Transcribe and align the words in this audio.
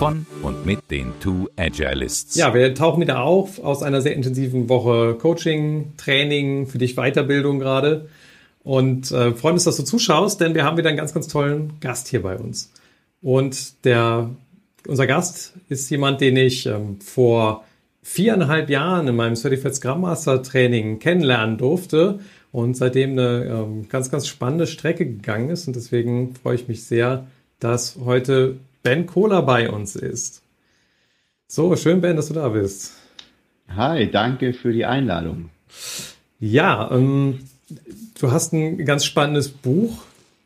von 0.00 0.24
und 0.40 0.64
mit 0.64 0.90
den 0.90 1.12
Two 1.20 1.48
Agilists. 1.56 2.34
Ja, 2.34 2.54
wir 2.54 2.74
tauchen 2.74 3.02
wieder 3.02 3.22
auf 3.22 3.62
aus 3.62 3.82
einer 3.82 4.00
sehr 4.00 4.14
intensiven 4.14 4.70
Woche 4.70 5.14
Coaching, 5.20 5.92
Training, 5.98 6.66
für 6.66 6.78
dich 6.78 6.96
Weiterbildung 6.96 7.58
gerade. 7.58 8.08
Und 8.62 9.12
äh, 9.12 9.32
freuen 9.32 9.56
uns, 9.56 9.64
dass 9.64 9.76
du 9.76 9.82
zuschaust, 9.82 10.40
denn 10.40 10.54
wir 10.54 10.64
haben 10.64 10.78
wieder 10.78 10.88
einen 10.88 10.96
ganz, 10.96 11.12
ganz 11.12 11.28
tollen 11.28 11.74
Gast 11.80 12.08
hier 12.08 12.22
bei 12.22 12.38
uns. 12.38 12.72
Und 13.20 13.84
der, 13.84 14.30
unser 14.88 15.06
Gast 15.06 15.52
ist 15.68 15.90
jemand, 15.90 16.22
den 16.22 16.38
ich 16.38 16.64
ähm, 16.64 16.98
vor 17.02 17.66
viereinhalb 18.02 18.70
Jahren 18.70 19.06
in 19.06 19.16
meinem 19.16 19.36
Certified 19.36 19.74
Scrum 19.74 20.00
Master 20.00 20.42
Training 20.42 20.98
kennenlernen 20.98 21.58
durfte 21.58 22.20
und 22.52 22.74
seitdem 22.74 23.12
eine 23.18 23.44
ähm, 23.44 23.88
ganz, 23.90 24.10
ganz 24.10 24.26
spannende 24.26 24.66
Strecke 24.66 25.04
gegangen 25.04 25.50
ist. 25.50 25.66
Und 25.66 25.76
deswegen 25.76 26.34
freue 26.36 26.54
ich 26.54 26.68
mich 26.68 26.84
sehr, 26.84 27.26
dass 27.58 27.98
heute 28.02 28.56
Ben 28.82 29.06
Kohler 29.06 29.42
bei 29.42 29.70
uns 29.70 29.94
ist. 29.94 30.42
So, 31.46 31.76
schön, 31.76 32.00
Ben, 32.00 32.16
dass 32.16 32.28
du 32.28 32.34
da 32.34 32.48
bist. 32.48 32.94
Hi, 33.68 34.10
danke 34.10 34.54
für 34.54 34.72
die 34.72 34.86
Einladung. 34.86 35.50
Ja, 36.38 36.90
ähm, 36.90 37.40
du 38.18 38.32
hast 38.32 38.52
ein 38.52 38.84
ganz 38.86 39.04
spannendes 39.04 39.50
Buch 39.50 40.02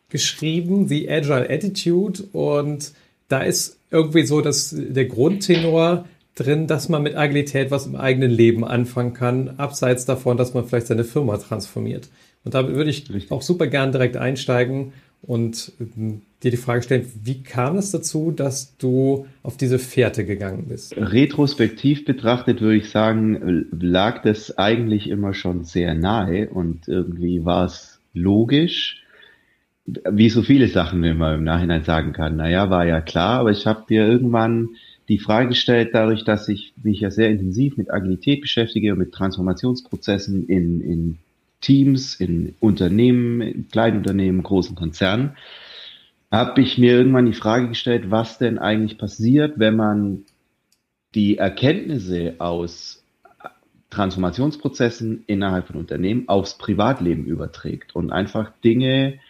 geschrieben, 0.08 0.88
The 0.88 1.08
Agile 1.08 1.48
Attitude, 1.48 2.24
und 2.32 2.92
da 3.28 3.40
ist 3.40 3.78
irgendwie 3.90 4.26
so 4.26 4.40
dass 4.40 4.74
der 4.76 5.06
Grundtenor 5.06 6.06
drin, 6.34 6.66
dass 6.66 6.88
man 6.88 7.02
mit 7.04 7.16
Agilität 7.16 7.70
was 7.70 7.86
im 7.86 7.94
eigenen 7.94 8.30
Leben 8.30 8.64
anfangen 8.64 9.14
kann, 9.14 9.54
abseits 9.58 10.04
davon, 10.04 10.36
dass 10.36 10.54
man 10.54 10.66
vielleicht 10.66 10.88
seine 10.88 11.04
Firma 11.04 11.36
transformiert. 11.36 12.08
Und 12.44 12.54
da 12.54 12.66
würde 12.66 12.90
ich 12.90 13.30
auch 13.30 13.42
super 13.42 13.68
gern 13.68 13.92
direkt 13.92 14.16
einsteigen 14.16 14.92
und 15.26 15.72
ähm, 15.80 16.22
dir 16.42 16.50
die 16.50 16.56
Frage 16.56 16.82
stellen, 16.82 17.06
wie 17.22 17.42
kam 17.42 17.76
es 17.76 17.90
dazu, 17.90 18.30
dass 18.30 18.76
du 18.76 19.26
auf 19.42 19.56
diese 19.56 19.78
Fährte 19.78 20.24
gegangen 20.24 20.66
bist? 20.68 20.94
Retrospektiv 20.96 22.04
betrachtet 22.04 22.60
würde 22.60 22.76
ich 22.76 22.90
sagen, 22.90 23.66
lag 23.72 24.22
das 24.22 24.58
eigentlich 24.58 25.08
immer 25.08 25.34
schon 25.34 25.64
sehr 25.64 25.94
nahe 25.94 26.48
und 26.48 26.86
irgendwie 26.88 27.44
war 27.44 27.64
es 27.66 28.00
logisch, 28.12 29.02
wie 29.86 30.30
so 30.30 30.42
viele 30.42 30.68
Sachen, 30.68 31.02
wenn 31.02 31.18
man 31.18 31.38
im 31.38 31.44
Nachhinein 31.44 31.84
sagen 31.84 32.12
kann, 32.12 32.36
naja, 32.36 32.70
war 32.70 32.86
ja 32.86 33.00
klar, 33.00 33.40
aber 33.40 33.50
ich 33.50 33.66
habe 33.66 33.84
dir 33.88 34.06
irgendwann 34.06 34.70
die 35.08 35.18
Frage 35.18 35.48
gestellt, 35.48 35.90
dadurch, 35.92 36.24
dass 36.24 36.48
ich 36.48 36.72
mich 36.82 37.00
ja 37.00 37.10
sehr 37.10 37.28
intensiv 37.28 37.76
mit 37.76 37.92
Agilität 37.92 38.40
beschäftige 38.40 38.92
und 38.92 38.98
mit 38.98 39.12
Transformationsprozessen 39.12 40.46
in, 40.46 40.80
in 40.80 41.18
Teams, 41.64 42.14
in 42.14 42.54
Unternehmen, 42.60 43.40
in 43.40 43.68
kleinen 43.68 43.98
Unternehmen, 43.98 44.42
großen 44.42 44.76
Konzernen, 44.76 45.36
habe 46.30 46.60
ich 46.60 46.78
mir 46.78 46.92
irgendwann 46.92 47.26
die 47.26 47.32
Frage 47.32 47.68
gestellt, 47.68 48.10
was 48.10 48.38
denn 48.38 48.58
eigentlich 48.58 48.98
passiert, 48.98 49.58
wenn 49.58 49.76
man 49.76 50.24
die 51.14 51.38
Erkenntnisse 51.38 52.34
aus 52.38 53.02
Transformationsprozessen 53.88 55.24
innerhalb 55.26 55.68
von 55.68 55.76
Unternehmen 55.76 56.28
aufs 56.28 56.58
Privatleben 56.58 57.24
überträgt 57.24 57.94
und 57.94 58.12
einfach 58.12 58.52
Dinge 58.62 59.20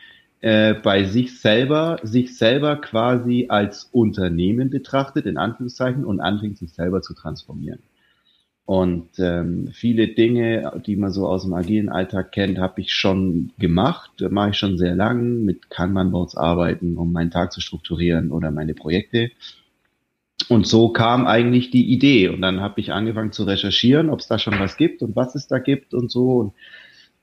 äh, 0.40 0.74
bei 0.74 1.04
sich 1.04 1.38
selber, 1.40 2.00
sich 2.02 2.36
selber 2.36 2.76
quasi 2.80 3.46
als 3.48 3.90
Unternehmen 3.92 4.70
betrachtet, 4.70 5.26
in 5.26 5.36
Anführungszeichen, 5.36 6.04
und 6.04 6.20
anfängt, 6.20 6.58
sich 6.58 6.72
selber 6.72 7.02
zu 7.02 7.14
transformieren. 7.14 7.80
Und 8.66 9.18
ähm, 9.18 9.68
viele 9.72 10.08
Dinge, 10.08 10.80
die 10.86 10.96
man 10.96 11.10
so 11.10 11.28
aus 11.28 11.42
dem 11.42 11.52
agilen 11.52 11.90
Alltag 11.90 12.32
kennt, 12.32 12.58
habe 12.58 12.80
ich 12.80 12.94
schon 12.94 13.52
gemacht, 13.58 14.10
mache 14.30 14.50
ich 14.50 14.56
schon 14.56 14.78
sehr 14.78 14.94
lang 14.94 15.44
mit 15.44 15.68
Kanban-Boards 15.68 16.34
arbeiten, 16.34 16.96
um 16.96 17.12
meinen 17.12 17.30
Tag 17.30 17.52
zu 17.52 17.60
strukturieren 17.60 18.30
oder 18.30 18.50
meine 18.50 18.72
Projekte. 18.72 19.30
Und 20.48 20.66
so 20.66 20.88
kam 20.88 21.26
eigentlich 21.26 21.70
die 21.70 21.92
Idee. 21.92 22.28
Und 22.28 22.40
dann 22.40 22.60
habe 22.60 22.80
ich 22.80 22.92
angefangen 22.92 23.32
zu 23.32 23.44
recherchieren, 23.44 24.08
ob 24.08 24.20
es 24.20 24.28
da 24.28 24.38
schon 24.38 24.58
was 24.58 24.78
gibt 24.78 25.02
und 25.02 25.14
was 25.14 25.34
es 25.34 25.46
da 25.46 25.58
gibt 25.58 25.92
und 25.92 26.10
so. 26.10 26.38
Und 26.38 26.54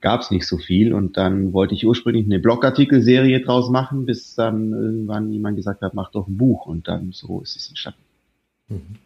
gab 0.00 0.20
es 0.20 0.30
nicht 0.30 0.46
so 0.46 0.58
viel. 0.58 0.94
Und 0.94 1.16
dann 1.16 1.52
wollte 1.52 1.74
ich 1.74 1.84
ursprünglich 1.84 2.24
eine 2.24 2.38
Blogartikelserie 2.38 3.40
draus 3.40 3.68
machen, 3.68 4.06
bis 4.06 4.36
dann 4.36 4.72
irgendwann 4.72 5.32
jemand 5.32 5.56
gesagt 5.56 5.82
hat, 5.82 5.94
mach 5.94 6.12
doch 6.12 6.28
ein 6.28 6.36
Buch. 6.36 6.66
Und 6.66 6.86
dann 6.86 7.10
so 7.10 7.40
ist 7.40 7.56
es 7.56 7.68
entstanden. 7.68 8.00
Mhm 8.68 8.96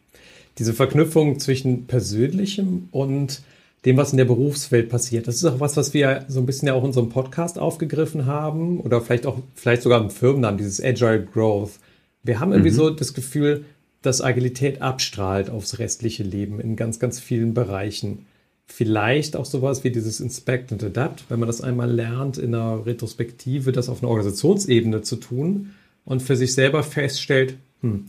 diese 0.59 0.75
Verknüpfung 0.75 1.39
zwischen 1.39 1.87
Persönlichem 1.87 2.89
und 2.91 3.43
dem, 3.85 3.97
was 3.97 4.11
in 4.11 4.17
der 4.19 4.25
Berufswelt 4.25 4.89
passiert. 4.89 5.29
Das 5.29 5.37
ist 5.37 5.45
auch 5.45 5.61
was, 5.61 5.77
was 5.77 5.95
wir 5.95 6.25
so 6.29 6.41
ein 6.41 6.47
bisschen 6.47 6.69
ja 6.69 6.75
auch 6.75 6.81
in 6.81 6.89
unserem 6.89 7.09
Podcast 7.09 7.59
aufgegriffen 7.59 8.27
haben 8.27 8.81
oder 8.81 9.01
vielleicht 9.01 9.27
auch, 9.27 9.39
vielleicht 9.55 9.83
sogar 9.83 10.01
im 10.01 10.11
Firmennamen, 10.11 10.59
dieses 10.59 10.83
Agile 10.83 11.25
Growth. 11.25 11.79
Wir 12.23 12.41
haben 12.41 12.53
irgendwie 12.53 12.73
mhm. 12.73 12.77
so 12.77 12.91
das 12.91 13.15
Gefühl, 13.15 13.65
dass 14.03 14.21
Agilität 14.21 14.83
abstrahlt 14.83 15.51
aufs 15.51 15.79
restliche 15.79 16.25
Leben 16.25 16.61
in 16.61 16.75
ganz, 16.75 16.99
ganz 16.99 17.21
vielen 17.21 17.55
Bereichen. 17.55 18.27
Vielleicht 18.67 19.37
auch 19.37 19.45
sowas 19.45 19.85
wie 19.85 19.91
dieses 19.91 20.19
Inspect 20.19 20.73
and 20.73 20.83
Adapt, 20.83 21.25
wenn 21.29 21.39
man 21.39 21.47
das 21.47 21.61
einmal 21.61 21.91
lernt, 21.91 22.39
in 22.39 22.55
einer 22.55 22.85
Retrospektive 22.85 23.71
das 23.71 23.89
auf 23.89 24.03
einer 24.03 24.11
Organisationsebene 24.11 25.03
zu 25.03 25.17
tun 25.17 25.71
und 26.05 26.23
für 26.23 26.35
sich 26.35 26.55
selber 26.55 26.83
feststellt, 26.83 27.57
hm, 27.83 28.07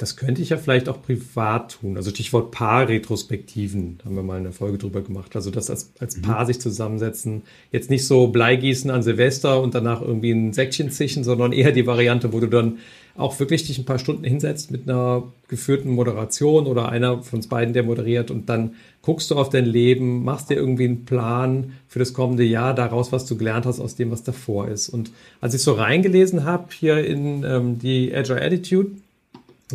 das 0.00 0.16
könnte 0.16 0.40
ich 0.40 0.48
ja 0.48 0.56
vielleicht 0.56 0.88
auch 0.88 1.02
privat 1.02 1.72
tun. 1.72 1.98
Also 1.98 2.08
Stichwort 2.08 2.52
Paar-Retrospektiven, 2.52 3.98
haben 4.02 4.16
wir 4.16 4.22
mal 4.22 4.38
eine 4.38 4.50
Folge 4.50 4.78
drüber 4.78 5.02
gemacht. 5.02 5.36
Also 5.36 5.50
das 5.50 5.68
als, 5.68 5.92
als 6.00 6.16
mhm. 6.16 6.22
Paar 6.22 6.46
sich 6.46 6.58
zusammensetzen. 6.58 7.42
Jetzt 7.70 7.90
nicht 7.90 8.06
so 8.06 8.28
Bleigießen 8.28 8.90
an 8.90 9.02
Silvester 9.02 9.60
und 9.60 9.74
danach 9.74 10.00
irgendwie 10.00 10.30
ein 10.30 10.54
Säckchen 10.54 10.90
zischen, 10.90 11.22
sondern 11.22 11.52
eher 11.52 11.72
die 11.72 11.86
Variante, 11.86 12.32
wo 12.32 12.40
du 12.40 12.46
dann 12.46 12.78
auch 13.14 13.38
wirklich 13.40 13.66
dich 13.66 13.76
ein 13.76 13.84
paar 13.84 13.98
Stunden 13.98 14.24
hinsetzt 14.24 14.70
mit 14.70 14.88
einer 14.88 15.24
geführten 15.48 15.90
Moderation 15.90 16.66
oder 16.66 16.88
einer 16.88 17.22
von 17.22 17.40
uns 17.40 17.48
beiden, 17.48 17.74
der 17.74 17.82
moderiert 17.82 18.30
und 18.30 18.48
dann 18.48 18.76
guckst 19.02 19.30
du 19.30 19.34
auf 19.34 19.50
dein 19.50 19.66
Leben, 19.66 20.24
machst 20.24 20.48
dir 20.48 20.54
irgendwie 20.54 20.84
einen 20.84 21.04
Plan 21.04 21.72
für 21.88 21.98
das 21.98 22.14
kommende 22.14 22.44
Jahr 22.44 22.72
daraus, 22.72 23.12
was 23.12 23.26
du 23.26 23.36
gelernt 23.36 23.66
hast 23.66 23.80
aus 23.80 23.96
dem, 23.96 24.10
was 24.10 24.22
davor 24.22 24.68
ist. 24.68 24.88
Und 24.88 25.10
als 25.42 25.52
ich 25.52 25.62
so 25.62 25.72
reingelesen 25.72 26.44
habe 26.44 26.68
hier 26.72 27.04
in 27.04 27.44
ähm, 27.44 27.78
die 27.78 28.14
Agile 28.14 28.40
Attitude, 28.40 28.92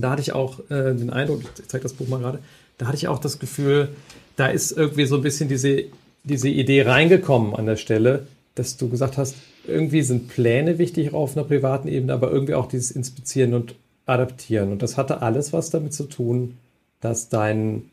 da 0.03 0.11
hatte 0.11 0.21
ich 0.21 0.33
auch 0.33 0.59
äh, 0.69 0.93
den 0.93 1.09
Eindruck, 1.09 1.41
ich 1.57 1.67
zeige 1.67 1.83
das 1.83 1.93
Buch 1.93 2.07
mal 2.07 2.19
gerade, 2.19 2.39
da 2.77 2.87
hatte 2.87 2.97
ich 2.97 3.07
auch 3.07 3.19
das 3.19 3.39
Gefühl, 3.39 3.89
da 4.35 4.47
ist 4.47 4.71
irgendwie 4.71 5.05
so 5.05 5.15
ein 5.15 5.21
bisschen 5.21 5.47
diese, 5.47 5.83
diese 6.23 6.49
Idee 6.49 6.83
reingekommen 6.83 7.55
an 7.55 7.65
der 7.65 7.77
Stelle, 7.77 8.27
dass 8.55 8.77
du 8.77 8.89
gesagt 8.89 9.17
hast, 9.17 9.35
irgendwie 9.67 10.01
sind 10.01 10.27
Pläne 10.27 10.77
wichtig 10.77 11.13
auf 11.13 11.35
einer 11.35 11.45
privaten 11.45 11.87
Ebene, 11.87 12.13
aber 12.13 12.31
irgendwie 12.31 12.55
auch 12.55 12.67
dieses 12.67 12.91
Inspizieren 12.91 13.53
und 13.53 13.75
Adaptieren. 14.05 14.71
Und 14.71 14.83
das 14.83 14.97
hatte 14.97 15.21
alles 15.21 15.51
was 15.51 15.71
damit 15.71 15.93
zu 15.93 16.03
tun, 16.03 16.57
dass 17.01 17.29
dein 17.29 17.89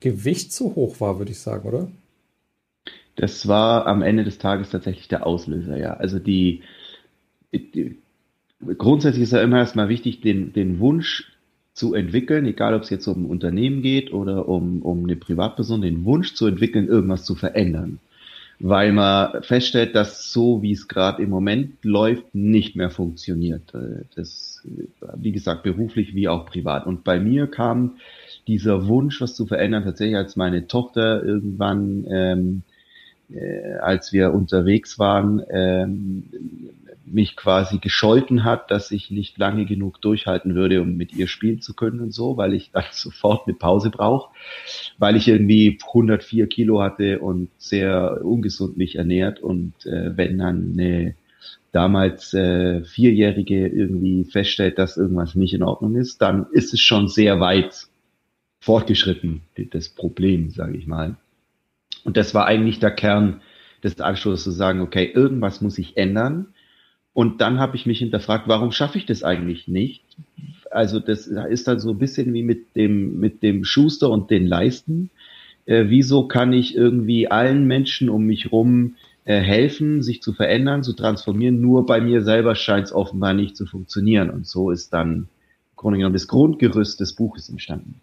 Gewicht 0.00 0.52
zu 0.52 0.76
hoch 0.76 1.00
war, 1.00 1.18
würde 1.18 1.32
ich 1.32 1.40
sagen, 1.40 1.68
oder? 1.68 1.88
Das 3.16 3.48
war 3.48 3.86
am 3.86 4.02
Ende 4.02 4.24
des 4.24 4.38
Tages 4.38 4.70
tatsächlich 4.70 5.08
der 5.08 5.26
Auslöser, 5.26 5.76
ja. 5.76 5.94
Also 5.94 6.18
die, 6.18 6.62
die 7.52 7.96
grundsätzlich 8.78 9.24
ist 9.24 9.32
ja 9.32 9.42
immer 9.42 9.58
erstmal 9.58 9.88
wichtig, 9.88 10.20
den, 10.20 10.52
den 10.52 10.78
Wunsch 10.78 11.30
zu 11.72 11.94
entwickeln, 11.94 12.46
egal 12.46 12.74
ob 12.74 12.82
es 12.82 12.90
jetzt 12.90 13.06
um 13.08 13.24
ein 13.24 13.30
Unternehmen 13.30 13.82
geht 13.82 14.12
oder 14.12 14.48
um, 14.48 14.82
um 14.82 15.04
eine 15.04 15.16
Privatperson, 15.16 15.82
den 15.82 16.04
Wunsch 16.04 16.34
zu 16.34 16.46
entwickeln, 16.46 16.86
irgendwas 16.86 17.24
zu 17.24 17.34
verändern. 17.34 17.98
Weil 18.60 18.92
man 18.92 19.42
feststellt, 19.42 19.96
dass 19.96 20.32
so 20.32 20.62
wie 20.62 20.70
es 20.70 20.86
gerade 20.86 21.20
im 21.20 21.30
Moment 21.30 21.84
läuft, 21.84 22.32
nicht 22.34 22.76
mehr 22.76 22.90
funktioniert. 22.90 23.74
Äh, 23.74 24.04
das, 24.14 24.62
wie 25.16 25.32
gesagt, 25.32 25.64
beruflich 25.64 26.14
wie 26.14 26.28
auch 26.28 26.46
privat. 26.46 26.86
Und 26.86 27.02
bei 27.02 27.18
mir 27.18 27.48
kam 27.48 27.96
dieser 28.46 28.86
Wunsch, 28.86 29.20
was 29.20 29.34
zu 29.34 29.46
verändern, 29.46 29.82
tatsächlich 29.82 30.16
als 30.16 30.36
meine 30.36 30.68
Tochter 30.68 31.24
irgendwann, 31.24 32.06
ähm, 32.08 32.62
äh, 33.32 33.74
als 33.80 34.12
wir 34.12 34.32
unterwegs 34.32 35.00
waren, 35.00 35.42
ähm, 35.50 36.24
mich 37.06 37.36
quasi 37.36 37.78
gescholten 37.78 38.44
hat, 38.44 38.70
dass 38.70 38.90
ich 38.90 39.10
nicht 39.10 39.38
lange 39.38 39.66
genug 39.66 40.00
durchhalten 40.00 40.54
würde, 40.54 40.80
um 40.80 40.96
mit 40.96 41.14
ihr 41.14 41.28
spielen 41.28 41.60
zu 41.60 41.74
können 41.74 42.00
und 42.00 42.12
so, 42.12 42.36
weil 42.36 42.54
ich 42.54 42.70
dann 42.72 42.84
sofort 42.92 43.46
eine 43.46 43.54
Pause 43.54 43.90
brauche, 43.90 44.34
weil 44.98 45.16
ich 45.16 45.28
irgendwie 45.28 45.78
104 45.86 46.46
Kilo 46.46 46.80
hatte 46.80 47.20
und 47.20 47.50
sehr 47.58 48.24
ungesund 48.24 48.76
mich 48.76 48.96
ernährt 48.96 49.40
und 49.40 49.74
äh, 49.86 50.16
wenn 50.16 50.38
dann 50.38 50.72
eine 50.72 51.14
damals 51.72 52.32
äh, 52.34 52.84
Vierjährige 52.84 53.66
irgendwie 53.66 54.24
feststellt, 54.24 54.78
dass 54.78 54.96
irgendwas 54.96 55.34
nicht 55.34 55.54
in 55.54 55.64
Ordnung 55.64 55.96
ist, 55.96 56.22
dann 56.22 56.46
ist 56.52 56.72
es 56.72 56.80
schon 56.80 57.08
sehr 57.08 57.40
weit 57.40 57.88
fortgeschritten, 58.60 59.42
das 59.72 59.88
Problem, 59.88 60.50
sage 60.50 60.78
ich 60.78 60.86
mal. 60.86 61.16
Und 62.04 62.16
das 62.16 62.32
war 62.32 62.46
eigentlich 62.46 62.78
der 62.78 62.92
Kern 62.92 63.42
des 63.82 64.00
Anschlusses, 64.00 64.44
zu 64.44 64.50
sagen, 64.52 64.80
okay, 64.80 65.10
irgendwas 65.12 65.60
muss 65.60 65.74
sich 65.74 65.96
ändern. 65.96 66.53
Und 67.14 67.40
dann 67.40 67.60
habe 67.60 67.76
ich 67.76 67.86
mich 67.86 68.00
hinterfragt, 68.00 68.48
warum 68.48 68.72
schaffe 68.72 68.98
ich 68.98 69.06
das 69.06 69.22
eigentlich 69.22 69.68
nicht? 69.68 70.02
Also 70.70 70.98
das 70.98 71.28
ist 71.28 71.68
dann 71.68 71.78
so 71.78 71.90
ein 71.90 71.98
bisschen 71.98 72.34
wie 72.34 72.42
mit 72.42 72.74
dem, 72.74 73.20
mit 73.20 73.42
dem 73.44 73.64
Schuster 73.64 74.10
und 74.10 74.30
den 74.30 74.46
Leisten. 74.46 75.10
Äh, 75.64 75.84
wieso 75.86 76.26
kann 76.26 76.52
ich 76.52 76.74
irgendwie 76.74 77.30
allen 77.30 77.66
Menschen 77.66 78.10
um 78.10 78.24
mich 78.24 78.50
rum 78.50 78.96
äh, 79.24 79.38
helfen, 79.40 80.02
sich 80.02 80.20
zu 80.20 80.32
verändern, 80.32 80.82
zu 80.82 80.92
transformieren? 80.92 81.60
Nur 81.60 81.86
bei 81.86 82.00
mir 82.00 82.22
selber 82.22 82.56
scheint 82.56 82.88
es 82.88 82.92
offenbar 82.92 83.32
nicht 83.32 83.56
zu 83.56 83.64
funktionieren. 83.64 84.30
Und 84.30 84.48
so 84.48 84.72
ist 84.72 84.92
dann 84.92 85.12
im 85.12 85.28
Grunde 85.76 85.98
genommen 85.98 86.14
das 86.14 86.26
Grundgerüst 86.26 86.98
des 86.98 87.12
Buches 87.12 87.48
entstanden. 87.48 88.00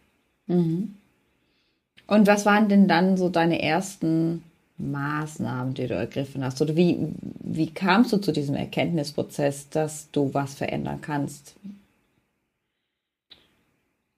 Mhm. 0.47 0.95
Und 2.07 2.27
was 2.27 2.45
waren 2.45 2.69
denn 2.69 2.87
dann 2.87 3.17
so 3.17 3.27
deine 3.27 3.61
ersten 3.61 4.43
Maßnahmen, 4.81 5.73
die 5.73 5.87
du 5.87 5.93
ergriffen 5.93 6.43
hast? 6.43 6.61
Oder 6.61 6.75
wie, 6.75 7.09
wie 7.39 7.69
kamst 7.69 8.13
du 8.13 8.17
zu 8.17 8.31
diesem 8.31 8.55
Erkenntnisprozess, 8.55 9.69
dass 9.69 10.09
du 10.11 10.33
was 10.33 10.55
verändern 10.55 10.99
kannst? 11.01 11.55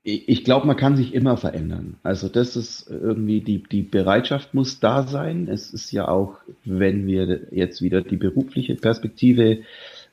Ich 0.06 0.44
glaube, 0.44 0.68
man 0.68 0.76
kann 0.76 0.98
sich 0.98 1.14
immer 1.14 1.38
verändern. 1.38 1.96
Also 2.04 2.28
das 2.28 2.58
ist 2.58 2.90
irgendwie, 2.90 3.40
die, 3.40 3.64
die 3.64 3.84
Bereitschaft 3.84 4.54
muss 4.54 4.82
da 4.82 5.08
sein. 5.08 5.48
Es 5.48 5.74
ist 5.74 5.94
ja 5.94 6.10
auch, 6.10 6.40
wenn 6.66 7.08
wir 7.08 7.48
jetzt 7.52 7.82
wieder 7.82 8.02
die 8.02 8.18
berufliche 8.18 8.76
Perspektive 8.76 9.60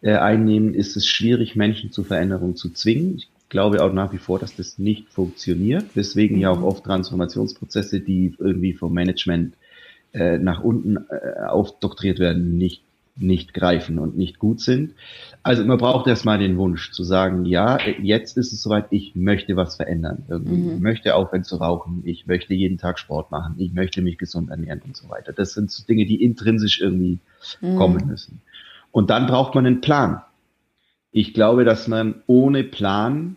äh, 0.01 0.13
einnehmen, 0.13 0.75
ist 0.75 0.97
es 0.97 1.09
schwierig, 1.09 1.57
Menschen 1.57 1.91
zur 1.91 2.05
Veränderung 2.05 2.55
zu 2.55 2.71
zwingen. 2.71 3.17
Ich 3.19 3.29
glaube 3.49 3.83
auch 3.83 3.93
nach 3.93 4.13
wie 4.13 4.19
vor, 4.19 4.39
dass 4.39 4.55
das 4.55 4.79
nicht 4.79 5.09
funktioniert, 5.09 5.85
weswegen 5.97 6.39
ja 6.39 6.51
auch 6.51 6.59
mhm. 6.59 6.65
oft 6.65 6.85
Transformationsprozesse, 6.85 7.99
die 7.99 8.37
irgendwie 8.39 8.75
vom 8.75 8.95
Management 8.95 9.55
äh, 10.13 10.39
nach 10.39 10.63
unten 10.63 10.97
äh, 10.97 11.47
aufdoktriert 11.47 12.19
werden, 12.19 12.57
nicht, 12.57 12.83
nicht 13.17 13.55
greifen 13.55 13.99
und 13.99 14.17
nicht 14.17 14.39
gut 14.39 14.61
sind. 14.61 14.95
Also 15.43 15.65
man 15.65 15.79
braucht 15.79 16.07
erstmal 16.07 16.39
den 16.39 16.57
Wunsch 16.59 16.91
zu 16.93 17.05
sagen, 17.05 17.45
ja, 17.45 17.79
jetzt 18.03 18.37
ist 18.37 18.53
es 18.53 18.63
soweit, 18.63 18.87
ich 18.91 19.15
möchte 19.15 19.57
was 19.57 19.77
verändern. 19.77 20.25
Mhm. 20.29 20.75
Ich 20.75 20.81
möchte 20.81 21.15
aufhören 21.15 21.45
zu 21.45 21.57
rauchen, 21.57 22.03
ich 22.05 22.27
möchte 22.27 22.55
jeden 22.55 22.79
Tag 22.79 22.99
Sport 22.99 23.31
machen, 23.31 23.55
ich 23.59 23.73
möchte 23.73 24.03
mich 24.03 24.19
gesund 24.19 24.51
ernähren 24.51 24.83
und 24.85 24.97
so 24.97 25.09
weiter. 25.09 25.33
Das 25.33 25.53
sind 25.53 25.71
so 25.71 25.85
Dinge, 25.85 26.07
die 26.07 26.23
intrinsisch 26.23 26.81
irgendwie 26.81 27.19
mhm. 27.61 27.77
kommen 27.77 28.07
müssen. 28.07 28.41
Und 28.93 29.11
dann 29.11 29.27
braucht 29.27 29.55
man 29.55 29.67
einen 29.67 29.81
Plan. 29.81 30.23
Ich 31.13 31.35
glaube, 31.35 31.65
dass 31.65 31.89
man 31.89 32.23
ohne 32.27 32.65
Plan, 32.65 33.37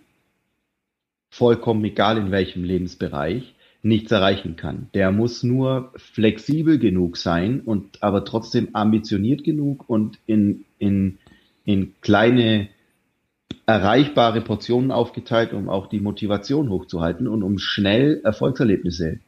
vollkommen 1.30 1.84
egal 1.84 2.18
in 2.18 2.32
welchem 2.32 2.64
Lebensbereich, 2.64 3.53
nichts 3.84 4.12
erreichen 4.12 4.56
kann. 4.56 4.88
Der 4.94 5.12
muss 5.12 5.44
nur 5.44 5.92
flexibel 5.98 6.80
genug 6.80 7.18
sein 7.18 7.60
und 7.60 8.02
aber 8.02 8.24
trotzdem 8.24 8.70
ambitioniert 8.74 9.44
genug 9.44 9.88
und 9.88 10.18
in, 10.26 10.64
in, 10.80 11.20
in 11.66 11.94
kleine 12.02 12.70
erreichbare 13.66 14.42
Portionen 14.42 14.92
aufgeteilt, 14.92 15.54
um 15.54 15.70
auch 15.70 15.88
die 15.88 16.00
Motivation 16.00 16.70
hochzuhalten 16.70 17.28
und 17.28 17.44
um 17.44 17.60
schnell 17.60 18.22
Erfolgserlebnisse 18.24 19.20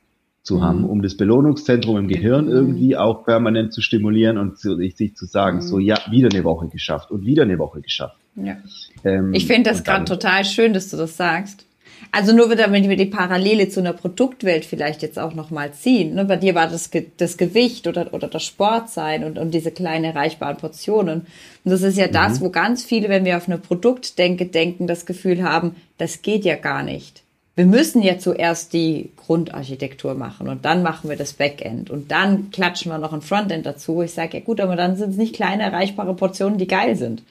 zu 0.41 0.57
mhm. 0.57 0.61
haben, 0.61 0.85
um 0.85 1.01
das 1.01 1.17
Belohnungszentrum 1.17 1.97
im 1.97 2.07
Gehirn 2.07 2.45
mhm. 2.45 2.51
irgendwie 2.51 2.95
auch 2.95 3.25
permanent 3.25 3.73
zu 3.73 3.81
stimulieren 3.81 4.37
und 4.37 4.57
zu, 4.57 4.77
sich 4.77 5.15
zu 5.15 5.25
sagen, 5.25 5.57
mhm. 5.57 5.61
so 5.61 5.79
ja, 5.79 5.99
wieder 6.09 6.29
eine 6.31 6.45
Woche 6.45 6.67
geschafft 6.67 7.11
und 7.11 7.25
wieder 7.25 7.43
eine 7.43 7.57
Woche 7.59 7.81
geschafft. 7.81 8.17
Ja. 8.35 8.57
Ähm, 9.03 9.33
ich 9.33 9.47
finde 9.47 9.69
das 9.69 9.83
gerade 9.83 10.05
total 10.05 10.45
schön, 10.45 10.73
dass 10.73 10.89
du 10.89 10.97
das 10.97 11.17
sagst. 11.17 11.65
Also 12.11 12.33
nur 12.33 12.49
wenn 12.49 12.89
wir 12.89 12.95
die 12.95 13.05
Parallele 13.05 13.67
zu 13.67 13.81
einer 13.81 13.91
Produktwelt 13.91 14.63
vielleicht 14.63 15.01
jetzt 15.01 15.19
auch 15.19 15.33
nochmal 15.33 15.73
ziehen. 15.73 16.15
Ne? 16.15 16.23
Bei 16.23 16.37
dir 16.37 16.55
war 16.55 16.67
das, 16.67 16.89
das 17.17 17.37
Gewicht 17.37 17.87
oder, 17.87 18.13
oder 18.13 18.29
das 18.29 18.43
Sportsein 18.43 19.23
und, 19.23 19.37
und 19.37 19.53
diese 19.53 19.71
kleinen 19.71 20.05
erreichbaren 20.05 20.55
Portionen. 20.55 21.27
Und 21.63 21.71
das 21.71 21.81
ist 21.81 21.97
ja 21.97 22.07
mhm. 22.07 22.13
das, 22.13 22.39
wo 22.41 22.49
ganz 22.49 22.85
viele, 22.85 23.09
wenn 23.09 23.25
wir 23.25 23.35
auf 23.35 23.47
eine 23.47 23.57
Produktdenke 23.57 24.45
denken, 24.45 24.87
das 24.87 25.05
Gefühl 25.05 25.43
haben, 25.43 25.75
das 25.97 26.21
geht 26.21 26.45
ja 26.45 26.55
gar 26.55 26.83
nicht. 26.83 27.21
Wir 27.55 27.65
müssen 27.65 28.01
ja 28.01 28.17
zuerst 28.17 28.73
die 28.73 29.11
Grundarchitektur 29.15 30.13
machen 30.13 30.49
und 30.49 30.65
dann 30.65 30.83
machen 30.83 31.09
wir 31.09 31.15
das 31.15 31.33
Backend 31.33 31.89
und 31.89 32.11
dann 32.11 32.51
klatschen 32.51 32.91
wir 32.91 32.97
noch 32.97 33.13
ein 33.13 33.21
Frontend 33.21 33.65
dazu. 33.65 34.01
Ich 34.01 34.11
sage, 34.11 34.37
ja 34.37 34.43
gut, 34.43 34.59
aber 34.59 34.75
dann 34.75 34.97
sind 34.97 35.11
es 35.11 35.17
nicht 35.17 35.35
kleine 35.35 35.63
erreichbare 35.63 36.13
Portionen, 36.13 36.57
die 36.57 36.67
geil 36.67 36.97
sind. 36.97 37.23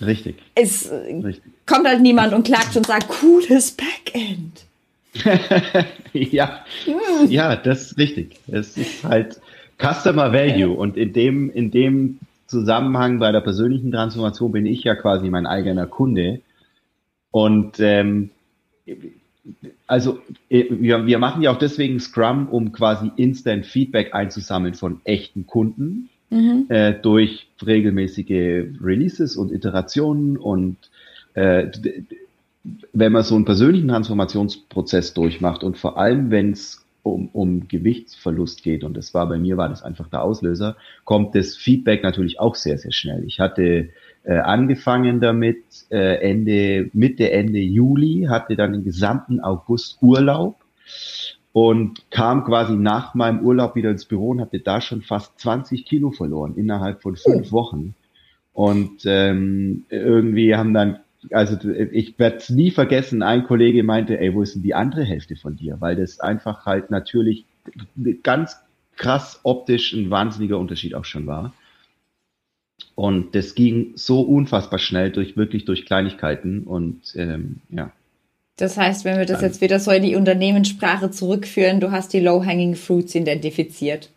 Richtig. 0.00 0.36
Es 0.54 0.90
Richtig. 0.90 1.51
Kommt 1.66 1.86
halt 1.86 2.00
niemand 2.00 2.32
und 2.32 2.44
klagt 2.44 2.76
und 2.76 2.86
sagt, 2.86 3.08
cooles 3.08 3.72
Backend. 3.72 4.64
ja, 6.12 6.64
hm. 6.84 7.30
ja, 7.30 7.56
das 7.56 7.92
ist 7.92 7.98
richtig. 7.98 8.36
Es 8.48 8.76
ist 8.76 9.04
halt 9.04 9.40
Customer 9.78 10.32
Value 10.32 10.74
und 10.74 10.96
in 10.96 11.12
dem, 11.12 11.50
in 11.50 11.70
dem 11.70 12.18
Zusammenhang 12.46 13.18
bei 13.18 13.32
der 13.32 13.40
persönlichen 13.40 13.92
Transformation 13.92 14.52
bin 14.52 14.66
ich 14.66 14.84
ja 14.84 14.94
quasi 14.94 15.28
mein 15.30 15.46
eigener 15.46 15.86
Kunde. 15.86 16.40
Und 17.30 17.80
ähm, 17.80 18.30
also 19.86 20.20
äh, 20.50 20.66
wir, 20.70 21.06
wir 21.06 21.18
machen 21.18 21.42
ja 21.42 21.50
auch 21.50 21.58
deswegen 21.58 21.98
Scrum, 21.98 22.48
um 22.48 22.72
quasi 22.72 23.10
Instant 23.16 23.66
Feedback 23.66 24.14
einzusammeln 24.14 24.74
von 24.74 25.00
echten 25.04 25.46
Kunden 25.46 26.10
mhm. 26.30 26.66
äh, 26.68 26.92
durch 26.92 27.48
regelmäßige 27.64 28.66
Releases 28.82 29.36
und 29.36 29.52
Iterationen 29.52 30.36
und 30.36 30.76
äh, 31.34 31.70
wenn 32.92 33.12
man 33.12 33.22
so 33.22 33.34
einen 33.34 33.44
persönlichen 33.44 33.88
Transformationsprozess 33.88 35.14
durchmacht 35.14 35.64
und 35.64 35.78
vor 35.78 35.98
allem, 35.98 36.30
wenn 36.30 36.52
es 36.52 36.84
um, 37.02 37.28
um 37.32 37.66
Gewichtsverlust 37.66 38.62
geht, 38.62 38.84
und 38.84 38.96
das 38.96 39.12
war 39.12 39.28
bei 39.28 39.38
mir, 39.38 39.56
war 39.56 39.68
das 39.68 39.82
einfach 39.82 40.08
der 40.08 40.22
Auslöser, 40.22 40.76
kommt 41.04 41.34
das 41.34 41.56
Feedback 41.56 42.02
natürlich 42.02 42.38
auch 42.38 42.54
sehr, 42.54 42.78
sehr 42.78 42.92
schnell. 42.92 43.24
Ich 43.24 43.40
hatte 43.40 43.88
äh, 44.24 44.38
angefangen 44.38 45.20
damit 45.20 45.64
äh, 45.90 46.20
Ende, 46.20 46.90
Mitte, 46.92 47.32
Ende 47.32 47.58
Juli, 47.58 48.26
hatte 48.28 48.54
dann 48.54 48.72
den 48.72 48.84
gesamten 48.84 49.40
August 49.40 49.98
Urlaub 50.00 50.62
und 51.52 52.10
kam 52.10 52.44
quasi 52.44 52.74
nach 52.74 53.14
meinem 53.14 53.40
Urlaub 53.40 53.74
wieder 53.74 53.90
ins 53.90 54.04
Büro 54.04 54.30
und 54.30 54.40
hatte 54.40 54.60
da 54.60 54.80
schon 54.80 55.02
fast 55.02 55.38
20 55.40 55.84
Kilo 55.84 56.10
verloren 56.10 56.54
innerhalb 56.56 57.02
von 57.02 57.16
fünf 57.16 57.48
oh. 57.48 57.52
Wochen. 57.52 57.94
Und 58.54 59.02
ähm, 59.06 59.84
irgendwie 59.88 60.54
haben 60.54 60.74
dann, 60.74 61.00
also 61.30 61.56
ich 61.70 62.18
werde 62.18 62.36
es 62.36 62.50
nie 62.50 62.70
vergessen, 62.70 63.22
ein 63.22 63.44
Kollege 63.44 63.82
meinte, 63.82 64.18
ey, 64.18 64.34
wo 64.34 64.42
ist 64.42 64.54
denn 64.54 64.62
die 64.62 64.74
andere 64.74 65.04
Hälfte 65.04 65.36
von 65.36 65.56
dir? 65.56 65.80
Weil 65.80 65.96
das 65.96 66.20
einfach 66.20 66.66
halt 66.66 66.90
natürlich 66.90 67.44
ganz 68.22 68.56
krass 68.96 69.40
optisch 69.44 69.92
ein 69.92 70.10
wahnsinniger 70.10 70.58
Unterschied 70.58 70.94
auch 70.94 71.04
schon 71.04 71.26
war. 71.26 71.52
Und 72.94 73.34
das 73.34 73.54
ging 73.54 73.92
so 73.94 74.22
unfassbar 74.22 74.78
schnell 74.78 75.10
durch 75.10 75.36
wirklich 75.36 75.64
durch 75.64 75.86
Kleinigkeiten 75.86 76.64
und 76.64 77.14
ähm, 77.14 77.60
ja. 77.70 77.92
Das 78.56 78.76
heißt, 78.76 79.04
wenn 79.04 79.18
wir 79.18 79.24
das 79.24 79.40
jetzt 79.40 79.60
wieder 79.60 79.80
so 79.80 79.90
in 79.90 80.02
die 80.02 80.14
Unternehmenssprache 80.14 81.10
zurückführen, 81.10 81.80
du 81.80 81.90
hast 81.90 82.12
die 82.12 82.20
Low-Hanging 82.20 82.74
Fruits 82.74 83.14
identifiziert. 83.14 84.10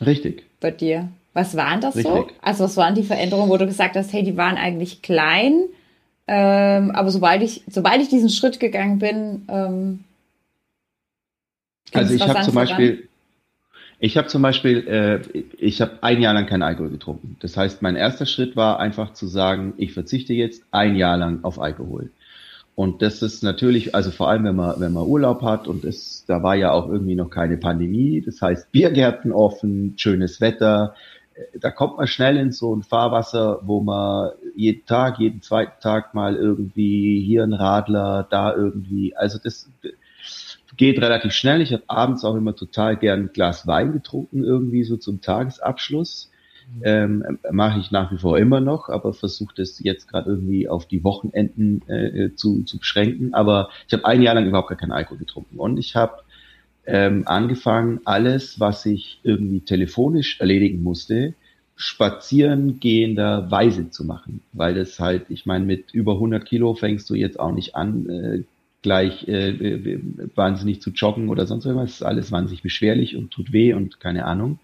Richtig. 0.00 0.44
Bei 0.60 0.70
dir. 0.70 1.08
Was 1.32 1.56
waren 1.56 1.80
das 1.80 1.96
Richtig. 1.96 2.14
so? 2.14 2.28
Also 2.40 2.64
was 2.64 2.76
waren 2.76 2.94
die 2.94 3.02
Veränderungen, 3.02 3.50
wo 3.50 3.56
du 3.56 3.66
gesagt 3.66 3.96
hast, 3.96 4.12
hey, 4.12 4.22
die 4.22 4.36
waren 4.36 4.56
eigentlich 4.56 5.02
klein, 5.02 5.64
ähm, 6.28 6.90
aber 6.90 7.10
sobald 7.10 7.42
ich, 7.42 7.62
sobald 7.68 8.02
ich 8.02 8.08
diesen 8.08 8.30
Schritt 8.30 8.58
gegangen 8.60 8.98
bin, 8.98 9.46
ähm, 9.48 10.04
also 11.92 12.14
ich 12.14 12.28
habe 12.28 12.42
zum 12.42 12.54
Beispiel, 12.54 13.08
ich 13.98 14.16
habe 14.16 14.28
zum 14.28 14.42
Beispiel, 14.42 14.86
äh, 14.88 15.38
ich 15.58 15.80
habe 15.80 16.02
ein 16.02 16.20
Jahr 16.20 16.34
lang 16.34 16.46
kein 16.46 16.62
Alkohol 16.62 16.90
getrunken. 16.90 17.36
Das 17.40 17.56
heißt, 17.56 17.80
mein 17.80 17.96
erster 17.96 18.26
Schritt 18.26 18.56
war 18.56 18.80
einfach 18.80 19.12
zu 19.12 19.26
sagen, 19.26 19.74
ich 19.76 19.92
verzichte 19.92 20.34
jetzt 20.34 20.64
ein 20.70 20.96
Jahr 20.96 21.16
lang 21.16 21.44
auf 21.44 21.60
Alkohol. 21.60 22.10
Und 22.74 23.00
das 23.00 23.22
ist 23.22 23.42
natürlich, 23.42 23.94
also 23.94 24.10
vor 24.10 24.28
allem 24.28 24.44
wenn 24.44 24.56
man, 24.56 24.78
wenn 24.78 24.92
man 24.92 25.04
Urlaub 25.04 25.40
hat 25.40 25.66
und 25.66 25.84
es, 25.84 26.24
da 26.26 26.42
war 26.42 26.56
ja 26.56 26.72
auch 26.72 26.90
irgendwie 26.90 27.14
noch 27.14 27.30
keine 27.30 27.56
Pandemie, 27.56 28.20
das 28.20 28.42
heißt 28.42 28.70
Biergärten 28.70 29.32
offen, 29.32 29.94
schönes 29.96 30.42
Wetter, 30.42 30.94
da 31.60 31.70
kommt 31.70 31.98
man 31.98 32.06
schnell 32.06 32.36
in 32.36 32.52
so 32.52 32.74
ein 32.74 32.82
Fahrwasser, 32.82 33.60
wo 33.62 33.80
man 33.80 34.30
jeden 34.54 34.86
Tag, 34.86 35.18
jeden 35.18 35.42
zweiten 35.42 35.80
Tag 35.80 36.14
mal 36.14 36.36
irgendwie 36.36 37.22
hier 37.24 37.42
ein 37.42 37.52
Radler, 37.52 38.26
da 38.28 38.54
irgendwie, 38.54 39.14
also 39.16 39.38
das 39.42 39.70
geht 40.76 41.00
relativ 41.00 41.32
schnell. 41.32 41.60
Ich 41.60 41.72
habe 41.72 41.84
abends 41.88 42.24
auch 42.24 42.34
immer 42.34 42.54
total 42.54 42.96
gern 42.96 43.20
ein 43.20 43.32
Glas 43.32 43.66
Wein 43.66 43.92
getrunken, 43.92 44.44
irgendwie 44.44 44.84
so 44.84 44.96
zum 44.96 45.20
Tagesabschluss. 45.20 46.30
Ähm, 46.82 47.38
Mache 47.52 47.78
ich 47.78 47.92
nach 47.92 48.10
wie 48.10 48.18
vor 48.18 48.38
immer 48.38 48.60
noch, 48.60 48.88
aber 48.88 49.12
versuche 49.12 49.54
das 49.56 49.78
jetzt 49.78 50.08
gerade 50.08 50.30
irgendwie 50.30 50.68
auf 50.68 50.86
die 50.86 51.04
Wochenenden 51.04 51.88
äh, 51.88 52.34
zu, 52.34 52.64
zu 52.64 52.78
beschränken. 52.78 53.34
Aber 53.34 53.68
ich 53.86 53.92
habe 53.92 54.04
ein 54.04 54.20
Jahr 54.20 54.34
lang 54.34 54.46
überhaupt 54.46 54.70
gar 54.70 54.78
keinen 54.78 54.90
Alkohol 54.90 55.18
getrunken. 55.18 55.58
Und 55.58 55.78
ich 55.78 55.94
habe 55.94 56.22
ähm, 56.86 57.22
angefangen, 57.26 58.00
alles, 58.04 58.60
was 58.60 58.86
ich 58.86 59.20
irgendwie 59.22 59.60
telefonisch 59.60 60.40
erledigen 60.40 60.82
musste, 60.82 61.34
spazieren 61.76 62.80
gehender 62.80 63.50
Weise 63.50 63.90
zu 63.90 64.04
machen. 64.04 64.40
Weil 64.52 64.74
das 64.74 64.98
halt, 64.98 65.26
ich 65.28 65.46
meine, 65.46 65.64
mit 65.64 65.92
über 65.92 66.14
100 66.14 66.44
Kilo 66.44 66.74
fängst 66.74 67.08
du 67.10 67.14
jetzt 67.14 67.38
auch 67.38 67.52
nicht 67.52 67.74
an, 67.76 68.08
äh, 68.08 68.42
gleich 68.82 69.26
äh, 69.26 69.98
wahnsinnig 70.36 70.80
zu 70.80 70.90
joggen 70.90 71.28
oder 71.28 71.46
sonst 71.46 71.66
irgendwas. 71.66 71.90
Das 71.90 72.00
ist 72.00 72.06
alles 72.06 72.32
wahnsinnig 72.32 72.62
beschwerlich 72.62 73.16
und 73.16 73.30
tut 73.30 73.52
weh 73.52 73.74
und 73.74 74.00
keine 74.00 74.24
Ahnung. 74.24 74.60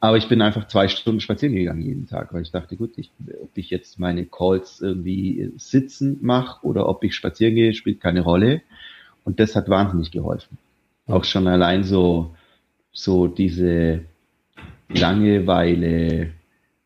Aber 0.00 0.16
ich 0.16 0.28
bin 0.28 0.40
einfach 0.40 0.66
zwei 0.66 0.88
Stunden 0.88 1.20
spazieren 1.20 1.54
gegangen 1.54 1.82
jeden 1.82 2.06
Tag, 2.06 2.32
weil 2.32 2.40
ich 2.40 2.50
dachte, 2.50 2.76
gut, 2.76 2.92
ich, 2.96 3.10
ob 3.42 3.50
ich 3.54 3.68
jetzt 3.68 3.98
meine 3.98 4.24
Calls 4.24 4.80
irgendwie 4.80 5.52
sitzen 5.56 6.18
mache 6.22 6.66
oder 6.66 6.88
ob 6.88 7.04
ich 7.04 7.14
spazieren 7.14 7.54
gehe, 7.54 7.74
spielt 7.74 8.00
keine 8.00 8.22
Rolle. 8.22 8.62
Und 9.24 9.40
das 9.40 9.54
hat 9.54 9.68
wahnsinnig 9.68 10.10
geholfen. 10.10 10.56
Auch 11.10 11.24
schon 11.24 11.46
allein 11.46 11.84
so, 11.84 12.34
so 12.92 13.26
diese 13.26 14.00
Langeweile, 14.88 16.30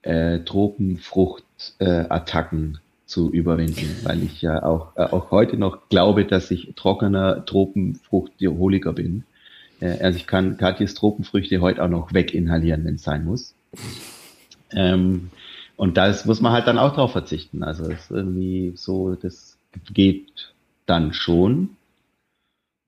äh, 0.02 0.40
Tropenfrucht-Attacken 0.40 2.74
äh, 2.74 2.78
zu 3.06 3.30
überwinden, 3.30 3.96
weil 4.04 4.22
ich 4.22 4.42
ja 4.42 4.62
auch, 4.62 4.96
äh, 4.96 5.02
auch 5.02 5.30
heute 5.30 5.56
noch 5.56 5.88
glaube, 5.88 6.24
dass 6.24 6.50
ich 6.50 6.72
trockener 6.76 7.44
Tropenfrucht-Holiker 7.44 8.92
bin. 8.92 9.24
Äh, 9.80 9.98
also 10.00 10.16
ich 10.16 10.26
kann 10.26 10.56
Katjes 10.56 10.94
Tropenfrüchte 10.94 11.60
heute 11.60 11.82
auch 11.82 11.88
noch 11.88 12.12
weginhalieren, 12.12 12.84
wenn 12.84 12.96
es 12.96 13.02
sein 13.02 13.24
muss. 13.24 13.54
Ähm, 14.72 15.30
und 15.76 15.96
da 15.96 16.14
muss 16.24 16.40
man 16.40 16.52
halt 16.52 16.66
dann 16.66 16.78
auch 16.78 16.94
drauf 16.94 17.12
verzichten. 17.12 17.62
Also 17.62 17.84
es 17.84 18.02
ist 18.02 18.10
irgendwie 18.10 18.72
so, 18.76 19.14
das 19.14 19.58
geht 19.92 20.54
dann 20.86 21.12
schon. 21.12 21.70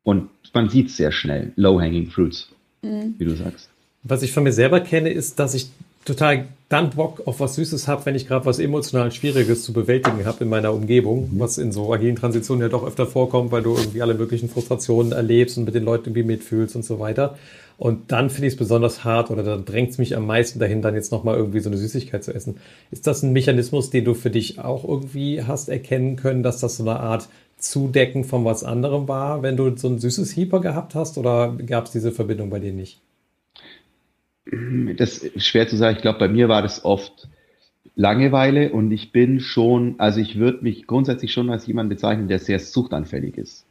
Und 0.07 0.29
man 0.55 0.69
sieht 0.69 0.87
es 0.87 0.97
sehr 0.97 1.11
schnell. 1.11 1.53
Low-hanging 1.57 2.11
fruits, 2.11 2.49
mhm. 2.81 3.17
wie 3.19 3.25
du 3.25 3.35
sagst. 3.35 3.69
Was 4.05 4.23
ich 4.23 4.31
von 4.31 4.45
mir 4.45 4.53
selber 4.53 4.79
kenne, 4.79 5.11
ist, 5.11 5.41
dass 5.41 5.53
ich 5.53 5.69
total 6.05 6.47
dann 6.69 6.91
Bock 6.91 7.27
auf 7.27 7.41
was 7.41 7.57
Süßes 7.57 7.89
habe, 7.89 8.07
wenn 8.07 8.15
ich 8.15 8.29
gerade 8.29 8.47
was 8.47 8.61
emotional 8.61 9.11
Schwieriges 9.11 9.65
zu 9.65 9.73
bewältigen 9.73 10.25
habe 10.25 10.45
in 10.45 10.49
meiner 10.49 10.73
Umgebung, 10.73 11.33
mhm. 11.33 11.41
was 11.41 11.59
in 11.59 11.73
so 11.73 11.93
agilen 11.93 12.15
Transitionen 12.15 12.63
ja 12.63 12.69
doch 12.69 12.87
öfter 12.87 13.05
vorkommt, 13.05 13.51
weil 13.51 13.65
du 13.65 13.77
irgendwie 13.77 14.01
alle 14.01 14.15
möglichen 14.15 14.49
Frustrationen 14.49 15.11
erlebst 15.11 15.59
und 15.59 15.65
mit 15.65 15.75
den 15.75 15.85
Leuten 15.85 16.11
irgendwie 16.11 16.23
mitfühlst 16.23 16.77
und 16.77 16.85
so 16.85 17.01
weiter. 17.01 17.37
Und 17.77 18.13
dann 18.13 18.31
finde 18.31 18.47
ich 18.47 18.55
es 18.55 18.59
besonders 18.59 19.03
hart 19.03 19.33
oder 19.33 19.43
dann 19.43 19.65
drängt 19.65 19.91
es 19.91 19.99
mich 19.99 20.17
am 20.17 20.25
meisten 20.25 20.61
dahin, 20.61 20.83
dann 20.83 20.95
jetzt 20.95 21.11
nochmal 21.11 21.37
irgendwie 21.37 21.61
so 21.61 21.69
eine 21.69 21.79
Süßigkeit 21.79 22.23
zu 22.23 22.33
essen. 22.33 22.59
Ist 22.93 23.09
das 23.09 23.25
ein 23.25 23.33
Mechanismus, 23.33 23.91
den 23.91 24.05
du 24.05 24.15
für 24.15 24.31
dich 24.31 24.61
auch 24.61 24.85
irgendwie 24.85 25.43
hast 25.43 25.69
erkennen 25.69 26.15
können, 26.15 26.45
dass 26.45 26.61
das 26.61 26.77
so 26.77 26.85
eine 26.85 27.01
Art 27.01 27.29
Zudecken 27.57 28.25
von 28.25 28.45
was 28.45 28.65
anderem 28.65 29.09
war, 29.09 29.43
wenn 29.43 29.57
du 29.57 29.77
so 29.77 29.89
ein 29.89 29.99
süßes 29.99 30.37
Hyper 30.37 30.61
gehabt 30.61 30.95
hast 30.95 31.19
oder 31.19 31.57
gab 31.67 31.87
es 31.87 31.93
diese 31.93 32.13
Verbindung 32.13 32.51
bei 32.51 32.59
dir 32.59 32.73
nicht? 32.73 33.01
das 34.97 35.19
ist 35.19 35.45
schwer 35.45 35.67
zu 35.67 35.77
sagen. 35.77 35.97
Ich 35.97 36.03
glaube, 36.03 36.19
bei 36.19 36.29
mir 36.29 36.49
war 36.49 36.63
das 36.63 36.85
oft 36.85 37.29
Langeweile 37.95 38.73
und 38.73 38.91
ich 38.93 39.11
bin 39.11 39.41
schon, 39.41 39.97
also 39.99 40.21
ich 40.21 40.39
würde 40.39 40.63
mich 40.63 40.87
grundsätzlich 40.87 41.33
schon 41.33 41.51
als 41.51 41.67
jemand 41.67 41.89
bezeichnen, 41.89 42.29
der 42.29 42.39
sehr 42.39 42.59
suchtanfällig 42.59 43.39
ist. 43.39 43.67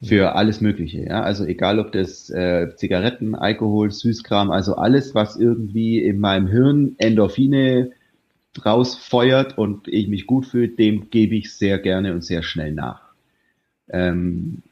Für 0.00 0.36
alles 0.36 0.60
Mögliche, 0.60 1.04
ja. 1.06 1.22
Also 1.22 1.44
egal 1.44 1.80
ob 1.80 1.90
das 1.90 2.30
äh, 2.30 2.68
Zigaretten, 2.76 3.34
Alkohol, 3.34 3.90
Süßkram, 3.90 4.52
also 4.52 4.76
alles, 4.76 5.14
was 5.16 5.36
irgendwie 5.36 5.98
in 5.98 6.20
meinem 6.20 6.46
Hirn 6.46 6.94
Endorphine 6.98 7.90
rausfeuert 8.64 9.58
und 9.58 9.88
ich 9.88 10.06
mich 10.06 10.26
gut 10.26 10.46
fühle, 10.46 10.68
dem 10.68 11.10
gebe 11.10 11.34
ich 11.34 11.52
sehr 11.52 11.80
gerne 11.80 12.12
und 12.12 12.22
sehr 12.22 12.44
schnell 12.44 12.72
nach. 12.72 13.07
Ähm, 13.90 14.62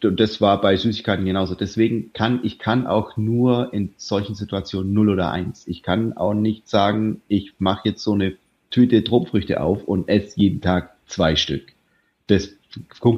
das 0.00 0.40
war 0.40 0.60
bei 0.60 0.76
Süßigkeiten 0.76 1.24
genauso. 1.24 1.54
Deswegen 1.54 2.12
kann 2.12 2.40
ich 2.42 2.58
kann 2.58 2.86
auch 2.86 3.16
nur 3.16 3.72
in 3.72 3.92
solchen 3.96 4.34
Situationen 4.34 4.92
0 4.92 5.10
oder 5.10 5.30
1. 5.30 5.66
Ich 5.66 5.82
kann 5.82 6.16
auch 6.16 6.34
nicht 6.34 6.68
sagen, 6.68 7.22
ich 7.28 7.54
mache 7.58 7.88
jetzt 7.88 8.02
so 8.02 8.12
eine 8.12 8.36
Tüte 8.70 9.02
Tropfrüchte 9.04 9.60
auf 9.60 9.84
und 9.84 10.08
esse 10.08 10.38
jeden 10.40 10.60
Tag 10.60 10.96
zwei 11.06 11.36
Stück. 11.36 11.72
Das, 12.26 12.50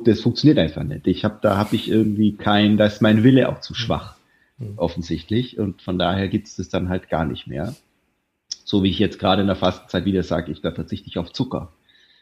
das 0.05 0.21
funktioniert 0.21 0.59
einfach 0.59 0.85
nicht. 0.85 1.07
Ich 1.07 1.25
habe 1.25 1.39
da 1.43 1.57
habe 1.57 1.75
ich 1.75 1.91
irgendwie 1.91 2.33
kein, 2.33 2.77
da 2.77 2.87
ist 2.87 3.03
mein 3.03 3.25
Wille 3.25 3.49
auch 3.49 3.61
zu 3.61 3.75
schwach 3.75 4.17
mhm. 4.59 4.75
offensichtlich 4.77 5.59
und 5.59 5.83
von 5.83 5.99
daher 5.99 6.29
gibt 6.29 6.47
es 6.47 6.57
das 6.57 6.69
dann 6.69 6.89
halt 6.89 7.09
gar 7.09 7.25
nicht 7.25 7.47
mehr. 7.47 7.75
So 8.65 8.83
wie 8.83 8.91
ich 8.91 8.99
jetzt 8.99 9.19
gerade 9.19 9.41
in 9.41 9.47
der 9.47 9.57
Fastenzeit 9.57 10.05
wieder 10.05 10.23
sage, 10.23 10.53
ich 10.53 10.61
da 10.61 10.73
verzichte 10.73 11.09
ich 11.09 11.19
auf 11.19 11.33
Zucker. 11.33 11.73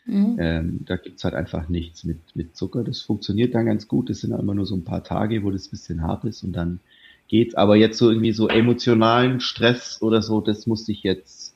Mhm. 0.06 0.36
Ähm, 0.38 0.80
da 0.86 0.96
gibt's 0.96 1.24
halt 1.24 1.34
einfach 1.34 1.68
nichts 1.68 2.04
mit, 2.04 2.18
mit 2.34 2.56
Zucker. 2.56 2.84
Das 2.84 3.00
funktioniert 3.00 3.54
dann 3.54 3.66
ganz 3.66 3.88
gut. 3.88 4.08
Das 4.08 4.20
sind 4.20 4.32
immer 4.32 4.54
nur 4.54 4.66
so 4.66 4.76
ein 4.76 4.84
paar 4.84 5.02
Tage, 5.02 5.42
wo 5.42 5.50
das 5.50 5.68
bisschen 5.68 6.02
hart 6.02 6.24
ist 6.24 6.44
und 6.44 6.52
dann 6.52 6.80
geht's. 7.28 7.54
Aber 7.54 7.76
jetzt 7.76 7.98
so 7.98 8.10
irgendwie 8.10 8.32
so 8.32 8.48
emotionalen 8.48 9.40
Stress 9.40 10.00
oder 10.00 10.22
so, 10.22 10.40
das 10.40 10.66
musste 10.66 10.92
ich 10.92 11.02
jetzt 11.02 11.54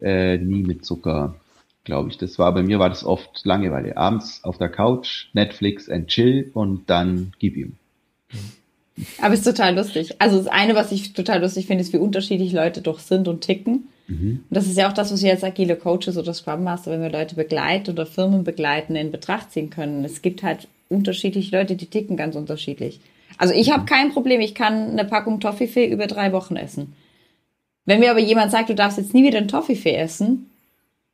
äh, 0.00 0.38
nie 0.38 0.64
mit 0.64 0.84
Zucker, 0.84 1.36
glaube 1.84 2.10
ich. 2.10 2.18
Das 2.18 2.38
war 2.38 2.52
bei 2.52 2.62
mir 2.62 2.80
war 2.80 2.88
das 2.88 3.04
oft 3.04 3.44
Langeweile. 3.44 3.96
Abends 3.96 4.42
auf 4.42 4.58
der 4.58 4.68
Couch, 4.68 5.28
Netflix 5.32 5.88
and 5.88 6.08
chill 6.08 6.50
und 6.54 6.90
dann 6.90 7.32
gib 7.38 7.56
ihm. 7.56 7.76
Aber 9.20 9.32
es 9.32 9.40
ist 9.40 9.56
total 9.56 9.76
lustig. 9.76 10.20
Also 10.20 10.36
das 10.36 10.48
eine, 10.48 10.74
was 10.74 10.92
ich 10.92 11.12
total 11.12 11.40
lustig 11.40 11.66
finde, 11.66 11.82
ist, 11.82 11.92
wie 11.92 11.98
unterschiedlich 11.98 12.52
Leute 12.52 12.82
doch 12.82 12.98
sind 12.98 13.28
und 13.28 13.40
ticken. 13.40 13.88
Mhm. 14.12 14.44
Und 14.48 14.56
das 14.56 14.66
ist 14.66 14.76
ja 14.76 14.88
auch 14.88 14.92
das, 14.92 15.12
was 15.12 15.22
wir 15.22 15.30
als 15.30 15.44
agile 15.44 15.76
Coaches 15.76 16.16
oder 16.16 16.34
Scrum 16.34 16.64
Master, 16.64 16.90
wenn 16.90 17.02
wir 17.02 17.10
Leute 17.10 17.34
begleiten 17.34 17.90
oder 17.90 18.06
Firmen 18.06 18.44
begleiten, 18.44 18.96
in 18.96 19.10
Betracht 19.10 19.52
ziehen 19.52 19.70
können. 19.70 20.04
Es 20.04 20.22
gibt 20.22 20.42
halt 20.42 20.68
unterschiedliche 20.88 21.56
Leute, 21.56 21.76
die 21.76 21.86
ticken 21.86 22.16
ganz 22.16 22.36
unterschiedlich. 22.36 23.00
Also 23.38 23.54
ich 23.54 23.72
habe 23.72 23.86
kein 23.86 24.12
Problem, 24.12 24.40
ich 24.40 24.54
kann 24.54 24.90
eine 24.90 25.04
Packung 25.04 25.40
Toffifee 25.40 25.86
über 25.86 26.06
drei 26.06 26.32
Wochen 26.32 26.56
essen. 26.56 26.94
Wenn 27.84 28.00
mir 28.00 28.10
aber 28.10 28.20
jemand 28.20 28.52
sagt, 28.52 28.68
du 28.68 28.74
darfst 28.74 28.98
jetzt 28.98 29.14
nie 29.14 29.24
wieder 29.24 29.38
ein 29.38 29.48
Toffifee 29.48 29.94
essen, 29.94 30.50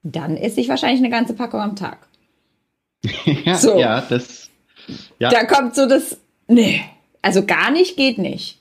dann 0.02 0.36
esse 0.36 0.60
ich 0.60 0.68
wahrscheinlich 0.68 1.00
eine 1.00 1.10
ganze 1.10 1.34
Packung 1.34 1.60
am 1.60 1.76
Tag. 1.76 1.98
ja, 3.44 3.54
so. 3.54 3.78
ja, 3.78 4.00
das. 4.02 4.50
Ja. 5.18 5.30
Da 5.30 5.44
kommt 5.44 5.74
so 5.74 5.86
das, 5.86 6.18
nee, 6.48 6.82
also 7.22 7.44
gar 7.44 7.70
nicht 7.70 7.96
geht 7.96 8.18
nicht. 8.18 8.58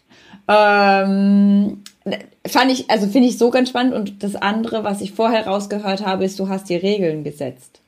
Ähm, 0.47 1.83
fand 2.45 2.71
ich, 2.71 2.89
also 2.89 3.07
finde 3.07 3.27
ich 3.27 3.37
so 3.37 3.49
ganz 3.49 3.69
spannend. 3.69 3.93
Und 3.93 4.23
das 4.23 4.35
andere, 4.35 4.83
was 4.83 5.01
ich 5.01 5.11
vorher 5.11 5.47
rausgehört 5.47 6.05
habe, 6.05 6.25
ist, 6.25 6.39
du 6.39 6.49
hast 6.49 6.69
die 6.69 6.75
Regeln 6.75 7.23
gesetzt. 7.23 7.81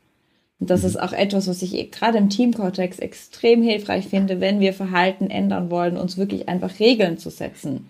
Und 0.60 0.70
das 0.70 0.82
mhm. 0.82 0.88
ist 0.88 1.02
auch 1.02 1.14
etwas, 1.14 1.48
was 1.48 1.62
ich 1.62 1.92
gerade 1.92 2.18
im 2.18 2.30
Teamkontext 2.30 3.02
extrem 3.02 3.62
hilfreich 3.62 4.08
finde, 4.08 4.42
wenn 4.42 4.60
wir 4.60 4.74
Verhalten 4.74 5.30
ändern 5.30 5.70
wollen, 5.70 5.98
uns 5.98 6.18
wirklich 6.18 6.50
einfach 6.50 6.80
Regeln 6.80 7.18
zu 7.18 7.30
setzen. 7.30 7.90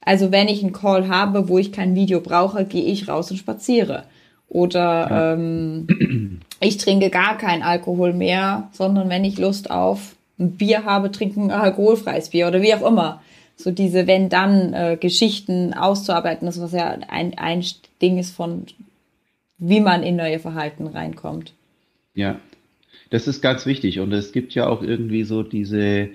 Also 0.00 0.30
wenn 0.30 0.48
ich 0.48 0.62
einen 0.62 0.72
Call 0.72 1.08
habe, 1.08 1.48
wo 1.48 1.58
ich 1.58 1.72
kein 1.72 1.96
Video 1.96 2.20
brauche, 2.20 2.64
gehe 2.64 2.84
ich 2.84 3.08
raus 3.08 3.30
und 3.30 3.38
spaziere. 3.38 4.04
Oder 4.48 5.10
ja. 5.10 5.32
ähm, 5.32 6.40
ich 6.60 6.78
trinke 6.78 7.10
gar 7.10 7.36
keinen 7.36 7.62
Alkohol 7.62 8.12
mehr, 8.12 8.68
sondern 8.72 9.08
wenn 9.08 9.24
ich 9.24 9.38
Lust 9.38 9.70
auf 9.70 10.14
ein 10.38 10.52
Bier 10.52 10.84
habe, 10.84 11.10
trinken 11.10 11.50
ein 11.50 11.60
alkoholfreies 11.60 12.28
Bier 12.28 12.46
oder 12.46 12.62
wie 12.62 12.74
auch 12.74 12.86
immer 12.86 13.20
so 13.56 13.70
diese 13.70 14.06
Wenn-Dann-Geschichten 14.06 15.72
äh, 15.72 15.76
auszuarbeiten, 15.76 16.46
das 16.46 16.60
was 16.60 16.72
ja 16.72 16.98
ein, 17.08 17.36
ein 17.38 17.64
Ding 18.02 18.18
ist 18.18 18.34
von, 18.34 18.66
wie 19.58 19.80
man 19.80 20.02
in 20.02 20.16
neue 20.16 20.38
Verhalten 20.38 20.86
reinkommt. 20.86 21.54
Ja, 22.14 22.38
das 23.10 23.26
ist 23.26 23.40
ganz 23.40 23.66
wichtig 23.66 24.00
und 24.00 24.12
es 24.12 24.32
gibt 24.32 24.54
ja 24.54 24.68
auch 24.68 24.82
irgendwie 24.82 25.24
so 25.24 25.42
diese, 25.42 26.10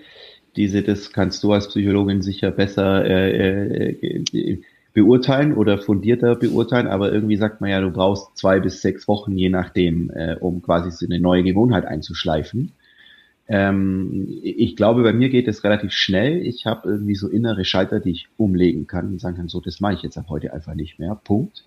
diese, 0.55 0.83
das 0.83 1.11
kannst 1.11 1.43
du 1.43 1.51
als 1.51 1.67
Psychologin 1.69 2.21
sicher 2.21 2.51
besser 2.51 3.05
äh, 3.05 3.91
äh, 3.91 4.61
beurteilen 4.93 5.53
oder 5.53 5.77
fundierter 5.77 6.35
beurteilen, 6.35 6.87
aber 6.87 7.11
irgendwie 7.11 7.37
sagt 7.37 7.61
man 7.61 7.69
ja, 7.69 7.79
du 7.81 7.91
brauchst 7.91 8.37
zwei 8.37 8.59
bis 8.59 8.81
sechs 8.81 9.07
Wochen, 9.07 9.37
je 9.37 9.49
nachdem, 9.49 10.11
äh, 10.11 10.35
um 10.39 10.61
quasi 10.61 10.91
so 10.91 11.05
eine 11.05 11.19
neue 11.19 11.43
Gewohnheit 11.43 11.85
einzuschleifen. 11.85 12.73
Ähm, 13.47 14.27
ich 14.43 14.75
glaube, 14.75 15.03
bei 15.03 15.13
mir 15.13 15.29
geht 15.29 15.47
es 15.47 15.63
relativ 15.63 15.91
schnell. 15.91 16.45
Ich 16.45 16.65
habe 16.65 16.89
irgendwie 16.89 17.15
so 17.15 17.27
innere 17.27 17.65
Schalter, 17.65 17.99
die 17.99 18.11
ich 18.11 18.27
umlegen 18.37 18.87
kann 18.87 19.07
und 19.07 19.21
sagen 19.21 19.37
kann, 19.37 19.49
so, 19.49 19.59
das 19.59 19.79
mache 19.79 19.95
ich 19.95 20.03
jetzt 20.03 20.17
ab 20.17 20.25
heute 20.29 20.53
einfach 20.53 20.75
nicht 20.75 20.99
mehr. 20.99 21.15
Punkt. 21.15 21.65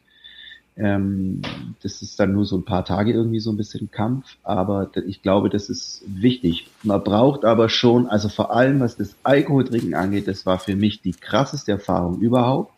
Ähm, 0.77 1.43
das 1.83 2.03
ist 2.03 2.19
dann 2.19 2.33
nur 2.33 2.45
so 2.45 2.57
ein 2.57 2.65
paar 2.65 2.85
Tage 2.85 3.13
irgendwie 3.13 3.39
so 3.39 3.53
ein 3.53 3.57
bisschen 3.57 3.91
Kampf, 3.93 4.37
aber 4.43 4.91
ich 5.07 5.23
glaube, 5.23 5.49
das 5.49 5.69
ist 5.69 6.03
wichtig. 6.07 6.69
Man 6.83 7.03
braucht 7.05 7.45
aber 7.45 7.69
schon, 7.69 8.09
also 8.09 8.29
vor 8.29 8.53
allem 8.53 8.81
was 8.81 8.97
das 8.97 9.15
Alkoholtrinken 9.23 9.95
angeht, 9.95 10.27
das 10.27 10.47
war 10.47 10.59
für 10.59 10.75
mich 10.75 11.01
die 11.01 11.13
krasseste 11.13 11.73
Erfahrung 11.73 12.21
überhaupt. 12.21 12.74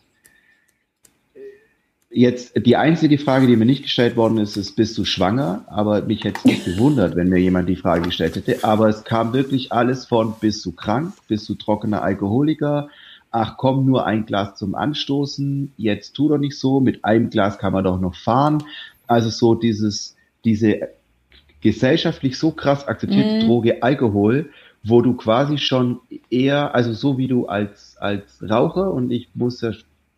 Jetzt 2.09 2.53
die 2.65 2.77
einzige 2.77 3.17
Frage, 3.17 3.47
die 3.47 3.57
mir 3.57 3.65
nicht 3.65 3.83
gestellt 3.83 4.15
worden 4.15 4.37
ist, 4.37 4.55
ist, 4.55 4.77
bist 4.77 4.97
du 4.97 5.03
schwanger? 5.03 5.65
Aber 5.67 6.01
mich 6.03 6.23
hätte 6.23 6.39
es 6.39 6.45
nicht 6.45 6.65
gewundert, 6.77 7.15
wenn 7.15 7.29
mir 7.29 7.39
jemand 7.39 7.67
die 7.67 7.75
Frage 7.75 8.03
gestellt 8.03 8.37
hätte. 8.37 8.63
Aber 8.63 8.87
es 8.87 9.03
kam 9.03 9.33
wirklich 9.33 9.71
alles 9.73 10.05
von, 10.05 10.33
bist 10.39 10.65
du 10.65 10.71
krank? 10.71 11.13
Bist 11.27 11.49
du 11.49 11.55
trockener 11.55 12.01
Alkoholiker? 12.01 12.89
Ach 13.31 13.57
komm, 13.57 13.85
nur 13.85 14.05
ein 14.05 14.25
Glas 14.25 14.55
zum 14.55 14.73
Anstoßen. 14.73 15.73
Jetzt 15.75 16.13
tu 16.13 16.29
doch 16.29 16.37
nicht 16.37 16.57
so. 16.57 16.79
Mit 16.79 17.03
einem 17.03 17.29
Glas 17.29 17.57
kann 17.57 17.73
man 17.73 17.83
doch 17.83 17.99
noch 17.99 18.15
fahren. 18.15 18.63
Also 19.05 19.29
so 19.29 19.53
dieses, 19.53 20.15
diese 20.45 20.89
gesellschaftlich 21.61 22.37
so 22.37 22.51
krass 22.51 22.87
akzeptierte 22.87 23.45
mm. 23.45 23.47
Droge 23.47 23.83
Alkohol, 23.83 24.49
wo 24.83 25.01
du 25.01 25.13
quasi 25.15 25.57
schon 25.57 25.99
eher, 26.29 26.73
also 26.73 26.93
so 26.93 27.17
wie 27.17 27.27
du 27.27 27.47
als, 27.47 27.97
als 27.97 28.41
Raucher, 28.41 28.93
und 28.93 29.11
ich 29.11 29.27
muss 29.33 29.59
ja 29.59 29.73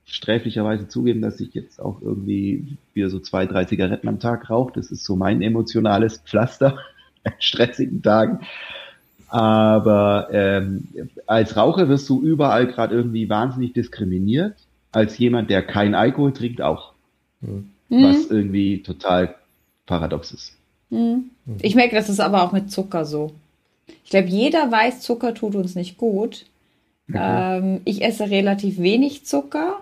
sträflicherweise 0.10 0.88
zugeben, 0.88 1.22
dass 1.22 1.40
ich 1.40 1.54
jetzt 1.54 1.80
auch 1.80 2.02
irgendwie 2.02 2.78
wieder 2.94 3.10
so 3.10 3.20
zwei, 3.20 3.46
drei 3.46 3.66
Zigaretten 3.66 4.08
am 4.08 4.20
Tag 4.20 4.50
rauche. 4.50 4.74
Das 4.74 4.92
ist 4.92 5.04
so 5.04 5.16
mein 5.16 5.42
emotionales 5.42 6.18
Pflaster 6.20 6.78
an 7.24 7.34
stressigen 7.40 8.02
Tagen. 8.02 8.40
Aber 9.30 10.30
ähm, 10.32 10.88
als 11.28 11.56
Raucher 11.56 11.88
wirst 11.88 12.10
du 12.10 12.22
überall 12.22 12.68
gerade 12.68 12.96
irgendwie 12.96 13.30
wahnsinnig 13.30 13.74
diskriminiert. 13.74 14.56
Als 14.92 15.20
jemand, 15.20 15.52
der 15.52 15.62
kein 15.62 15.94
Alkohol 15.94 16.34
trinkt, 16.34 16.62
auch. 16.62 16.94
Mhm. 17.42 17.70
Was 17.90 18.26
irgendwie 18.30 18.82
total 18.82 19.36
paradox 19.86 20.32
ist. 20.32 20.56
Mhm. 20.90 21.30
Ich 21.62 21.76
merke, 21.76 21.96
das 21.96 22.10
ist 22.10 22.20
aber 22.20 22.44
auch 22.44 22.52
mit 22.52 22.72
Zucker 22.72 23.06
so. 23.06 23.32
Ich 24.04 24.10
glaube, 24.10 24.28
jeder 24.28 24.72
weiß, 24.72 25.02
Zucker 25.02 25.34
tut 25.34 25.56
uns 25.56 25.76
nicht 25.76 25.98
gut. 25.98 26.46
Okay. 27.10 27.58
Ähm, 27.58 27.82
ich 27.86 28.04
esse 28.04 28.30
relativ 28.30 28.80
wenig 28.80 29.26
Zucker. 29.26 29.82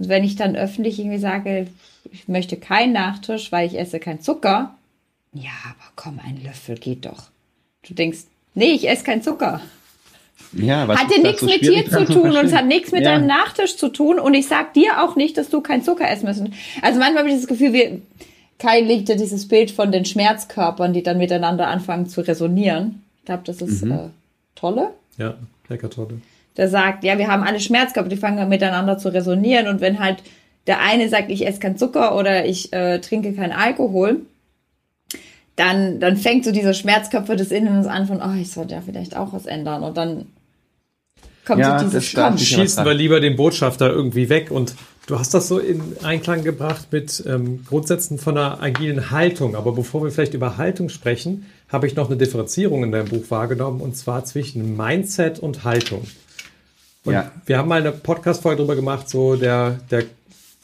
Und 0.00 0.08
wenn 0.08 0.24
ich 0.24 0.34
dann 0.34 0.56
öffentlich 0.56 0.98
irgendwie 0.98 1.18
sage, 1.18 1.68
ich 2.10 2.26
möchte 2.26 2.56
keinen 2.56 2.94
Nachtisch, 2.94 3.52
weil 3.52 3.68
ich 3.68 3.78
esse 3.78 4.00
keinen 4.00 4.20
Zucker, 4.20 4.74
ja, 5.32 5.50
aber 5.64 5.92
komm, 5.94 6.18
ein 6.24 6.42
Löffel 6.42 6.76
geht 6.76 7.06
doch. 7.06 7.24
Du 7.86 7.94
denkst, 7.94 8.20
nee, 8.54 8.72
ich 8.72 8.88
esse 8.88 9.04
keinen 9.04 9.22
Zucker. 9.22 9.60
Ja, 10.52 10.88
was 10.88 10.98
hat 10.98 11.10
dir 11.14 11.22
nichts 11.22 11.40
so 11.40 11.46
mit 11.46 11.62
dir 11.62 11.88
zu 11.88 12.04
tun 12.06 12.30
und 12.36 12.46
es 12.46 12.52
hat 12.52 12.66
nichts 12.66 12.90
mit 12.90 13.04
ja. 13.04 13.12
deinem 13.12 13.26
Nachtisch 13.26 13.76
zu 13.76 13.88
tun 13.88 14.18
und 14.18 14.34
ich 14.34 14.48
sag 14.48 14.74
dir 14.74 15.04
auch 15.04 15.14
nicht, 15.14 15.36
dass 15.36 15.48
du 15.48 15.60
keinen 15.60 15.84
Zucker 15.84 16.10
essen 16.10 16.26
müssen. 16.26 16.54
Also 16.82 16.98
manchmal 16.98 17.22
habe 17.22 17.28
ich 17.28 17.36
das 17.36 17.46
Gefühl, 17.46 17.72
wir, 17.72 18.00
Kai 18.58 18.80
legt 18.80 19.08
ja 19.08 19.14
dieses 19.14 19.46
Bild 19.46 19.70
von 19.70 19.92
den 19.92 20.04
Schmerzkörpern, 20.04 20.92
die 20.92 21.02
dann 21.02 21.18
miteinander 21.18 21.68
anfangen 21.68 22.08
zu 22.08 22.22
resonieren. 22.22 23.02
Ich 23.18 23.26
glaube, 23.26 23.42
das 23.44 23.62
ist 23.62 23.84
mhm. 23.84 23.92
äh, 23.92 24.08
tolle. 24.56 24.90
Ja, 25.18 25.34
lecker 25.68 25.90
tolle. 25.90 26.20
Der 26.56 26.68
sagt, 26.68 27.04
ja, 27.04 27.16
wir 27.18 27.28
haben 27.28 27.42
alle 27.42 27.60
Schmerzkörper, 27.60 28.08
die 28.08 28.16
fangen 28.16 28.48
miteinander 28.48 28.98
zu 28.98 29.12
resonieren 29.12 29.68
und 29.68 29.80
wenn 29.80 29.98
halt 30.00 30.22
der 30.66 30.80
eine 30.80 31.08
sagt, 31.08 31.30
ich 31.30 31.46
esse 31.46 31.58
keinen 31.58 31.76
Zucker 31.76 32.16
oder 32.16 32.44
ich 32.44 32.72
äh, 32.72 33.00
trinke 33.00 33.32
keinen 33.32 33.52
Alkohol, 33.52 34.20
dann, 35.56 36.00
dann 36.00 36.16
fängt 36.16 36.44
so 36.44 36.52
dieser 36.52 36.74
Schmerzkörper 36.74 37.36
des 37.36 37.50
Innens 37.50 37.86
an 37.86 38.06
von, 38.06 38.20
oh, 38.22 38.40
ich 38.40 38.50
sollte 38.50 38.74
ja 38.74 38.80
vielleicht 38.80 39.16
auch 39.16 39.32
was 39.32 39.46
ändern. 39.46 39.82
Und 39.82 39.96
dann 39.96 40.26
kommt 41.44 41.60
ja, 41.60 41.78
so 41.78 41.86
dieses 41.86 42.14
Komm. 42.14 42.38
Schießen 42.38 42.84
wir 42.84 42.94
lieber 42.94 43.20
den 43.20 43.36
Botschafter 43.36 43.90
irgendwie 43.90 44.28
weg. 44.28 44.50
Und 44.50 44.74
du 45.06 45.18
hast 45.18 45.34
das 45.34 45.48
so 45.48 45.58
in 45.58 45.82
Einklang 46.02 46.44
gebracht 46.44 46.88
mit 46.92 47.22
ähm, 47.26 47.64
Grundsätzen 47.66 48.18
von 48.18 48.38
einer 48.38 48.62
agilen 48.62 49.10
Haltung. 49.10 49.54
Aber 49.54 49.72
bevor 49.72 50.02
wir 50.02 50.10
vielleicht 50.10 50.34
über 50.34 50.56
Haltung 50.56 50.88
sprechen, 50.88 51.46
habe 51.68 51.86
ich 51.86 51.94
noch 51.94 52.08
eine 52.08 52.16
Differenzierung 52.16 52.82
in 52.84 52.92
deinem 52.92 53.08
Buch 53.08 53.24
wahrgenommen, 53.28 53.80
und 53.80 53.96
zwar 53.96 54.24
zwischen 54.24 54.76
Mindset 54.76 55.38
und 55.38 55.64
Haltung. 55.64 56.06
Und 57.04 57.14
ja. 57.14 57.30
wir 57.46 57.58
haben 57.58 57.68
mal 57.68 57.80
eine 57.80 57.92
Podcast-Folge 57.92 58.58
darüber 58.58 58.76
gemacht, 58.76 59.08
so 59.08 59.36
der, 59.36 59.80
der 59.90 60.04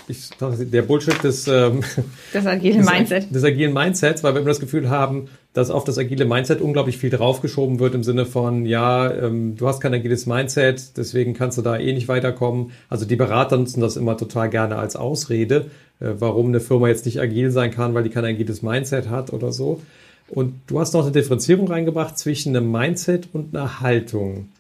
ich 0.09 0.31
der 0.39 0.83
Bullshit 0.83 1.23
des, 1.25 1.49
ähm, 1.49 1.81
des 2.35 2.47
agilen 2.47 2.83
des, 2.83 2.91
Mindset. 2.91 3.35
Des 3.35 3.45
agilen 3.45 3.73
Mindsets, 3.73 4.23
weil 4.23 4.35
wir 4.35 4.41
immer 4.41 4.51
das 4.51 4.61
Gefühl 4.61 4.89
haben, 4.89 5.29
dass 5.53 5.71
auf 5.71 5.85
das 5.85 5.99
agile 5.99 6.25
Mindset 6.27 6.61
unglaublich 6.61 6.99
viel 6.99 7.11
draufgeschoben 7.11 7.81
wird 7.81 7.95
im 7.95 8.05
Sinne 8.05 8.27
von, 8.27 8.67
ja, 8.67 9.11
ähm, 9.11 9.57
du 9.57 9.67
hast 9.67 9.81
kein 9.81 9.95
agiles 9.95 10.27
Mindset, 10.27 10.97
deswegen 10.97 11.35
kannst 11.35 11.59
du 11.59 11.63
da 11.63 11.77
eh 11.77 11.93
nicht 11.93 12.09
weiterkommen. 12.09 12.73
Also 12.89 13.05
die 13.05 13.17
Berater 13.17 13.57
nutzen 13.57 13.81
das 13.81 13.97
immer 13.97 14.17
total 14.17 14.51
gerne 14.51 14.77
als 14.77 14.97
Ausrede, 14.97 15.71
äh, 15.99 16.11
warum 16.19 16.49
eine 16.49 16.61
Firma 16.61 16.89
jetzt 16.89 17.07
nicht 17.07 17.21
agil 17.21 17.51
sein 17.51 17.71
kann, 17.71 17.95
weil 17.95 18.05
die 18.05 18.11
kein 18.11 18.25
agiles 18.25 18.63
Mindset 18.63 19.09
hat 19.09 19.33
oder 19.33 19.53
so. 19.53 19.81
Und 20.29 20.61
du 20.67 20.81
hast 20.81 20.93
noch 20.95 21.03
eine 21.03 21.13
Differenzierung 21.13 21.69
reingebracht 21.69 22.19
zwischen 22.19 22.57
einem 22.57 22.71
Mindset 22.71 23.29
und 23.33 23.57
einer 23.57 23.81
Haltung. 23.81 24.51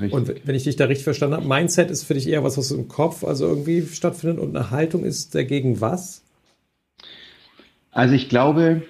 Richtig. 0.00 0.12
Und 0.12 0.46
wenn 0.46 0.54
ich 0.54 0.64
dich 0.64 0.76
da 0.76 0.86
richtig 0.86 1.04
verstanden 1.04 1.36
habe, 1.36 1.46
Mindset 1.46 1.90
ist 1.90 2.04
für 2.04 2.14
dich 2.14 2.28
eher 2.28 2.42
was, 2.42 2.56
was 2.56 2.70
im 2.70 2.88
Kopf 2.88 3.24
also 3.24 3.46
irgendwie 3.46 3.82
stattfindet 3.86 4.38
und 4.38 4.56
eine 4.56 4.70
Haltung 4.70 5.04
ist 5.04 5.34
dagegen 5.34 5.80
was? 5.80 6.22
Also 7.92 8.14
ich 8.14 8.28
glaube, 8.28 8.82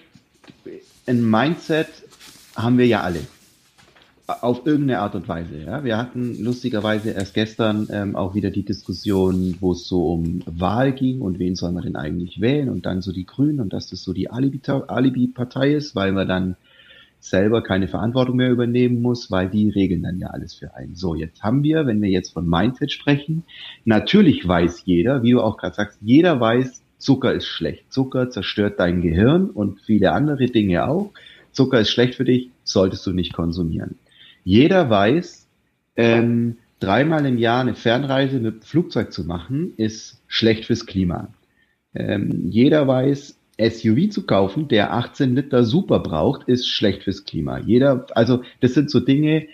ein 1.06 1.28
Mindset 1.28 1.88
haben 2.54 2.78
wir 2.78 2.86
ja 2.86 3.00
alle. 3.00 3.20
Auf 4.26 4.64
irgendeine 4.64 5.00
Art 5.00 5.16
und 5.16 5.26
Weise. 5.26 5.58
Ja? 5.58 5.82
Wir 5.82 5.96
hatten 5.98 6.40
lustigerweise 6.40 7.10
erst 7.10 7.34
gestern 7.34 7.88
ähm, 7.90 8.14
auch 8.14 8.36
wieder 8.36 8.50
die 8.50 8.62
Diskussion, 8.62 9.56
wo 9.58 9.72
es 9.72 9.88
so 9.88 10.12
um 10.12 10.42
Wahl 10.46 10.92
ging 10.92 11.20
und 11.20 11.40
wen 11.40 11.56
soll 11.56 11.72
man 11.72 11.82
denn 11.82 11.96
eigentlich 11.96 12.40
wählen 12.40 12.68
und 12.68 12.86
dann 12.86 13.02
so 13.02 13.10
die 13.12 13.26
Grünen 13.26 13.58
und 13.58 13.72
dass 13.72 13.88
das 13.88 14.04
so 14.04 14.12
die 14.12 14.30
Alibi-Partei 14.30 15.74
ist, 15.74 15.96
weil 15.96 16.12
wir 16.12 16.26
dann 16.26 16.56
selber 17.20 17.62
keine 17.62 17.86
Verantwortung 17.86 18.36
mehr 18.36 18.50
übernehmen 18.50 19.02
muss, 19.02 19.30
weil 19.30 19.48
die 19.48 19.68
regeln 19.68 20.02
dann 20.02 20.18
ja 20.18 20.28
alles 20.28 20.54
für 20.54 20.74
einen. 20.74 20.96
So, 20.96 21.14
jetzt 21.14 21.42
haben 21.42 21.62
wir, 21.62 21.86
wenn 21.86 22.00
wir 22.02 22.08
jetzt 22.08 22.32
von 22.32 22.48
Mindset 22.48 22.90
sprechen, 22.90 23.44
natürlich 23.84 24.46
weiß 24.46 24.82
jeder, 24.86 25.22
wie 25.22 25.32
du 25.32 25.40
auch 25.40 25.56
gerade 25.56 25.74
sagst, 25.74 25.98
jeder 26.00 26.40
weiß, 26.40 26.82
Zucker 26.98 27.32
ist 27.32 27.46
schlecht. 27.46 27.92
Zucker 27.92 28.30
zerstört 28.30 28.78
dein 28.78 29.00
Gehirn 29.00 29.50
und 29.50 29.80
viele 29.80 30.12
andere 30.12 30.46
Dinge 30.46 30.86
auch. 30.86 31.12
Zucker 31.52 31.80
ist 31.80 31.90
schlecht 31.90 32.14
für 32.14 32.24
dich, 32.24 32.50
solltest 32.62 33.06
du 33.06 33.12
nicht 33.12 33.32
konsumieren. 33.32 33.96
Jeder 34.44 34.88
weiß, 34.88 35.46
ähm, 35.96 36.56
dreimal 36.78 37.26
im 37.26 37.38
Jahr 37.38 37.62
eine 37.62 37.74
Fernreise 37.74 38.38
mit 38.38 38.64
Flugzeug 38.64 39.12
zu 39.12 39.24
machen, 39.24 39.72
ist 39.76 40.20
schlecht 40.28 40.66
fürs 40.66 40.86
Klima. 40.86 41.28
Ähm, 41.94 42.48
jeder 42.50 42.86
weiß, 42.86 43.39
SUV 43.58 44.10
zu 44.10 44.26
kaufen, 44.26 44.68
der 44.68 44.92
18 44.92 45.34
Liter 45.34 45.64
Super 45.64 46.00
braucht, 46.00 46.48
ist 46.48 46.68
schlecht 46.68 47.04
fürs 47.04 47.24
Klima. 47.24 47.58
Jeder, 47.58 48.06
also 48.14 48.42
das 48.60 48.74
sind 48.74 48.90
so 48.90 49.00
Dinge, 49.00 49.48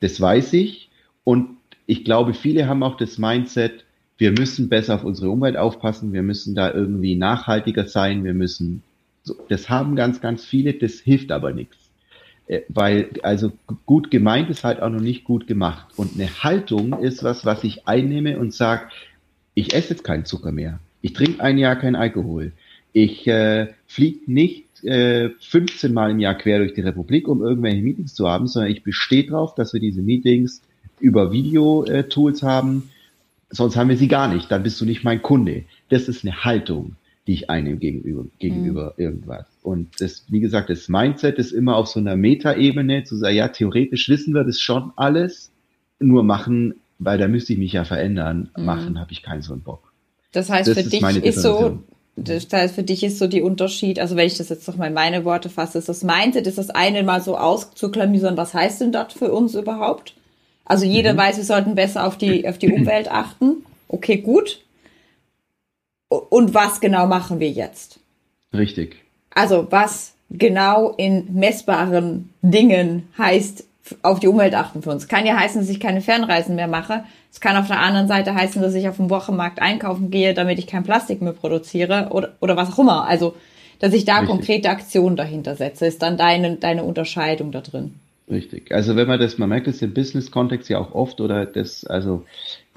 das 0.00 0.20
weiß 0.20 0.52
ich. 0.54 0.90
Und 1.24 1.56
ich 1.86 2.04
glaube, 2.04 2.34
viele 2.34 2.68
haben 2.68 2.82
auch 2.82 2.96
das 2.96 3.18
Mindset, 3.18 3.84
wir 4.18 4.32
müssen 4.32 4.68
besser 4.68 4.94
auf 4.94 5.04
unsere 5.04 5.30
Umwelt 5.30 5.56
aufpassen, 5.56 6.12
wir 6.12 6.22
müssen 6.22 6.54
da 6.54 6.72
irgendwie 6.72 7.16
nachhaltiger 7.16 7.88
sein, 7.88 8.24
wir 8.24 8.34
müssen, 8.34 8.82
so, 9.24 9.34
das 9.48 9.68
haben 9.68 9.96
ganz, 9.96 10.20
ganz 10.20 10.44
viele, 10.44 10.74
das 10.74 11.00
hilft 11.00 11.32
aber 11.32 11.52
nichts. 11.52 11.76
Äh, 12.46 12.60
weil, 12.68 13.10
also 13.22 13.52
gut 13.86 14.10
gemeint 14.10 14.50
ist 14.50 14.64
halt 14.64 14.80
auch 14.80 14.90
noch 14.90 15.00
nicht 15.00 15.24
gut 15.24 15.46
gemacht. 15.46 15.86
Und 15.96 16.14
eine 16.14 16.42
Haltung 16.42 17.00
ist 17.02 17.24
was, 17.24 17.44
was 17.44 17.64
ich 17.64 17.88
einnehme 17.88 18.38
und 18.38 18.52
sage, 18.52 18.88
ich 19.54 19.74
esse 19.74 19.90
jetzt 19.90 20.04
keinen 20.04 20.24
Zucker 20.24 20.52
mehr. 20.52 20.78
Ich 21.00 21.12
trinke 21.14 21.42
ein 21.42 21.58
Jahr 21.58 21.76
kein 21.76 21.96
Alkohol. 21.96 22.52
Ich 22.92 23.26
äh, 23.26 23.68
fliege 23.86 24.30
nicht 24.30 24.84
äh, 24.84 25.30
15 25.40 25.92
Mal 25.92 26.10
im 26.10 26.18
Jahr 26.18 26.34
quer 26.34 26.58
durch 26.58 26.74
die 26.74 26.82
Republik, 26.82 27.28
um 27.28 27.42
irgendwelche 27.42 27.82
Meetings 27.82 28.14
zu 28.14 28.28
haben, 28.28 28.46
sondern 28.46 28.70
ich 28.70 28.82
bestehe 28.82 29.24
darauf, 29.24 29.54
dass 29.54 29.72
wir 29.72 29.80
diese 29.80 30.02
Meetings 30.02 30.62
über 31.00 31.32
Video-Tools 31.32 32.42
haben. 32.42 32.90
Sonst 33.50 33.76
haben 33.76 33.88
wir 33.88 33.96
sie 33.96 34.08
gar 34.08 34.32
nicht. 34.32 34.50
Dann 34.50 34.62
bist 34.62 34.80
du 34.80 34.84
nicht 34.84 35.04
mein 35.04 35.22
Kunde. 35.22 35.64
Das 35.88 36.08
ist 36.08 36.24
eine 36.24 36.44
Haltung, 36.44 36.96
die 37.26 37.34
ich 37.34 37.50
einnehme 37.50 37.76
gegenüber, 37.76 38.24
gegenüber 38.38 38.94
mhm. 38.96 39.04
irgendwas. 39.04 39.46
Und 39.62 40.00
das, 40.00 40.24
wie 40.28 40.40
gesagt, 40.40 40.70
das 40.70 40.88
Mindset 40.88 41.38
ist 41.38 41.52
immer 41.52 41.76
auf 41.76 41.88
so 41.88 42.00
einer 42.00 42.16
Metaebene 42.16 43.04
zu 43.04 43.16
sagen, 43.16 43.36
ja, 43.36 43.48
theoretisch 43.48 44.08
wissen 44.08 44.34
wir 44.34 44.44
das 44.44 44.60
schon 44.60 44.92
alles, 44.96 45.52
nur 46.00 46.24
machen, 46.24 46.74
weil 46.98 47.18
da 47.18 47.28
müsste 47.28 47.52
ich 47.52 47.58
mich 47.58 47.72
ja 47.72 47.84
verändern, 47.84 48.50
mhm. 48.56 48.64
machen 48.64 49.00
habe 49.00 49.12
ich 49.12 49.22
keinen 49.22 49.42
so 49.42 49.52
einen 49.52 49.62
Bock. 49.62 49.92
Das 50.32 50.50
heißt, 50.50 50.68
das 50.68 50.82
für 50.82 50.88
dich 50.88 51.02
ist 51.24 51.42
so, 51.42 51.82
das 52.16 52.46
heißt, 52.52 52.74
für 52.74 52.82
dich 52.82 53.02
ist 53.02 53.18
so 53.18 53.26
die 53.26 53.42
Unterschied, 53.42 53.98
also 53.98 54.16
wenn 54.16 54.26
ich 54.26 54.36
das 54.36 54.50
jetzt 54.50 54.68
noch 54.68 54.76
mal 54.76 54.88
in 54.88 54.94
meine 54.94 55.24
Worte 55.24 55.48
fasse, 55.48 55.78
ist 55.78 55.88
das 55.88 56.04
Mindset, 56.04 56.46
ist 56.46 56.58
das 56.58 56.70
eine 56.70 57.02
mal 57.02 57.22
so 57.22 57.36
auszuklamüsern, 57.38 58.36
was 58.36 58.52
heißt 58.52 58.82
denn 58.82 58.92
das 58.92 59.14
für 59.14 59.32
uns 59.32 59.54
überhaupt? 59.54 60.14
Also 60.64 60.84
jeder 60.84 61.14
mhm. 61.14 61.18
weiß, 61.18 61.36
wir 61.38 61.44
sollten 61.44 61.74
besser 61.74 62.06
auf 62.06 62.18
die, 62.18 62.46
auf 62.48 62.58
die 62.58 62.70
Umwelt 62.72 63.08
achten. 63.10 63.64
Okay, 63.88 64.18
gut. 64.18 64.62
Und 66.08 66.54
was 66.54 66.80
genau 66.80 67.06
machen 67.06 67.40
wir 67.40 67.50
jetzt? 67.50 67.98
Richtig. 68.52 68.96
Also 69.30 69.66
was 69.70 70.12
genau 70.30 70.90
in 70.96 71.32
messbaren 71.34 72.30
Dingen 72.42 73.08
heißt, 73.16 73.64
auf 74.02 74.20
die 74.20 74.28
Umwelt 74.28 74.54
achten 74.54 74.82
für 74.82 74.90
uns. 74.90 75.08
Kann 75.08 75.26
ja 75.26 75.36
heißen, 75.36 75.60
dass 75.60 75.70
ich 75.70 75.80
keine 75.80 76.00
Fernreisen 76.00 76.54
mehr 76.54 76.68
mache. 76.68 77.04
Es 77.32 77.40
kann 77.40 77.56
auf 77.56 77.66
der 77.66 77.80
anderen 77.80 78.08
Seite 78.08 78.34
heißen, 78.34 78.60
dass 78.60 78.74
ich 78.74 78.88
auf 78.88 78.98
dem 78.98 79.08
Wochenmarkt 79.08 79.60
einkaufen 79.60 80.10
gehe, 80.10 80.34
damit 80.34 80.58
ich 80.58 80.66
kein 80.66 80.84
Plastik 80.84 81.22
mehr 81.22 81.32
produziere 81.32 82.08
oder, 82.10 82.34
oder 82.40 82.56
was 82.56 82.74
auch 82.74 82.78
immer. 82.78 83.08
Also, 83.08 83.34
dass 83.78 83.94
ich 83.94 84.04
da 84.04 84.18
Richtig. 84.18 84.28
konkrete 84.28 84.68
Aktionen 84.68 85.16
dahinter 85.16 85.56
setze, 85.56 85.86
ist 85.86 86.02
dann 86.02 86.18
deine, 86.18 86.56
deine 86.56 86.84
Unterscheidung 86.84 87.50
da 87.50 87.62
drin. 87.62 87.94
Richtig. 88.30 88.70
Also 88.72 88.96
wenn 88.96 89.08
man 89.08 89.18
das, 89.18 89.38
man 89.38 89.48
merkt 89.48 89.66
das 89.66 89.82
im 89.82 89.94
Business-Kontext 89.94 90.68
ja 90.68 90.78
auch 90.78 90.94
oft 90.94 91.20
oder 91.20 91.46
das, 91.46 91.84
also 91.86 92.24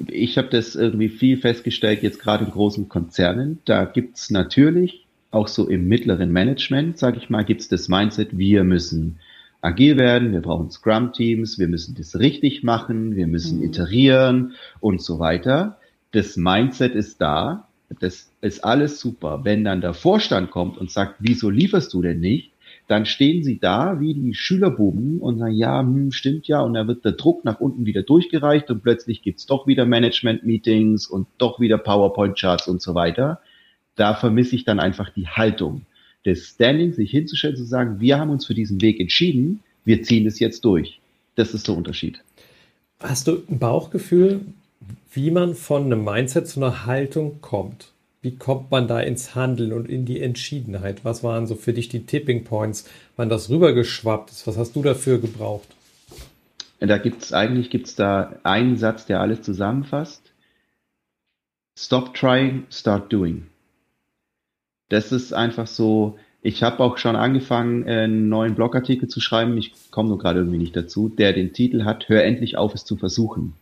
ich 0.08 0.38
habe 0.38 0.48
das 0.48 0.76
irgendwie 0.76 1.10
viel 1.10 1.38
festgestellt, 1.38 2.02
jetzt 2.02 2.20
gerade 2.20 2.46
in 2.46 2.52
großen 2.52 2.89
Konzernen, 2.89 3.60
da 3.65 3.86
gibt's 3.86 4.32
natürlich 4.32 5.06
auch 5.32 5.48
so 5.50 5.68
im 5.68 5.88
mittleren 5.88 6.32
Management, 6.32 6.98
sage 6.98 7.18
ich 7.18 7.30
mal, 7.30 7.44
gibt's 7.44 7.68
das 7.68 7.89
Mindset, 7.89 8.38
wir 8.38 8.63
müssen 8.63 9.20
agil 9.65 9.97
werden, 9.97 10.32
wir 10.32 10.41
brauchen 10.41 10.69
Scrum-Teams, 10.69 11.60
wir 11.60 11.67
müssen 11.67 11.95
das 11.95 12.17
richtig 12.17 12.63
machen, 12.63 13.15
wir 13.15 13.28
müssen 13.28 13.60
mhm. 13.60 13.65
iterieren 13.65 14.54
und 14.80 15.01
so 15.01 15.19
weiter. 15.19 15.78
Das 16.12 16.38
Mindset 16.38 16.95
ist 16.95 17.19
da, 17.19 17.67
das 17.99 18.32
ist 18.41 18.63
alles 18.63 18.99
super. 18.99 19.41
Wenn 19.43 19.63
dann 19.63 19.82
der 19.82 19.93
Vorstand 19.93 20.51
kommt 20.51 20.78
und 20.78 20.91
sagt, 20.91 21.15
wieso 21.19 21.49
lieferst 21.49 21.93
du 21.93 22.01
denn 22.01 22.19
nicht? 22.19 22.51
Dann 22.88 23.06
stehen 23.06 23.43
sie 23.43 23.58
da 23.60 23.99
wie 23.99 24.13
die 24.13 24.36
Schülerbuben 24.36 25.19
und 25.19 25.39
sagen, 25.39 25.56
ja, 25.56 25.80
hm, 25.80 26.12
stimmt 26.12 26.47
ja, 26.47 26.62
und 26.62 26.75
dann 26.75 26.88
wird 26.88 27.04
der 27.04 27.13
Druck 27.13 27.43
nach 27.43 27.60
unten 27.60 27.86
wieder 27.86 28.04
durchgereicht 28.04 28.69
und 28.69 28.84
plötzlich 28.84 29.23
gibt's 29.23 29.47
doch 29.47 29.65
wieder 29.65 29.86
Management-Meetings 29.86 31.08
und 31.08 31.28
doch 31.39 31.60
wieder 31.60 31.80
PowerPoint-Charts 31.80 32.67
und 32.67 32.82
so 32.82 32.93
weiter. 32.93 33.41
Da 33.95 34.13
vermisse 34.13 34.56
ich 34.56 34.65
dann 34.65 34.80
einfach 34.80 35.10
die 35.10 35.28
Haltung 35.28 35.82
des 36.25 36.47
Standing, 36.47 36.93
sich 36.93 37.11
hinzustellen, 37.11 37.55
zu 37.55 37.65
sagen, 37.65 37.99
wir 37.99 38.19
haben 38.19 38.31
uns 38.31 38.45
für 38.45 38.53
diesen 38.53 38.81
Weg 38.81 38.99
entschieden, 38.99 39.61
wir 39.83 40.01
ziehen 40.03 40.25
es 40.25 40.39
jetzt 40.39 40.65
durch. 40.65 40.99
Das 41.35 41.53
ist 41.53 41.67
der 41.67 41.75
Unterschied. 41.75 42.21
Hast 42.99 43.27
du 43.27 43.43
ein 43.49 43.59
Bauchgefühl, 43.59 44.41
wie 45.13 45.31
man 45.31 45.53
von 45.53 45.85
einem 45.85 46.03
Mindset 46.03 46.47
zu 46.47 46.59
einer 46.59 46.85
Haltung 46.85 47.41
kommt? 47.41 47.91
Wie 48.21 48.35
kommt 48.35 48.71
man 48.71 48.88
da 48.88 48.99
ins 48.99 49.35
Handeln 49.35 49.71
und 49.71 49.88
in 49.88 50.05
die 50.05 50.19
Entschiedenheit? 50.19 51.05
Was 51.05 51.23
waren 51.23 51.45
so 51.45 51.53
für 51.53 51.73
dich 51.73 51.89
die 51.89 52.05
Tipping 52.05 52.43
Points, 52.43 52.89
wann 53.15 53.29
das 53.29 53.49
rübergeschwappt 53.49 54.31
ist? 54.31 54.47
Was 54.47 54.57
hast 54.57 54.75
du 54.75 54.81
dafür 54.81 55.19
gebraucht? 55.19 55.67
Da 56.79 56.97
gibt 56.97 57.23
es 57.23 57.33
eigentlich 57.33 57.69
gibt's 57.69 57.95
da 57.95 58.39
einen 58.43 58.77
Satz, 58.77 59.05
der 59.05 59.21
alles 59.21 59.41
zusammenfasst. 59.41 60.33
Stop 61.77 62.13
trying, 62.13 62.65
start 62.71 63.11
doing. 63.11 63.47
Das 64.89 65.12
ist 65.12 65.34
einfach 65.34 65.67
so, 65.67 66.17
ich 66.41 66.63
habe 66.63 66.80
auch 66.82 66.98
schon 66.98 67.15
angefangen, 67.15 67.88
einen 67.88 68.30
neuen 68.30 68.56
Blogartikel 68.56 69.08
zu 69.08 69.19
schreiben. 69.19 69.58
Ich 69.58 69.74
komme 69.91 70.10
nur 70.10 70.19
gerade 70.19 70.39
irgendwie 70.39 70.60
nicht 70.60 70.76
dazu, 70.76 71.10
der 71.10 71.34
den 71.34 71.54
Titel 71.54 71.86
hat, 71.86 72.10
Hör 72.10 72.24
endlich 72.24 72.58
auf, 72.58 72.74
es 72.74 72.86
zu 72.86 72.95
versuchen 72.95 73.54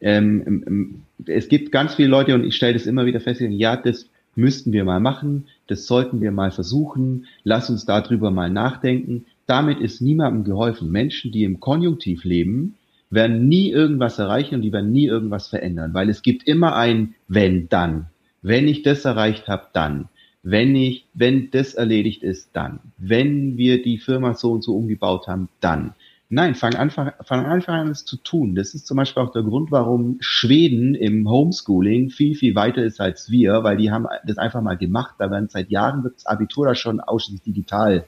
ähm, 0.00 1.02
es 1.26 1.48
gibt 1.48 1.72
ganz 1.72 1.94
viele 1.94 2.08
Leute 2.08 2.34
und 2.34 2.44
ich 2.44 2.56
stelle 2.56 2.72
das 2.74 2.86
immer 2.86 3.06
wieder 3.06 3.20
fest, 3.20 3.40
ja, 3.40 3.76
das 3.76 4.08
müssten 4.34 4.72
wir 4.72 4.84
mal 4.84 5.00
machen, 5.00 5.46
das 5.66 5.86
sollten 5.86 6.20
wir 6.20 6.32
mal 6.32 6.50
versuchen, 6.50 7.26
lass 7.44 7.68
uns 7.68 7.84
darüber 7.84 8.30
mal 8.30 8.50
nachdenken. 8.50 9.26
Damit 9.46 9.80
ist 9.80 10.00
niemandem 10.00 10.44
geholfen. 10.44 10.90
Menschen, 10.90 11.32
die 11.32 11.44
im 11.44 11.60
Konjunktiv 11.60 12.24
leben, 12.24 12.76
werden 13.10 13.48
nie 13.48 13.70
irgendwas 13.70 14.18
erreichen 14.18 14.56
und 14.56 14.62
die 14.62 14.72
werden 14.72 14.92
nie 14.92 15.06
irgendwas 15.06 15.48
verändern, 15.48 15.94
weil 15.94 16.08
es 16.08 16.22
gibt 16.22 16.46
immer 16.46 16.76
ein 16.76 17.14
wenn 17.26 17.68
dann. 17.68 18.06
Wenn 18.40 18.68
ich 18.68 18.82
das 18.82 19.04
erreicht 19.04 19.48
habe, 19.48 19.66
dann. 19.72 20.08
Wenn 20.42 20.74
ich, 20.74 21.06
wenn 21.12 21.50
das 21.50 21.74
erledigt 21.74 22.22
ist, 22.22 22.50
dann. 22.54 22.80
Wenn 22.96 23.56
wir 23.56 23.82
die 23.82 23.98
Firma 23.98 24.34
so 24.34 24.52
und 24.52 24.64
so 24.64 24.74
umgebaut 24.74 25.28
haben, 25.28 25.48
dann. 25.60 25.94
Nein, 26.32 26.54
fang 26.54 26.76
einfach, 26.76 27.12
fang 27.24 27.44
einfach 27.44 27.74
an, 27.74 27.88
es 27.88 28.04
zu 28.04 28.16
tun. 28.16 28.54
Das 28.54 28.72
ist 28.72 28.86
zum 28.86 28.96
Beispiel 28.96 29.22
auch 29.22 29.32
der 29.32 29.42
Grund, 29.42 29.72
warum 29.72 30.16
Schweden 30.20 30.94
im 30.94 31.28
Homeschooling 31.28 32.10
viel, 32.10 32.36
viel 32.36 32.54
weiter 32.54 32.84
ist 32.84 33.00
als 33.00 33.30
wir, 33.30 33.64
weil 33.64 33.76
die 33.76 33.90
haben 33.90 34.06
das 34.24 34.38
einfach 34.38 34.62
mal 34.62 34.76
gemacht. 34.76 35.16
Da 35.18 35.30
werden 35.30 35.48
seit 35.48 35.70
Jahren 35.70 36.04
das 36.04 36.26
Abitur 36.26 36.66
da 36.66 36.76
schon 36.76 37.00
ausschließlich 37.00 37.42
digital 37.42 38.06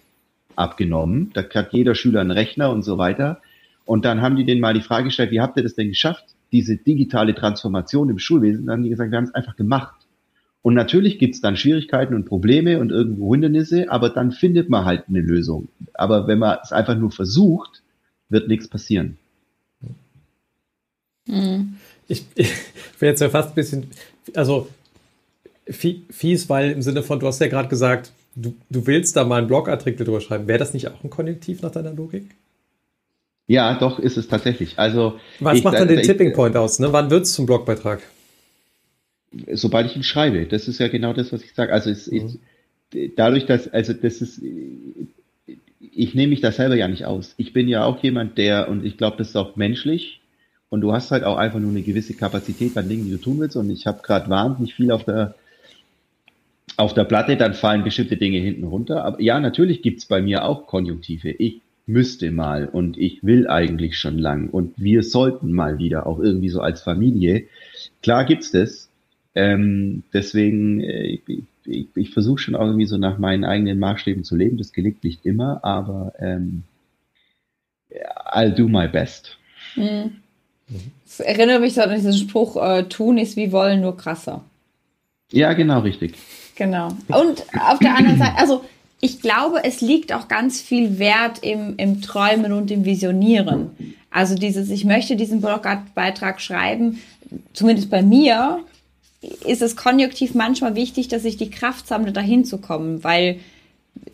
abgenommen. 0.55 1.33
Da 1.35 1.43
hat 1.43 1.73
jeder 1.73 1.97
Schüler 1.97 2.21
einen 2.21 2.31
Rechner 2.31 2.71
und 2.71 2.83
so 2.83 2.97
weiter. 2.97 3.43
Und 3.85 4.05
dann 4.05 4.23
haben 4.23 4.37
die 4.37 4.45
denen 4.45 4.61
mal 4.61 4.75
die 4.75 4.83
Frage 4.83 5.07
gestellt, 5.07 5.33
wie 5.33 5.41
habt 5.41 5.57
ihr 5.57 5.65
das 5.65 5.75
denn 5.75 5.89
geschafft, 5.89 6.25
diese 6.53 6.77
digitale 6.77 7.35
Transformation 7.35 8.09
im 8.09 8.21
Schulwesen? 8.21 8.67
Dann 8.67 8.77
haben 8.77 8.83
die 8.85 8.91
gesagt, 8.91 9.11
wir 9.11 9.19
haben 9.19 9.25
es 9.25 9.35
einfach 9.35 9.57
gemacht. 9.57 10.02
Und 10.63 10.75
natürlich 10.75 11.19
gibt's 11.19 11.41
dann 11.41 11.57
Schwierigkeiten 11.57 12.15
und 12.15 12.25
Probleme 12.25 12.79
und 12.79 12.91
irgendwo 12.91 13.35
Hindernisse, 13.35 13.91
aber 13.91 14.11
dann 14.11 14.31
findet 14.31 14.71
man 14.71 14.85
halt 14.85 15.05
eine 15.09 15.21
Lösung. 15.21 15.69
Aber 15.95 16.29
wenn 16.29 16.39
man 16.39 16.59
es 16.63 16.73
einfach 16.73 16.97
nur 16.97 17.11
versucht, 17.11 17.83
wird 18.29 18.49
nichts 18.49 18.69
passieren. 18.69 19.19
Mhm. 21.27 21.75
Ich, 22.07 22.25
ich 22.37 22.53
bin 23.01 23.09
jetzt 23.09 23.21
ja 23.21 23.29
fast 23.29 23.51
ein 23.51 23.55
bisschen, 23.55 23.91
also 24.35 24.69
fies, 25.69 26.49
weil 26.49 26.71
im 26.71 26.83
Sinne 26.83 27.03
von, 27.03 27.19
du 27.19 27.27
hast 27.27 27.41
ja 27.41 27.49
gerade 27.49 27.69
gesagt, 27.69 28.13
du, 28.35 28.55
du 28.71 28.87
willst 28.87 29.17
da 29.17 29.25
mal 29.25 29.39
einen 29.39 29.47
Blogartikel 29.49 30.05
drüber 30.05 30.21
schreiben. 30.21 30.47
Wäre 30.47 30.59
das 30.59 30.75
nicht 30.75 30.89
auch 30.89 31.03
ein 31.03 31.11
Konjunktiv 31.11 31.63
nach 31.63 31.71
deiner 31.71 31.93
Logik? 31.93 32.35
Ja, 33.49 33.79
doch, 33.79 33.99
ist 33.99 34.17
es 34.17 34.29
tatsächlich. 34.29 34.79
Also, 34.79 35.19
Was 35.41 35.59
ich, 35.59 35.65
macht 35.65 35.75
dann 35.75 35.89
den 35.89 35.99
ich, 35.99 36.07
Tipping 36.07 36.33
Point 36.33 36.57
aus? 36.57 36.79
Ne? 36.79 36.93
Wann 36.93 37.11
wird 37.11 37.25
es 37.25 37.33
zum 37.33 37.47
Blogbeitrag? 37.47 38.01
Sobald 39.53 39.87
ich 39.87 39.97
ihn 39.97 40.03
schreibe. 40.03 40.47
Das 40.47 40.69
ist 40.69 40.79
ja 40.79 40.89
genau 40.89 41.13
das, 41.13 41.33
was 41.33 41.43
ich 41.43 41.55
sage. 41.55 41.73
Also 41.73 41.91
es, 41.91 42.11
mhm. 42.11 42.39
ich, 42.93 43.13
dadurch, 43.17 43.47
dass, 43.47 43.69
also 43.69 43.93
das 43.93 44.21
ist, 44.21 44.43
ich 45.81 46.15
nehme 46.15 46.31
mich 46.31 46.41
da 46.41 46.53
selber 46.53 46.75
ja 46.75 46.89
nicht 46.89 47.07
aus. 47.07 47.35
Ich 47.37 47.53
bin 47.53 47.69
ja 47.69 47.85
auch 47.85 48.03
jemand, 48.03 48.39
der, 48.39 48.69
und 48.69 48.85
ich 48.85 48.97
glaube, 48.97 49.17
das 49.17 49.31
ist 49.31 49.37
auch 49.37 49.57
menschlich, 49.57 50.21
und 50.73 50.81
du 50.81 50.95
hast 50.95 51.11
halt 51.11 51.23
auch 51.25 51.37
einfach 51.37 51.59
nur 51.59 51.69
eine 51.69 51.83
gewisse 51.83 52.15
Kapazität 52.15 52.73
bei 52.73 52.81
Dingen, 52.81 53.05
die 53.05 53.11
du 53.11 53.19
tun 53.19 53.39
willst. 53.39 53.57
Und 53.57 53.69
ich 53.69 53.87
habe 53.87 54.01
gerade 54.03 54.31
wahnsinnig 54.31 54.75
viel 54.75 54.91
auf 54.91 55.05
der 55.05 55.35
auf 56.79 56.95
der 56.95 57.05
Platte, 57.05 57.37
dann 57.37 57.53
fallen 57.53 57.85
bestimmte 57.85 58.17
Dinge 58.17 58.39
hinten 58.39 58.65
runter. 58.65 59.05
Aber 59.05 59.21
ja, 59.21 59.39
natürlich 59.39 59.83
gibt's 59.83 60.07
bei 60.07 60.23
mir 60.23 60.47
auch 60.47 60.67
Konjunktive. 60.67 61.31
Ich 61.31 61.61
müsste 61.85 62.31
mal 62.31 62.67
und 62.67 62.97
ich 62.97 63.23
will 63.23 63.49
eigentlich 63.49 63.99
schon 63.99 64.17
lang 64.17 64.49
und 64.49 64.73
wir 64.79 65.03
sollten 65.03 65.53
mal 65.53 65.77
wieder, 65.77 66.07
auch 66.07 66.19
irgendwie 66.19 66.49
so 66.49 66.63
als 66.63 66.81
Familie. 66.81 67.49
Klar 68.03 68.25
gibt's 68.25 68.51
das. 68.51 68.89
Ähm, 69.35 70.03
deswegen, 70.13 70.81
äh, 70.81 71.03
ich, 71.05 71.23
ich, 71.65 71.87
ich 71.95 72.11
versuche 72.11 72.39
schon 72.39 72.55
auch 72.55 72.67
irgendwie 72.67 72.87
so 72.87 72.99
nach 72.99 73.19
meinen 73.19 73.45
eigenen 73.45 73.79
Maßstäben 73.79 74.25
zu 74.25 74.37
leben. 74.37 74.59
Das 74.59 74.73
gelingt 74.73 75.05
nicht 75.05 75.25
immer, 75.25 75.65
aber 75.65 76.13
ähm, 76.19 76.65
I'll 78.33 78.51
do 78.51 78.69
my 78.69 78.89
best. 78.89 79.39
Mhm. 79.77 80.17
Das 81.05 81.21
erinnert 81.21 81.61
mich 81.61 81.75
so 81.75 81.83
an 81.83 81.95
diesen 81.95 82.15
Spruch, 82.15 82.57
äh, 82.57 82.85
tun 82.85 83.19
ist 83.19 83.37
wie 83.37 83.53
wollen, 83.53 83.81
nur 83.81 83.97
krasser. 83.97 84.45
Ja, 85.31 85.53
genau, 85.53 85.81
richtig. 85.81 86.15
Genau. 86.57 86.89
Und 87.09 87.45
auf 87.59 87.79
der 87.79 87.97
anderen 87.97 88.19
Seite, 88.19 88.37
also 88.37 88.65
ich 89.01 89.21
glaube, 89.21 89.65
es 89.65 89.81
liegt 89.81 90.13
auch 90.13 90.29
ganz 90.29 90.61
viel 90.61 90.99
Wert 90.99 91.41
im, 91.43 91.75
im 91.77 92.03
Träumen 92.03 92.53
und 92.53 92.71
im 92.71 92.85
Visionieren. 92.85 93.71
Also 94.11 94.35
dieses, 94.35 94.71
ich 94.71 94.85
möchte 94.85 95.17
diesen 95.17 95.41
Blogbeitrag 95.41 96.41
schreiben, 96.41 97.01
zumindest 97.53 97.91
bei 97.91 98.03
mir, 98.03 98.61
ist 99.23 99.63
es 99.63 99.77
konjunktiv 99.77 100.35
manchmal 100.35 100.75
wichtig, 100.75 101.09
dass 101.09 101.25
ich 101.25 101.37
die 101.37 101.51
Kraft 101.51 101.87
sammle, 101.87 102.13
dahin 102.13 102.45
zu 102.45 102.59
kommen, 102.59 103.05
weil 103.05 103.39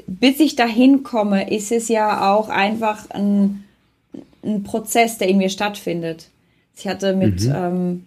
bis 0.06 0.40
ich 0.40 0.56
dahin 0.56 1.02
komme, 1.02 1.50
ist 1.50 1.72
es 1.72 1.88
ja 1.88 2.34
auch 2.34 2.48
einfach 2.48 3.10
ein, 3.10 3.64
ein 4.42 4.62
Prozess, 4.64 5.18
der 5.18 5.28
in 5.28 5.38
mir 5.38 5.50
stattfindet. 5.50 6.28
Ich 6.76 6.86
hatte 6.86 7.14
mit, 7.14 7.42
mhm. 7.42 7.52
ähm, 7.54 8.06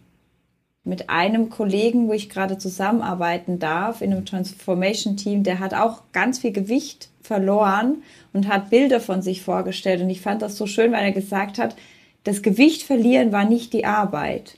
mit 0.84 1.10
einem 1.10 1.50
Kollegen, 1.50 2.08
wo 2.08 2.14
ich 2.14 2.30
gerade 2.30 2.58
zusammenarbeiten 2.58 3.60
darf, 3.60 4.02
in 4.02 4.12
einem 4.12 4.26
Transformation-Team, 4.26 5.44
der 5.44 5.60
hat 5.60 5.74
auch 5.74 6.04
ganz 6.12 6.40
viel 6.40 6.52
Gewicht 6.52 7.10
verloren 7.22 8.04
und 8.34 8.48
hat 8.48 8.70
Bilder 8.70 9.00
von 9.00 9.22
sich 9.22 9.42
vorgestellt. 9.42 10.02
Und 10.02 10.10
ich 10.10 10.22
fand 10.22 10.42
das 10.42 10.58
so 10.58 10.68
schön, 10.68 10.92
weil 10.92 11.04
er 11.04 11.12
gesagt 11.12 11.58
hat, 11.58 11.76
das 12.24 12.42
Gewicht 12.42 12.84
verlieren 12.84 13.32
war 13.32 13.46
nicht 13.46 13.74
die 13.74 13.86
Arbeit. 13.86 14.58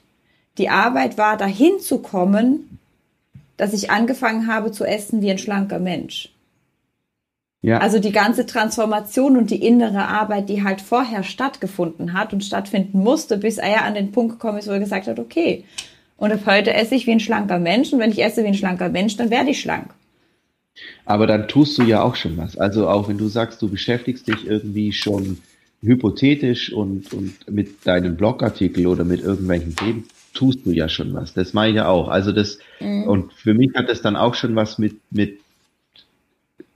Die 0.58 0.70
Arbeit 0.70 1.18
war, 1.18 1.38
dahin 1.38 1.80
zu 1.80 2.00
kommen, 2.00 2.80
dass 3.58 3.74
ich 3.74 3.90
angefangen 3.90 4.48
habe 4.48 4.72
zu 4.72 4.84
essen 4.86 5.22
wie 5.22 5.32
ein 5.32 5.38
schlanker 5.38 5.80
Mensch. 5.80 6.30
Ja. 7.62 7.78
Also 7.78 8.00
die 8.00 8.12
ganze 8.12 8.46
Transformation 8.46 9.38
und 9.38 9.50
die 9.50 9.66
innere 9.66 10.08
Arbeit, 10.08 10.50
die 10.50 10.64
halt 10.64 10.82
vorher 10.82 11.24
stattgefunden 11.24 12.14
hat 12.14 12.34
und 12.34 12.44
stattfinden 12.44 13.00
musste, 13.00 13.38
bis 13.38 13.58
er 13.58 13.86
an 13.86 13.94
den 13.94 14.12
Punkt 14.12 14.34
gekommen 14.34 14.58
ist, 14.58 14.68
wo 14.68 14.72
er 14.72 14.80
gesagt 14.80 15.08
hat, 15.08 15.18
okay, 15.18 15.64
und 16.18 16.32
ab 16.32 16.42
heute 16.46 16.74
esse 16.74 16.96
ich 16.96 17.08
wie 17.08 17.12
ein 17.12 17.20
schlanker 17.22 17.60
Mensch 17.60 17.94
und 17.94 18.00
wenn 18.00 18.12
ich 18.12 18.22
esse 18.22 18.44
wie 18.44 18.48
ein 18.48 18.54
schlanker 18.54 18.90
Mensch, 18.90 19.16
dann 19.16 19.30
werde 19.30 19.52
ich 19.52 19.62
schlank. 19.62 19.94
Aber 21.06 21.26
dann 21.26 21.48
tust 21.48 21.78
du 21.78 21.84
ja 21.84 22.02
auch 22.02 22.16
schon 22.16 22.38
was. 22.38 22.58
Also 22.58 22.90
auch 22.90 23.08
wenn 23.08 23.18
du 23.18 23.28
sagst, 23.28 23.62
du 23.62 23.70
beschäftigst 23.70 24.28
dich 24.28 24.46
irgendwie 24.46 24.92
schon 24.92 25.40
hypothetisch 25.82 26.72
und, 26.74 27.14
und 27.14 27.50
mit 27.50 27.86
deinem 27.86 28.16
Blogartikel 28.16 28.88
oder 28.88 29.04
mit 29.04 29.22
irgendwelchen 29.22 29.76
Themen, 29.76 30.08
tust 30.34 30.66
du 30.66 30.72
ja 30.72 30.90
schon 30.90 31.14
was. 31.14 31.34
Das 31.34 31.54
meine 31.54 31.70
ich 31.70 31.76
ja 31.76 31.88
auch. 31.88 32.10
Also 32.10 32.32
das, 32.32 32.60
mhm. 32.80 33.04
und 33.04 33.34
für 33.34 33.54
mich 33.54 33.74
hat 33.76 33.90
das 33.90 34.02
dann 34.02 34.16
auch 34.16 34.36
schon 34.36 34.56
was 34.56 34.78
mit, 34.78 34.96
mit 35.12 35.40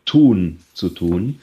Tun 0.06 0.60
zu 0.74 0.90
tun. 0.90 1.40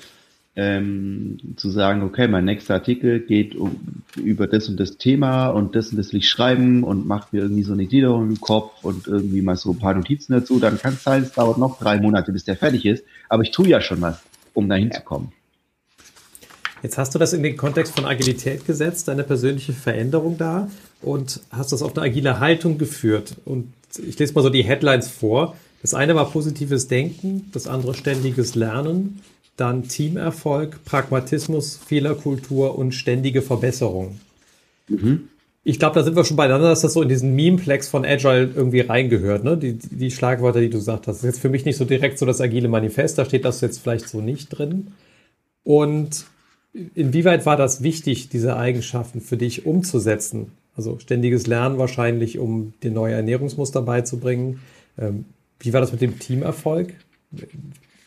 Ähm, 0.57 1.39
zu 1.57 1.69
sagen, 1.69 2.03
okay, 2.03 2.29
mein 2.29 2.45
nächster 2.45 2.75
Artikel 2.75 3.19
geht 3.19 3.57
um, 3.57 3.77
über 4.15 4.47
das 4.47 4.69
und 4.69 4.79
das 4.79 4.99
Thema 4.99 5.49
und 5.49 5.75
das 5.75 5.91
und 5.91 5.97
das 5.97 6.13
will 6.13 6.21
ich 6.21 6.29
schreiben 6.29 6.85
und 6.85 7.09
macht 7.09 7.33
mir 7.33 7.41
irgendwie 7.41 7.65
so 7.65 7.73
eine 7.73 7.87
Gliederung 7.87 8.29
im 8.29 8.41
Kopf 8.41 8.85
und 8.85 9.09
irgendwie 9.09 9.43
mal 9.43 9.57
so 9.57 9.73
ein 9.73 9.81
paar 9.81 9.95
Notizen 9.95 10.33
dazu, 10.33 10.61
dann 10.61 10.79
kann 10.79 10.95
es 10.95 11.03
sein, 11.03 11.25
es 11.25 11.33
dauert 11.33 11.59
noch 11.59 11.81
drei 11.81 11.99
Monate, 12.01 12.31
bis 12.31 12.45
der 12.45 12.57
fertig 12.57 12.87
ist, 12.87 13.05
aber 13.29 13.43
ich 13.43 13.51
tue 13.51 13.67
ja 13.67 13.81
schon 13.81 14.01
was, 14.01 14.23
um 14.53 14.69
dahin 14.69 14.91
ja. 14.91 14.99
zu 14.99 15.03
kommen. 15.03 15.33
Jetzt 16.85 16.99
hast 16.99 17.13
du 17.15 17.19
das 17.19 17.33
in 17.33 17.43
den 17.43 17.57
Kontext 17.57 17.97
von 17.97 18.05
Agilität 18.05 18.65
gesetzt, 18.65 19.09
deine 19.09 19.25
persönliche 19.25 19.73
Veränderung 19.73 20.39
da 20.39 20.69
und 21.05 21.41
hast 21.51 21.73
das 21.73 21.83
auf 21.83 21.97
eine 21.97 22.07
agile 22.07 22.41
Haltung 22.41 22.79
geführt. 22.79 23.37
Und 23.45 23.73
ich 24.05 24.19
lese 24.19 24.35
mal 24.35 24.43
so 24.43 24.51
die 24.51 24.65
Headlines 24.65 25.09
vor. 25.09 25.57
Das 25.83 25.95
eine 25.95 26.15
war 26.15 26.31
positives 26.31 26.89
Denken, 26.89 27.51
das 27.53 27.67
andere 27.67 27.95
ständiges 27.95 28.55
Lernen, 28.55 29.21
dann 29.57 29.87
Teamerfolg, 29.87 30.85
Pragmatismus, 30.85 31.77
Fehlerkultur 31.77 32.77
und 32.79 32.93
ständige 32.93 33.43
Verbesserung. 33.43 34.19
Mhm. 34.89 35.29
Ich 35.63 35.79
glaube, 35.79 35.95
da 35.95 36.03
sind 36.03 36.17
wir 36.17 36.25
schon 36.25 36.37
beieinander, 36.37 36.69
dass 36.69 36.83
das 36.83 36.93
so 36.93 37.01
in 37.01 37.09
diesen 37.09 37.35
Memeplex 37.35 37.89
von 37.89 38.05
Agile 38.05 38.51
irgendwie 38.55 38.81
reingehört, 38.81 39.45
ne? 39.45 39.57
Die, 39.57 39.75
die 39.75 40.11
Schlagwörter, 40.11 40.61
die 40.61 40.69
du 40.69 40.79
gesagt 40.79 41.07
hast. 41.07 41.17
Das 41.17 41.25
ist 41.25 41.37
jetzt 41.37 41.41
für 41.41 41.49
mich 41.49 41.65
nicht 41.65 41.79
so 41.79 41.87
direkt 41.87 42.19
so 42.19 42.27
das 42.27 42.41
agile 42.41 42.69
Manifest, 42.69 43.17
da 43.17 43.25
steht 43.25 43.45
das 43.45 43.61
jetzt 43.63 43.79
vielleicht 43.79 44.09
so 44.09 44.21
nicht 44.21 44.49
drin. 44.51 44.89
Und 45.63 46.27
Inwieweit 46.95 47.47
war 47.47 47.57
das 47.57 47.83
wichtig, 47.83 48.29
diese 48.29 48.57
Eigenschaften 48.57 49.21
für 49.21 49.37
dich 49.37 49.65
umzusetzen? 49.65 50.51
Also 50.77 50.99
ständiges 50.99 51.47
Lernen 51.47 51.79
wahrscheinlich, 51.79 52.39
um 52.39 52.73
dir 52.83 52.91
neue 52.91 53.15
Ernährungsmuster 53.15 53.83
beizubringen. 53.83 54.61
Ähm, 54.99 55.25
wie 55.61 55.73
war 55.73 55.81
das 55.81 55.93
mit 55.93 56.01
dem 56.01 56.19
Teamerfolg? 56.19 56.95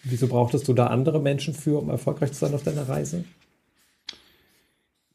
Wieso 0.04 0.28
brauchtest 0.28 0.68
du 0.68 0.74
da 0.74 0.88
andere 0.88 1.22
Menschen 1.22 1.54
für, 1.54 1.80
um 1.80 1.90
erfolgreich 1.90 2.32
zu 2.32 2.40
sein 2.40 2.54
auf 2.54 2.64
deiner 2.64 2.88
Reise? 2.88 3.24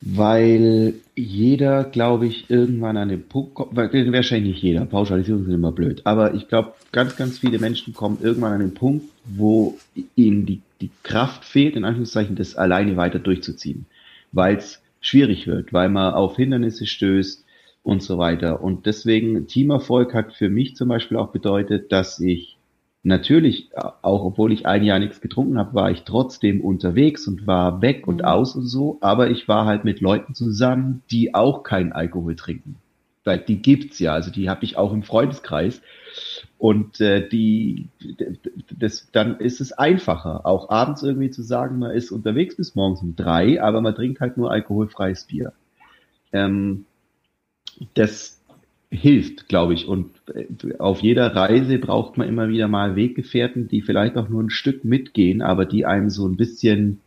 Weil 0.05 0.95
jeder, 1.15 1.85
glaube 1.85 2.27
ich, 2.27 2.51
irgendwann 2.51 2.97
an 2.97 3.09
den 3.09 3.23
Punkt 3.23 3.55
kommt, 3.55 3.77
wahrscheinlich 3.77 4.55
nicht 4.55 4.62
jeder, 4.62 4.85
Pauschalisierungen 4.85 5.47
sind 5.47 5.55
immer 5.55 5.71
blöd, 5.71 6.03
aber 6.05 6.35
ich 6.35 6.49
glaube, 6.49 6.73
ganz, 6.91 7.15
ganz 7.15 7.38
viele 7.38 7.61
Menschen 7.61 7.95
kommen 7.95 8.19
irgendwann 8.21 8.53
an 8.53 8.61
den 8.61 8.75
Punkt, 8.75 9.05
wo 9.25 9.79
ihnen 10.17 10.45
die, 10.45 10.61
die 10.81 10.91
Kraft 11.05 11.45
fehlt, 11.45 11.77
in 11.77 11.85
Anführungszeichen, 11.85 12.35
das 12.35 12.57
alleine 12.57 12.97
weiter 12.97 13.21
durchzuziehen, 13.21 13.87
weil 14.33 14.57
es 14.57 14.83
schwierig 15.01 15.47
wird, 15.47 15.73
weil 15.73 15.88
man 15.88 16.15
auf 16.15 16.35
Hindernisse 16.35 16.87
stößt 16.87 17.41
und 17.83 18.03
so 18.03 18.18
weiter. 18.18 18.62
Und 18.62 18.87
deswegen, 18.87 19.47
Teamerfolg 19.47 20.14
hat 20.14 20.35
für 20.35 20.49
mich 20.49 20.77
zum 20.77 20.88
Beispiel 20.88 21.16
auch 21.16 21.33
bedeutet, 21.33 21.92
dass 21.92 22.21
ich 22.21 22.59
natürlich, 23.03 23.71
auch 23.75 24.25
obwohl 24.25 24.53
ich 24.53 24.66
ein 24.66 24.85
Jahr 24.85 24.99
nichts 24.99 25.21
getrunken 25.21 25.59
habe, 25.59 25.75
war 25.75 25.90
ich 25.90 26.03
trotzdem 26.03 26.61
unterwegs 26.61 27.27
und 27.27 27.47
war 27.47 27.83
weg 27.83 28.07
und 28.07 28.18
mhm. 28.18 28.25
aus 28.25 28.55
und 28.55 28.66
so. 28.66 28.99
Aber 29.01 29.31
ich 29.31 29.49
war 29.49 29.66
halt 29.66 29.85
mit 29.85 30.01
Leuten 30.01 30.35
zusammen, 30.35 31.03
die 31.11 31.35
auch 31.35 31.62
keinen 31.64 31.92
Alkohol 31.92 32.37
trinken. 32.37 32.77
Weil 33.25 33.38
die 33.38 33.62
gibt's 33.62 33.99
ja, 33.99 34.14
also 34.14 34.31
die 34.31 34.49
habe 34.49 34.64
ich 34.64 34.77
auch 34.77 34.92
im 34.92 35.03
Freundeskreis. 35.03 35.81
Und 36.59 37.01
äh, 37.01 37.29
die, 37.29 37.88
das, 38.71 39.11
dann 39.11 39.38
ist 39.38 39.61
es 39.61 39.73
einfacher, 39.73 40.47
auch 40.47 40.71
abends 40.71 41.03
irgendwie 41.03 41.31
zu 41.31 41.42
sagen, 41.42 41.79
man 41.79 41.92
ist 41.92 42.12
unterwegs 42.12 42.57
bis 42.57 42.75
morgens 42.75 43.03
um 43.03 43.16
drei, 43.16 43.61
aber 43.61 43.81
man 43.81 43.95
trinkt 43.95 44.21
halt 44.21 44.37
nur 44.37 44.51
alkoholfreies 44.51 45.25
Bier. 45.25 45.53
Ähm, 46.33 46.85
das, 47.94 48.42
hilft, 48.92 49.48
glaube 49.48 49.74
ich. 49.74 49.88
Und 49.88 50.11
äh, 50.35 50.76
auf 50.78 51.00
jeder 51.00 51.35
Reise 51.35 51.78
braucht 51.78 52.18
man 52.18 52.28
immer 52.28 52.48
wieder 52.48 52.68
mal 52.68 52.94
Weggefährten, 52.94 53.66
die 53.66 53.80
vielleicht 53.80 54.16
auch 54.16 54.28
nur 54.28 54.42
ein 54.42 54.50
Stück 54.50 54.85
mitgehen, 54.85 55.42
aber 55.42 55.64
die 55.64 55.87
einem 55.87 56.11
so 56.11 56.28
ein 56.28 56.37
bisschen 56.37 57.00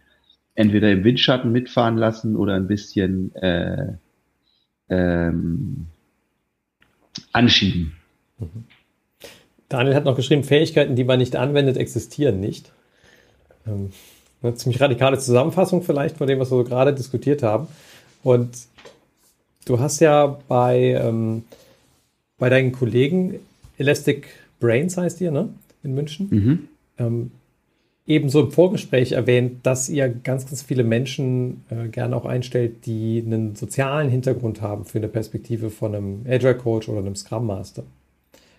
entweder 0.56 0.91
im 0.91 1.04
Windschatten 1.04 1.51
mitfahren 1.51 1.97
lassen 1.97 2.36
oder 2.36 2.56
ein 2.56 2.67
bisschen 2.67 3.36
äh, 3.36 3.93
ähm, 4.89 5.86
anschieben. 7.32 7.93
Mhm. 8.39 8.65
Daniel 9.69 9.95
hat 9.95 10.06
noch 10.06 10.15
geschrieben, 10.15 10.43
Fähigkeiten, 10.43 10.95
die 10.95 11.04
man 11.04 11.19
nicht 11.19 11.36
anwendet, 11.36 11.78
existieren 11.78 12.39
nicht. 12.39 12.71
Ähm, 13.67 13.91
eine 14.41 14.56
ziemlich 14.56 14.82
radikale 14.82 15.17
Zusammenfassung 15.19 15.84
vielleicht 15.84 16.17
von 16.17 16.28
dem, 16.28 16.39
was 16.39 16.51
wir 16.51 16.58
so 16.58 16.63
gerade 16.63 16.93
diskutiert 16.93 17.43
haben. 17.43 17.67
Und 18.23 18.49
du 19.65 19.80
hast 19.80 19.99
ja 19.99 20.39
bei 20.47 20.99
ähm, 21.01 21.43
bei 22.38 22.49
deinen 22.49 22.71
Kollegen, 22.71 23.39
Elastic 23.78 24.28
Brains 24.60 24.97
heißt 24.97 25.21
ihr, 25.21 25.32
ne? 25.32 25.49
In 25.84 25.93
München. 25.93 26.28
Mhm. 26.30 26.60
Ähm, 26.97 27.32
ebenso 28.08 28.41
im 28.41 28.51
Vorgespräch 28.51 29.13
erwähnt, 29.13 29.65
dass 29.65 29.89
ihr 29.89 30.10
ganz, 30.10 30.45
ganz 30.45 30.62
viele 30.62 30.84
Menschen 30.84 31.63
äh, 31.69 31.88
gerne 31.88 32.15
auch 32.15 32.25
einstellt, 32.25 32.86
die 32.86 33.23
einen 33.25 33.56
sozialen 33.56 34.10
Hintergrund 34.10 34.62
haben 34.62 34.86
für 34.86 34.97
eine 34.97 35.08
Perspektive 35.08 35.69
von 35.69 35.95
einem 35.95 36.25
Agile 36.28 36.56
Coach 36.56 36.89
oder 36.89 36.99
einem 36.99 37.15
Scrum 37.15 37.47
Master. 37.47 37.84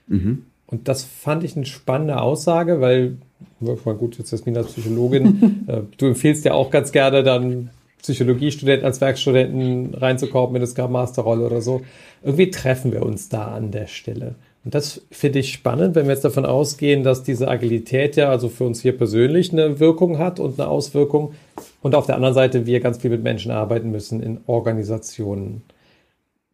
Mhm. 0.09 0.45
Und 0.67 0.89
das 0.89 1.05
fand 1.05 1.45
ich 1.45 1.57
eine 1.57 1.67
spannende 1.67 2.21
Aussage, 2.21 2.81
weil, 2.81 3.19
gut, 3.61 4.19
jetzt 4.19 4.33
Jasmin 4.33 4.57
als 4.57 4.73
Psychologin, 4.73 5.65
äh, 5.69 5.83
du 5.97 6.07
empfiehlst 6.07 6.45
ja 6.45 6.55
auch 6.55 6.71
ganz 6.71 6.93
gerne 6.93 7.23
dann 7.23 7.71
Psychologiestudenten 8.03 8.87
als 8.87 9.01
Werkstudenten 9.01 9.95
reinzukaufen 9.95 10.53
mit 10.53 10.63
der 10.63 10.69
Scrum 10.69 10.93
Master 10.93 11.23
Rolle 11.23 11.47
oder 11.47 11.61
so. 11.61 11.83
Irgendwie 12.23 12.51
treffen 12.51 12.93
wir 12.93 13.03
uns 13.03 13.29
da 13.29 13.49
an 13.49 13.71
der 13.71 13.87
Stelle. 13.87 14.37
Und 14.65 14.75
das 14.75 15.03
finde 15.13 15.39
ich 15.39 15.53
spannend, 15.53 15.95
wenn 15.95 16.07
wir 16.07 16.13
jetzt 16.13 16.25
davon 16.25 16.45
ausgehen, 16.45 17.05
dass 17.05 17.23
diese 17.23 17.47
Agilität 17.47 18.17
ja 18.17 18.31
also 18.31 18.49
für 18.49 18.65
uns 18.65 18.83
hier 18.83 18.99
persönlich 18.99 19.53
eine 19.53 19.79
Wirkung 19.79 20.19
hat 20.19 20.41
und 20.41 20.59
eine 20.59 20.69
Auswirkung. 20.69 21.35
Und 21.83 21.95
auf 21.95 22.07
der 22.07 22.17
anderen 22.17 22.35
Seite 22.35 22.67
wir 22.67 22.81
ganz 22.81 22.99
viel 22.99 23.11
mit 23.11 23.23
Menschen 23.23 23.53
arbeiten 23.53 23.93
müssen 23.93 24.21
in 24.21 24.41
Organisationen. 24.47 25.63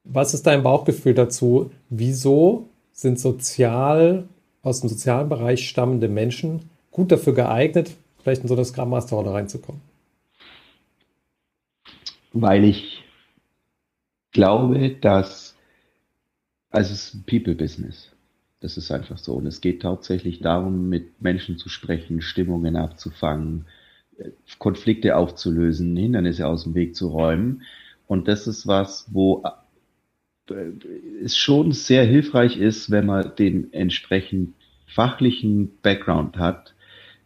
Was 0.05 0.35
ist 0.35 0.47
dein 0.47 0.63
Bauchgefühl 0.63 1.15
dazu? 1.15 1.71
Wieso 1.89 2.69
sind 2.93 3.19
sozial, 3.19 4.25
aus 4.63 4.81
dem 4.81 4.91
sozialen 4.91 5.31
Bereich 5.31 5.67
stammende 5.67 6.09
Menschen 6.09 6.69
gut 6.91 7.13
dafür 7.13 7.33
geeignet, 7.33 7.93
vielleicht 8.23 8.43
in 8.43 8.49
so 8.49 8.55
eine 8.55 8.65
Scrum 8.65 8.91
Master 8.91 9.17
Rolle 9.17 9.33
reinzukommen? 9.33 9.81
Weil 12.33 12.65
ich 12.65 13.05
glaube, 14.33 14.91
dass, 15.01 15.57
also 16.71 16.93
es 16.93 17.09
ist 17.09 17.15
ein 17.15 17.25
People-Business. 17.25 18.11
Das 18.61 18.77
ist 18.77 18.91
einfach 18.91 19.19
so. 19.19 19.35
Und 19.35 19.47
es 19.47 19.61
geht 19.61 19.85
hauptsächlich 19.85 20.41
darum, 20.41 20.89
mit 20.89 21.21
Menschen 21.21 21.59
zu 21.59 21.69
sprechen, 21.69 22.23
Stimmungen 22.23 22.77
abzufangen, 22.77 23.67
Konflikte 24.59 25.17
aufzulösen, 25.17 25.97
Hindernisse 25.97 26.47
aus 26.47 26.65
dem 26.65 26.75
Weg 26.75 26.95
zu 26.95 27.09
räumen. 27.09 27.63
Und 28.07 28.29
das 28.29 28.47
ist 28.47 28.67
was, 28.67 29.07
wo 29.13 29.43
äh, 30.49 30.71
es 31.23 31.37
schon 31.37 31.73
sehr 31.73 32.05
hilfreich 32.05 32.57
ist, 32.57 32.91
wenn 32.91 33.07
man 33.07 33.35
den 33.37 33.73
entsprechend 33.73 34.55
fachlichen 34.87 35.79
Background 35.83 36.37
hat, 36.37 36.75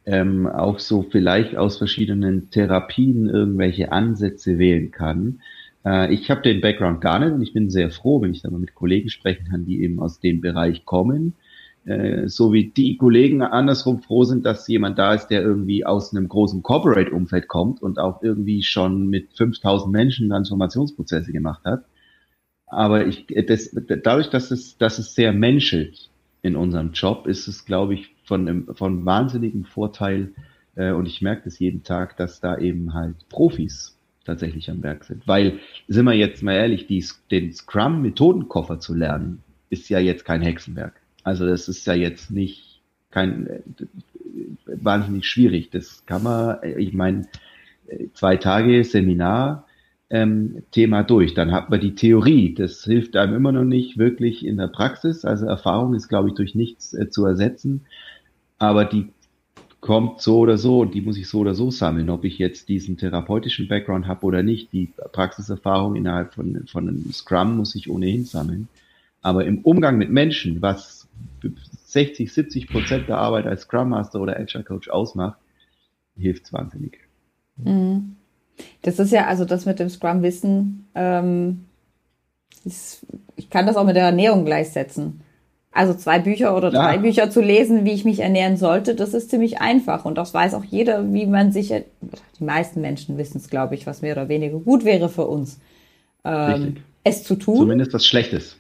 ähm, 0.06 0.46
auch 0.46 0.78
so 0.78 1.02
vielleicht 1.02 1.56
aus 1.56 1.78
verschiedenen 1.78 2.50
Therapien 2.50 3.28
irgendwelche 3.28 3.92
Ansätze 3.92 4.58
wählen 4.58 4.92
kann. 4.92 5.40
Äh, 5.84 6.14
ich 6.14 6.30
habe 6.30 6.42
den 6.42 6.60
Background 6.60 7.00
gar 7.00 7.18
nicht 7.18 7.32
und 7.32 7.42
ich 7.42 7.52
bin 7.52 7.70
sehr 7.70 7.90
froh, 7.90 8.22
wenn 8.22 8.32
ich 8.32 8.42
da 8.42 8.50
mal 8.50 8.60
mit 8.60 8.74
Kollegen 8.74 9.10
sprechen 9.10 9.48
kann, 9.50 9.66
die 9.66 9.82
eben 9.82 10.00
aus 10.00 10.20
dem 10.20 10.40
Bereich 10.40 10.84
kommen. 10.84 11.34
Äh, 11.84 12.28
so 12.28 12.52
wie 12.52 12.70
die 12.70 12.96
Kollegen 12.96 13.42
andersrum 13.42 14.00
froh 14.00 14.24
sind, 14.24 14.46
dass 14.46 14.66
jemand 14.68 14.98
da 14.98 15.14
ist, 15.14 15.28
der 15.28 15.42
irgendwie 15.42 15.84
aus 15.84 16.14
einem 16.14 16.28
großen 16.28 16.62
Corporate-Umfeld 16.62 17.48
kommt 17.48 17.82
und 17.82 17.98
auch 17.98 18.22
irgendwie 18.22 18.62
schon 18.62 19.08
mit 19.08 19.32
5000 19.34 19.92
Menschen 19.92 20.28
Transformationsprozesse 20.28 21.32
gemacht 21.32 21.64
hat. 21.64 21.84
Aber 22.66 23.06
ich, 23.06 23.26
das, 23.46 23.70
dadurch, 24.02 24.30
dass 24.30 24.50
es, 24.50 24.76
dass 24.78 24.98
es 24.98 25.14
sehr 25.14 25.32
menschelt 25.32 26.10
in 26.42 26.56
unserem 26.56 26.92
Job, 26.92 27.28
ist 27.28 27.46
es, 27.46 27.64
glaube 27.64 27.94
ich, 27.94 28.15
von, 28.26 28.66
von 28.74 29.06
wahnsinnigem 29.06 29.64
Vorteil 29.64 30.32
äh, 30.74 30.90
und 30.92 31.06
ich 31.06 31.22
merke 31.22 31.42
das 31.44 31.58
jeden 31.58 31.82
Tag, 31.82 32.16
dass 32.16 32.40
da 32.40 32.58
eben 32.58 32.92
halt 32.92 33.28
Profis 33.28 33.96
tatsächlich 34.24 34.70
am 34.70 34.82
Werk 34.82 35.04
sind. 35.04 35.26
Weil, 35.26 35.60
sind 35.88 36.04
wir 36.04 36.14
jetzt 36.14 36.42
mal 36.42 36.54
ehrlich, 36.54 36.86
die, 36.86 37.04
den 37.30 37.52
Scrum-Methodenkoffer 37.52 38.80
zu 38.80 38.94
lernen, 38.94 39.42
ist 39.70 39.88
ja 39.88 39.98
jetzt 39.98 40.24
kein 40.24 40.42
Hexenwerk. 40.42 41.00
Also 41.22 41.46
das 41.46 41.68
ist 41.68 41.86
ja 41.86 41.94
jetzt 41.94 42.30
nicht 42.30 42.82
kein 43.10 43.46
äh, 43.46 43.62
wahnsinnig 44.66 45.26
schwierig. 45.26 45.70
Das 45.70 46.04
kann 46.06 46.24
man, 46.24 46.58
ich 46.76 46.92
meine, 46.92 47.26
zwei 48.14 48.36
Tage 48.36 48.82
Seminar, 48.84 49.66
ähm, 50.10 50.62
Thema 50.70 51.02
durch. 51.02 51.34
Dann 51.34 51.52
hat 51.52 51.70
man 51.70 51.80
die 51.80 51.94
Theorie. 51.94 52.54
Das 52.54 52.84
hilft 52.84 53.16
einem 53.16 53.34
immer 53.34 53.52
noch 53.52 53.64
nicht 53.64 53.98
wirklich 53.98 54.44
in 54.44 54.56
der 54.56 54.68
Praxis. 54.68 55.24
Also 55.24 55.46
Erfahrung 55.46 55.94
ist, 55.94 56.08
glaube 56.08 56.28
ich, 56.28 56.34
durch 56.34 56.54
nichts 56.54 56.94
äh, 56.94 57.08
zu 57.08 57.24
ersetzen 57.24 57.86
aber 58.58 58.84
die 58.84 59.08
kommt 59.80 60.20
so 60.20 60.38
oder 60.38 60.58
so 60.58 60.80
und 60.80 60.94
die 60.94 61.00
muss 61.00 61.16
ich 61.16 61.28
so 61.28 61.40
oder 61.40 61.54
so 61.54 61.70
sammeln, 61.70 62.10
ob 62.10 62.24
ich 62.24 62.38
jetzt 62.38 62.68
diesen 62.68 62.96
therapeutischen 62.96 63.68
Background 63.68 64.06
habe 64.06 64.26
oder 64.26 64.42
nicht. 64.42 64.72
Die 64.72 64.90
Praxiserfahrung 65.12 65.94
innerhalb 65.94 66.34
von, 66.34 66.66
von 66.66 66.88
einem 66.88 67.12
Scrum 67.12 67.56
muss 67.56 67.74
ich 67.74 67.88
ohnehin 67.88 68.24
sammeln. 68.24 68.68
Aber 69.22 69.44
im 69.44 69.58
Umgang 69.58 69.96
mit 69.96 70.10
Menschen, 70.10 70.62
was 70.62 71.08
60, 71.84 72.32
70 72.32 72.68
Prozent 72.68 73.08
der 73.08 73.18
Arbeit 73.18 73.46
als 73.46 73.62
Scrum 73.62 73.90
Master 73.90 74.20
oder 74.20 74.38
Agile 74.38 74.64
Coach 74.64 74.88
ausmacht, 74.88 75.38
hilft 76.16 76.52
wahnsinnig. 76.52 76.98
Mhm. 77.56 78.16
Das 78.82 78.98
ist 78.98 79.12
ja, 79.12 79.26
also 79.26 79.44
das 79.44 79.66
mit 79.66 79.78
dem 79.78 79.88
Scrum-Wissen, 79.88 80.86
ähm, 80.94 81.66
ich 83.36 83.50
kann 83.50 83.66
das 83.66 83.76
auch 83.76 83.84
mit 83.84 83.96
der 83.96 84.04
Ernährung 84.04 84.44
gleichsetzen. 84.44 85.20
Also 85.76 85.92
zwei 85.92 86.18
Bücher 86.18 86.56
oder 86.56 86.70
drei 86.70 86.94
ja. 86.94 87.00
Bücher 87.00 87.30
zu 87.30 87.42
lesen, 87.42 87.84
wie 87.84 87.92
ich 87.92 88.06
mich 88.06 88.20
ernähren 88.20 88.56
sollte, 88.56 88.94
das 88.94 89.12
ist 89.12 89.28
ziemlich 89.28 89.60
einfach. 89.60 90.06
Und 90.06 90.16
das 90.16 90.32
weiß 90.32 90.54
auch 90.54 90.64
jeder, 90.64 91.12
wie 91.12 91.26
man 91.26 91.52
sich, 91.52 91.68
die 91.68 92.44
meisten 92.44 92.80
Menschen 92.80 93.18
wissen 93.18 93.36
es, 93.36 93.50
glaube 93.50 93.74
ich, 93.74 93.86
was 93.86 94.00
mehr 94.00 94.14
oder 94.14 94.30
weniger 94.30 94.58
gut 94.58 94.86
wäre 94.86 95.10
für 95.10 95.26
uns, 95.26 95.58
ähm, 96.24 96.78
es 97.04 97.24
zu 97.24 97.36
tun. 97.36 97.58
Zumindest 97.58 97.92
was 97.92 98.06
Schlechtes. 98.06 98.56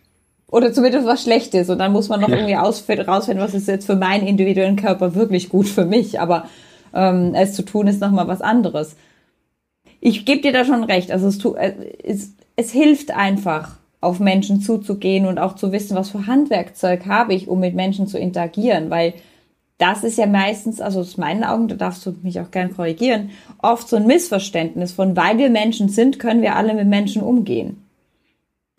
Oder 0.48 0.74
zumindest 0.74 1.06
was 1.06 1.22
Schlechtes. 1.22 1.70
Und 1.70 1.78
dann 1.78 1.92
muss 1.92 2.10
man 2.10 2.20
noch 2.20 2.28
ja. 2.28 2.36
irgendwie 2.36 2.52
rausfinden, 2.52 3.08
was 3.38 3.54
ist 3.54 3.66
jetzt 3.66 3.86
für 3.86 3.96
meinen 3.96 4.26
individuellen 4.26 4.76
Körper 4.76 5.14
wirklich 5.14 5.48
gut 5.48 5.68
für 5.68 5.86
mich. 5.86 6.20
Aber 6.20 6.44
ähm, 6.92 7.32
es 7.34 7.54
zu 7.54 7.62
tun 7.62 7.86
ist 7.86 8.02
nochmal 8.02 8.28
was 8.28 8.42
anderes. 8.42 8.94
Ich 10.00 10.26
gebe 10.26 10.42
dir 10.42 10.52
da 10.52 10.66
schon 10.66 10.84
recht. 10.84 11.10
Also 11.10 11.28
es, 11.28 11.38
tu, 11.38 11.54
es, 11.54 12.34
es 12.56 12.72
hilft 12.72 13.10
einfach 13.10 13.78
auf 14.00 14.20
Menschen 14.20 14.60
zuzugehen 14.60 15.26
und 15.26 15.38
auch 15.38 15.56
zu 15.56 15.72
wissen, 15.72 15.96
was 15.96 16.10
für 16.10 16.26
Handwerkzeug 16.26 17.06
habe 17.06 17.34
ich, 17.34 17.48
um 17.48 17.60
mit 17.60 17.74
Menschen 17.74 18.06
zu 18.06 18.18
interagieren, 18.18 18.90
weil 18.90 19.14
das 19.78 20.04
ist 20.04 20.16
ja 20.16 20.26
meistens, 20.26 20.80
also 20.80 21.00
aus 21.00 21.18
meinen 21.18 21.44
Augen, 21.44 21.68
da 21.68 21.74
darfst 21.74 22.04
du 22.06 22.14
mich 22.22 22.40
auch 22.40 22.50
gern 22.50 22.74
korrigieren, 22.74 23.30
oft 23.60 23.88
so 23.88 23.96
ein 23.96 24.06
Missverständnis 24.06 24.92
von, 24.92 25.16
weil 25.16 25.38
wir 25.38 25.50
Menschen 25.50 25.88
sind, 25.88 26.18
können 26.18 26.42
wir 26.42 26.56
alle 26.56 26.74
mit 26.74 26.86
Menschen 26.86 27.22
umgehen. 27.22 27.82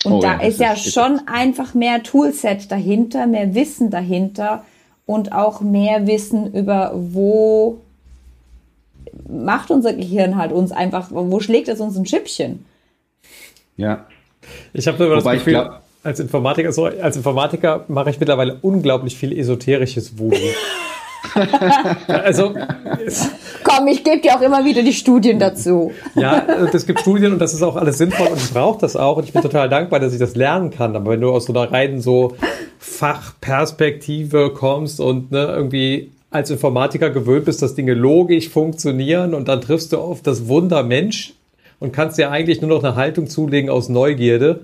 Und 0.03 0.13
oh, 0.13 0.19
da 0.21 0.39
ja, 0.41 0.47
ist 0.47 0.59
ja 0.59 0.73
ist 0.73 0.93
schon 0.93 1.21
einfach 1.27 1.73
mehr 1.73 2.03
Toolset 2.03 2.71
dahinter, 2.71 3.27
mehr 3.27 3.55
Wissen 3.55 3.89
dahinter 3.89 4.63
und 5.05 5.33
auch 5.33 5.61
mehr 5.61 6.07
Wissen 6.07 6.53
über, 6.53 6.91
wo 6.95 7.79
macht 9.27 9.71
unser 9.71 9.93
Gehirn 9.93 10.35
halt 10.35 10.51
uns 10.51 10.71
einfach, 10.71 11.09
wo 11.11 11.39
schlägt 11.39 11.67
es 11.67 11.79
uns 11.79 11.97
ein 11.97 12.05
Schippchen? 12.05 12.65
Ja. 13.75 14.05
Ich 14.73 14.87
habe 14.87 14.97
das 14.97 15.23
Gefühl, 15.23 15.53
glaub, 15.53 15.81
als 16.03 16.19
Informatiker, 16.19 16.71
so, 16.71 16.85
als 16.85 17.17
Informatiker 17.17 17.85
mache 17.87 18.09
ich 18.09 18.19
mittlerweile 18.19 18.57
unglaublich 18.61 19.17
viel 19.17 19.37
esoterisches 19.37 20.17
Voodoo. 20.17 20.37
also 22.07 22.53
komm, 23.63 23.87
ich 23.87 24.03
gebe 24.03 24.21
dir 24.21 24.35
auch 24.35 24.41
immer 24.41 24.63
wieder 24.63 24.81
die 24.83 24.93
Studien 24.93 25.39
dazu. 25.39 25.91
ja, 26.15 26.45
es 26.71 26.85
gibt 26.85 27.01
Studien 27.01 27.33
und 27.33 27.39
das 27.39 27.53
ist 27.53 27.61
auch 27.61 27.75
alles 27.75 27.97
sinnvoll 27.97 28.27
und 28.27 28.37
ich 28.37 28.51
brauche 28.51 28.79
das 28.79 28.95
auch 28.95 29.17
und 29.17 29.25
ich 29.25 29.33
bin 29.33 29.41
total 29.41 29.67
dankbar, 29.69 29.99
dass 29.99 30.13
ich 30.13 30.19
das 30.19 30.35
lernen 30.35 30.71
kann. 30.71 30.95
Aber 30.95 31.11
wenn 31.11 31.21
du 31.21 31.29
aus 31.31 31.45
so 31.45 31.53
einer 31.53 31.71
reinen 31.71 32.01
so 32.01 32.35
Fachperspektive 32.79 34.51
kommst 34.53 34.99
und 34.99 35.31
ne, 35.31 35.47
irgendwie 35.47 36.11
als 36.29 36.49
Informatiker 36.49 37.09
gewöhnt 37.09 37.45
bist, 37.45 37.61
dass 37.61 37.75
Dinge 37.75 37.93
logisch 37.93 38.49
funktionieren 38.49 39.33
und 39.33 39.47
dann 39.47 39.61
triffst 39.61 39.93
du 39.93 39.97
auf 39.97 40.21
das 40.21 40.47
Wunder 40.47 40.83
Mensch 40.83 41.33
und 41.79 41.93
kannst 41.93 42.17
dir 42.17 42.31
eigentlich 42.31 42.61
nur 42.61 42.69
noch 42.69 42.83
eine 42.83 42.95
Haltung 42.95 43.27
zulegen 43.27 43.69
aus 43.69 43.89
Neugierde 43.89 44.61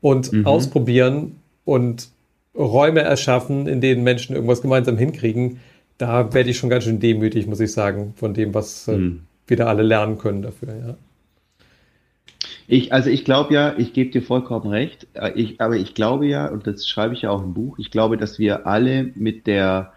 und 0.00 0.32
mhm. 0.32 0.46
ausprobieren 0.46 1.36
und 1.64 2.08
Räume 2.54 3.00
erschaffen, 3.00 3.66
in 3.66 3.80
denen 3.80 4.02
Menschen 4.02 4.34
irgendwas 4.34 4.62
gemeinsam 4.62 4.96
hinkriegen. 4.96 5.60
Da 5.98 6.32
werde 6.32 6.50
ich 6.50 6.58
schon 6.58 6.70
ganz 6.70 6.84
schön 6.84 7.00
demütig, 7.00 7.46
muss 7.46 7.60
ich 7.60 7.72
sagen, 7.72 8.14
von 8.16 8.34
dem, 8.34 8.54
was 8.54 8.88
äh, 8.88 8.96
mhm. 8.96 9.22
wir 9.46 9.56
da 9.56 9.66
alle 9.66 9.82
lernen 9.82 10.18
können 10.18 10.42
dafür. 10.42 10.68
Ja. 10.74 10.96
Ich, 12.68 12.92
also 12.92 13.10
ich 13.10 13.24
glaube 13.24 13.54
ja, 13.54 13.74
ich 13.78 13.92
gebe 13.92 14.10
dir 14.10 14.22
vollkommen 14.22 14.68
recht, 14.68 15.06
äh, 15.14 15.32
ich, 15.34 15.60
aber 15.60 15.76
ich 15.76 15.94
glaube 15.94 16.26
ja, 16.26 16.46
und 16.46 16.66
das 16.66 16.86
schreibe 16.86 17.14
ich 17.14 17.22
ja 17.22 17.30
auch 17.30 17.42
im 17.42 17.54
Buch, 17.54 17.78
ich 17.78 17.90
glaube, 17.90 18.16
dass 18.16 18.38
wir 18.38 18.66
alle 18.66 19.10
mit 19.14 19.46
der, 19.46 19.92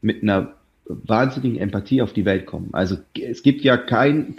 mit 0.00 0.22
einer 0.22 0.54
wahnsinnigen 0.86 1.58
Empathie 1.58 2.02
auf 2.02 2.12
die 2.12 2.24
Welt 2.24 2.46
kommen. 2.46 2.70
Also 2.72 2.96
es 3.20 3.42
gibt 3.42 3.62
ja 3.62 3.76
kein, 3.76 4.36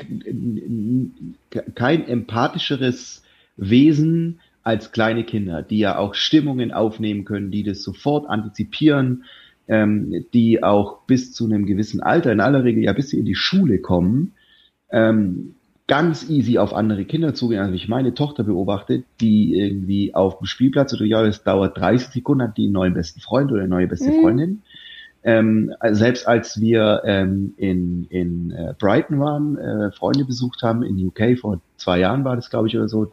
kein 1.75 2.07
empathischeres 2.07 3.23
Wesen 3.57 4.39
als 4.63 4.91
kleine 4.91 5.23
Kinder, 5.23 5.61
die 5.63 5.79
ja 5.79 5.97
auch 5.97 6.15
Stimmungen 6.15 6.71
aufnehmen 6.71 7.25
können, 7.25 7.51
die 7.51 7.63
das 7.63 7.83
sofort 7.83 8.29
antizipieren, 8.29 9.23
ähm, 9.67 10.25
die 10.33 10.63
auch 10.63 11.01
bis 11.05 11.33
zu 11.33 11.45
einem 11.45 11.65
gewissen 11.65 12.01
Alter, 12.01 12.31
in 12.31 12.39
aller 12.39 12.63
Regel 12.63 12.83
ja 12.83 12.93
bis 12.93 13.09
sie 13.09 13.19
in 13.19 13.25
die 13.25 13.35
Schule 13.35 13.79
kommen, 13.79 14.33
ähm, 14.91 15.55
ganz 15.87 16.29
easy 16.29 16.57
auf 16.57 16.73
andere 16.73 17.05
Kinder 17.05 17.33
zugehen. 17.33 17.61
Also 17.61 17.73
ich 17.73 17.87
meine 17.87 18.13
Tochter 18.13 18.43
beobachte, 18.43 19.03
die 19.21 19.53
irgendwie 19.53 20.15
auf 20.15 20.39
dem 20.39 20.47
Spielplatz 20.47 20.93
oder 20.93 21.05
ja, 21.05 21.23
es 21.25 21.43
dauert 21.43 21.77
30 21.77 22.09
Sekunden, 22.09 22.43
hat 22.43 22.57
die 22.57 22.65
einen 22.65 22.73
neuen 22.73 22.93
besten 22.93 23.19
Freund 23.19 23.51
oder 23.51 23.61
eine 23.61 23.69
neue 23.69 23.87
beste 23.87 24.11
mhm. 24.11 24.21
Ähm, 25.27 25.73
selbst 25.89 26.27
als 26.27 26.61
wir 26.61 27.01
ähm, 27.03 27.55
in, 27.57 28.05
in 28.11 28.51
äh, 28.51 28.75
Brighton 28.77 29.19
waren, 29.19 29.57
äh, 29.57 29.91
Freunde 29.91 30.23
besucht 30.23 30.61
haben, 30.61 30.83
in 30.83 31.03
UK 31.03 31.39
vor 31.39 31.61
zwei 31.77 31.97
Jahren 31.97 32.23
war 32.23 32.35
das, 32.35 32.51
glaube 32.51 32.67
ich, 32.67 32.77
oder 32.77 32.87
so, 32.87 33.11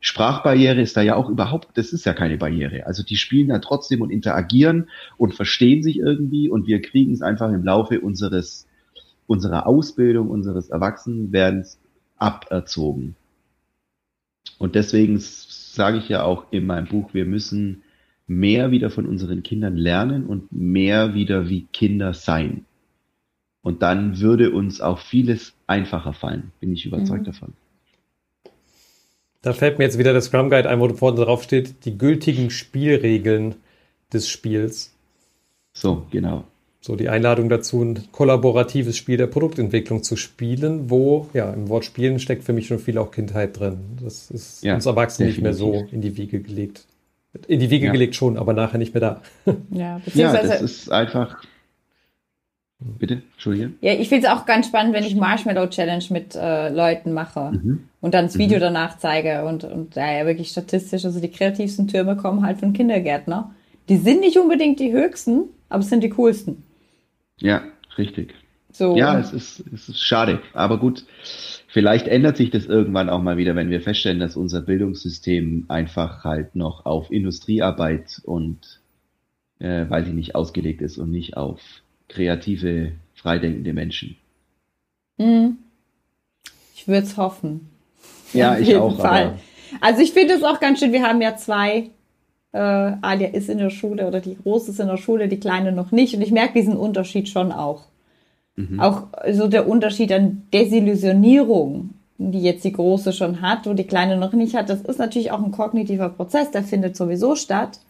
Sprachbarriere 0.00 0.80
ist 0.80 0.96
da 0.96 1.02
ja 1.02 1.14
auch 1.14 1.30
überhaupt, 1.30 1.78
das 1.78 1.92
ist 1.92 2.04
ja 2.04 2.14
keine 2.14 2.36
Barriere. 2.36 2.84
Also 2.86 3.04
die 3.04 3.14
spielen 3.14 3.50
da 3.50 3.60
trotzdem 3.60 4.02
und 4.02 4.10
interagieren 4.10 4.88
und 5.16 5.36
verstehen 5.36 5.84
sich 5.84 5.98
irgendwie 5.98 6.48
und 6.48 6.66
wir 6.66 6.82
kriegen 6.82 7.12
es 7.12 7.22
einfach 7.22 7.52
im 7.52 7.62
Laufe 7.62 8.00
unseres, 8.00 8.66
unserer 9.28 9.64
Ausbildung, 9.68 10.30
unseres 10.30 10.70
Erwachsenwerdens 10.70 11.78
aberzogen. 12.16 13.14
Und 14.58 14.74
deswegen 14.74 15.18
sage 15.20 15.98
ich 15.98 16.08
ja 16.08 16.24
auch 16.24 16.46
in 16.50 16.66
meinem 16.66 16.88
Buch, 16.88 17.14
wir 17.14 17.24
müssen 17.24 17.84
mehr 18.26 18.70
wieder 18.70 18.90
von 18.90 19.06
unseren 19.06 19.42
Kindern 19.42 19.76
lernen 19.76 20.26
und 20.26 20.52
mehr 20.52 21.14
wieder 21.14 21.48
wie 21.48 21.66
Kinder 21.72 22.14
sein. 22.14 22.64
Und 23.62 23.82
dann 23.82 24.20
würde 24.20 24.50
uns 24.50 24.80
auch 24.80 24.98
vieles 24.98 25.54
einfacher 25.66 26.12
fallen, 26.12 26.52
bin 26.60 26.72
ich 26.72 26.84
überzeugt 26.84 27.22
mhm. 27.22 27.26
davon. 27.26 27.52
Da 29.40 29.52
fällt 29.52 29.78
mir 29.78 29.84
jetzt 29.84 29.98
wieder 29.98 30.12
der 30.12 30.22
Scrum 30.22 30.50
Guide 30.50 30.68
ein, 30.68 30.80
wo 30.80 30.88
vorne 30.90 31.24
drauf 31.24 31.42
steht, 31.42 31.84
die 31.84 31.98
gültigen 31.98 32.50
Spielregeln 32.50 33.56
des 34.12 34.28
Spiels. 34.28 34.94
So, 35.72 36.06
genau. 36.10 36.44
So 36.80 36.96
die 36.96 37.08
Einladung 37.08 37.48
dazu, 37.48 37.82
ein 37.82 38.10
kollaboratives 38.10 38.96
Spiel 38.96 39.16
der 39.16 39.28
Produktentwicklung 39.28 40.02
zu 40.02 40.16
spielen, 40.16 40.90
wo, 40.90 41.28
ja, 41.32 41.52
im 41.52 41.68
Wort 41.68 41.84
Spielen 41.84 42.18
steckt 42.18 42.42
für 42.42 42.52
mich 42.52 42.66
schon 42.66 42.80
viel 42.80 42.98
auch 42.98 43.12
Kindheit 43.12 43.58
drin. 43.58 43.78
Das 44.02 44.30
ist 44.30 44.64
ja, 44.64 44.74
uns 44.74 44.86
Erwachsenen 44.86 45.28
nicht 45.28 45.40
mehr 45.40 45.54
so 45.54 45.86
in 45.92 46.00
die 46.00 46.16
Wiege 46.16 46.40
gelegt. 46.40 46.84
In 47.48 47.60
die 47.60 47.70
Wiege 47.70 47.86
ja. 47.86 47.92
gelegt 47.92 48.14
schon, 48.14 48.36
aber 48.36 48.52
nachher 48.52 48.78
nicht 48.78 48.94
mehr 48.94 49.00
da. 49.00 49.22
Ja, 49.70 50.00
beziehungsweise. 50.04 50.48
Ja, 50.48 50.52
das 50.54 50.62
ist 50.62 50.92
einfach. 50.92 51.42
Bitte, 52.98 53.22
Entschuldigung. 53.32 53.74
Ja, 53.80 53.92
ich 53.92 54.08
finde 54.08 54.26
es 54.26 54.32
auch 54.32 54.44
ganz 54.44 54.66
spannend, 54.66 54.92
wenn 54.92 55.04
ich 55.04 55.14
Marshmallow 55.14 55.68
Challenge 55.68 56.04
mit 56.10 56.34
äh, 56.34 56.68
Leuten 56.68 57.12
mache 57.12 57.52
mhm. 57.52 57.88
und 58.00 58.12
dann 58.12 58.26
das 58.26 58.38
Video 58.38 58.58
mhm. 58.58 58.62
danach 58.62 58.98
zeige 58.98 59.44
und, 59.44 59.64
und 59.64 59.94
ja, 59.94 60.12
ja, 60.12 60.26
wirklich 60.26 60.50
statistisch, 60.50 61.04
also 61.04 61.20
die 61.20 61.30
kreativsten 61.30 61.86
Türme 61.86 62.16
kommen 62.16 62.44
halt 62.44 62.58
von 62.58 62.72
Kindergärtner. 62.72 63.54
Die 63.88 63.98
sind 63.98 64.20
nicht 64.20 64.36
unbedingt 64.36 64.80
die 64.80 64.92
höchsten, 64.92 65.44
aber 65.68 65.80
es 65.80 65.90
sind 65.90 66.02
die 66.02 66.10
coolsten. 66.10 66.64
Ja, 67.38 67.62
richtig. 67.98 68.34
So. 68.72 68.96
Ja, 68.96 69.18
es 69.18 69.32
ist, 69.32 69.64
es 69.72 69.88
ist 69.88 70.02
schade. 70.02 70.40
Aber 70.54 70.78
gut, 70.78 71.04
vielleicht 71.72 72.06
ändert 72.06 72.36
sich 72.36 72.50
das 72.50 72.66
irgendwann 72.66 73.08
auch 73.08 73.22
mal 73.22 73.38
wieder, 73.38 73.56
wenn 73.56 73.70
wir 73.70 73.80
feststellen, 73.80 74.20
dass 74.20 74.36
unser 74.36 74.60
Bildungssystem 74.60 75.64
einfach 75.68 76.22
halt 76.22 76.54
noch 76.54 76.84
auf 76.84 77.10
Industriearbeit 77.10 78.20
und, 78.24 78.80
äh, 79.58 79.88
weiß 79.88 80.06
ich 80.06 80.12
nicht, 80.12 80.34
ausgelegt 80.34 80.82
ist 80.82 80.98
und 80.98 81.10
nicht 81.10 81.36
auf 81.36 81.60
kreative, 82.08 82.92
freidenkende 83.14 83.72
Menschen. 83.72 84.16
Mhm. 85.16 85.56
Ich 86.74 86.86
würde 86.86 87.06
es 87.06 87.16
hoffen. 87.16 87.70
Ja, 88.34 88.52
Auf 88.52 88.60
ich 88.60 88.76
auch. 88.76 89.00
Fall. 89.00 89.38
Also 89.80 90.02
ich 90.02 90.12
finde 90.12 90.34
es 90.34 90.42
auch 90.42 90.60
ganz 90.60 90.80
schön, 90.80 90.92
wir 90.92 91.02
haben 91.02 91.22
ja 91.22 91.36
zwei 91.36 91.90
äh, 92.52 92.58
Alia 92.58 93.28
ist 93.28 93.48
in 93.48 93.58
der 93.58 93.70
Schule 93.70 94.06
oder 94.06 94.20
die 94.20 94.36
Große 94.36 94.72
ist 94.72 94.80
in 94.80 94.88
der 94.88 94.98
Schule, 94.98 95.28
die 95.28 95.40
Kleine 95.40 95.72
noch 95.72 95.90
nicht. 95.90 96.14
Und 96.14 96.20
ich 96.20 96.32
merke 96.32 96.54
diesen 96.54 96.76
Unterschied 96.76 97.30
schon 97.30 97.50
auch. 97.50 97.86
Mhm. 98.56 98.80
Auch 98.80 99.08
so 99.32 99.48
der 99.48 99.68
Unterschied 99.68 100.12
an 100.12 100.42
Desillusionierung, 100.52 101.90
die 102.18 102.42
jetzt 102.42 102.64
die 102.64 102.72
Große 102.72 103.12
schon 103.12 103.40
hat, 103.40 103.66
wo 103.66 103.74
die 103.74 103.86
Kleine 103.86 104.16
noch 104.16 104.32
nicht 104.32 104.54
hat. 104.54 104.68
Das 104.68 104.82
ist 104.82 104.98
natürlich 104.98 105.30
auch 105.30 105.42
ein 105.42 105.52
kognitiver 105.52 106.08
Prozess, 106.08 106.50
der 106.50 106.62
findet 106.62 106.96
sowieso 106.96 107.34
statt. 107.34 107.80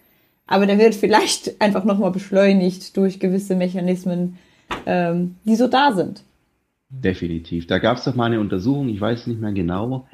Aber 0.46 0.66
der 0.66 0.78
wird 0.78 0.94
vielleicht 0.94 1.60
einfach 1.60 1.84
nochmal 1.84 2.10
beschleunigt 2.10 2.96
durch 2.96 3.20
gewisse 3.20 3.56
Mechanismen, 3.56 4.38
ähm, 4.86 5.36
die 5.44 5.56
so 5.56 5.68
da 5.68 5.92
sind. 5.92 6.22
Definitiv. 6.88 7.66
Da 7.66 7.78
gab 7.78 7.96
es 7.96 8.04
doch 8.04 8.14
mal 8.14 8.26
eine 8.26 8.40
Untersuchung, 8.40 8.88
ich 8.88 9.00
weiß 9.00 9.26
nicht 9.26 9.40
mehr 9.40 9.52
genau, 9.52 10.06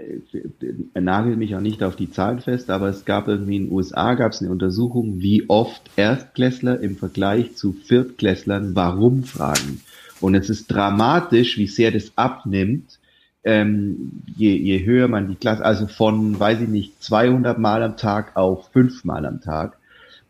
äh, 0.00 1.00
nagelt 1.00 1.38
mich 1.38 1.54
auch 1.54 1.60
nicht 1.60 1.82
auf 1.82 1.96
die 1.96 2.10
Zahlen 2.10 2.40
fest, 2.40 2.70
aber 2.70 2.88
es 2.88 3.04
gab 3.04 3.28
irgendwie 3.28 3.56
in 3.56 3.66
den 3.66 3.72
USA 3.72 4.14
gab 4.14 4.32
es 4.32 4.40
eine 4.40 4.50
Untersuchung, 4.50 5.20
wie 5.20 5.48
oft 5.48 5.82
Erstklässler 5.96 6.80
im 6.80 6.96
Vergleich 6.96 7.56
zu 7.56 7.72
Viertklässlern 7.72 8.74
warum 8.74 9.24
fragen. 9.24 9.80
Und 10.20 10.34
es 10.34 10.50
ist 10.50 10.66
dramatisch, 10.68 11.56
wie 11.56 11.66
sehr 11.66 11.90
das 11.90 12.12
abnimmt, 12.16 12.98
ähm, 13.42 14.22
je, 14.36 14.54
je 14.54 14.84
höher 14.84 15.08
man 15.08 15.28
die 15.28 15.34
Klasse, 15.34 15.64
also 15.64 15.86
von, 15.86 16.38
weiß 16.38 16.60
ich 16.60 16.68
nicht, 16.68 17.02
200 17.02 17.58
Mal 17.58 17.82
am 17.82 17.96
Tag 17.96 18.36
auf 18.36 18.68
5 18.72 19.04
Mal 19.04 19.24
am 19.24 19.40
Tag. 19.40 19.78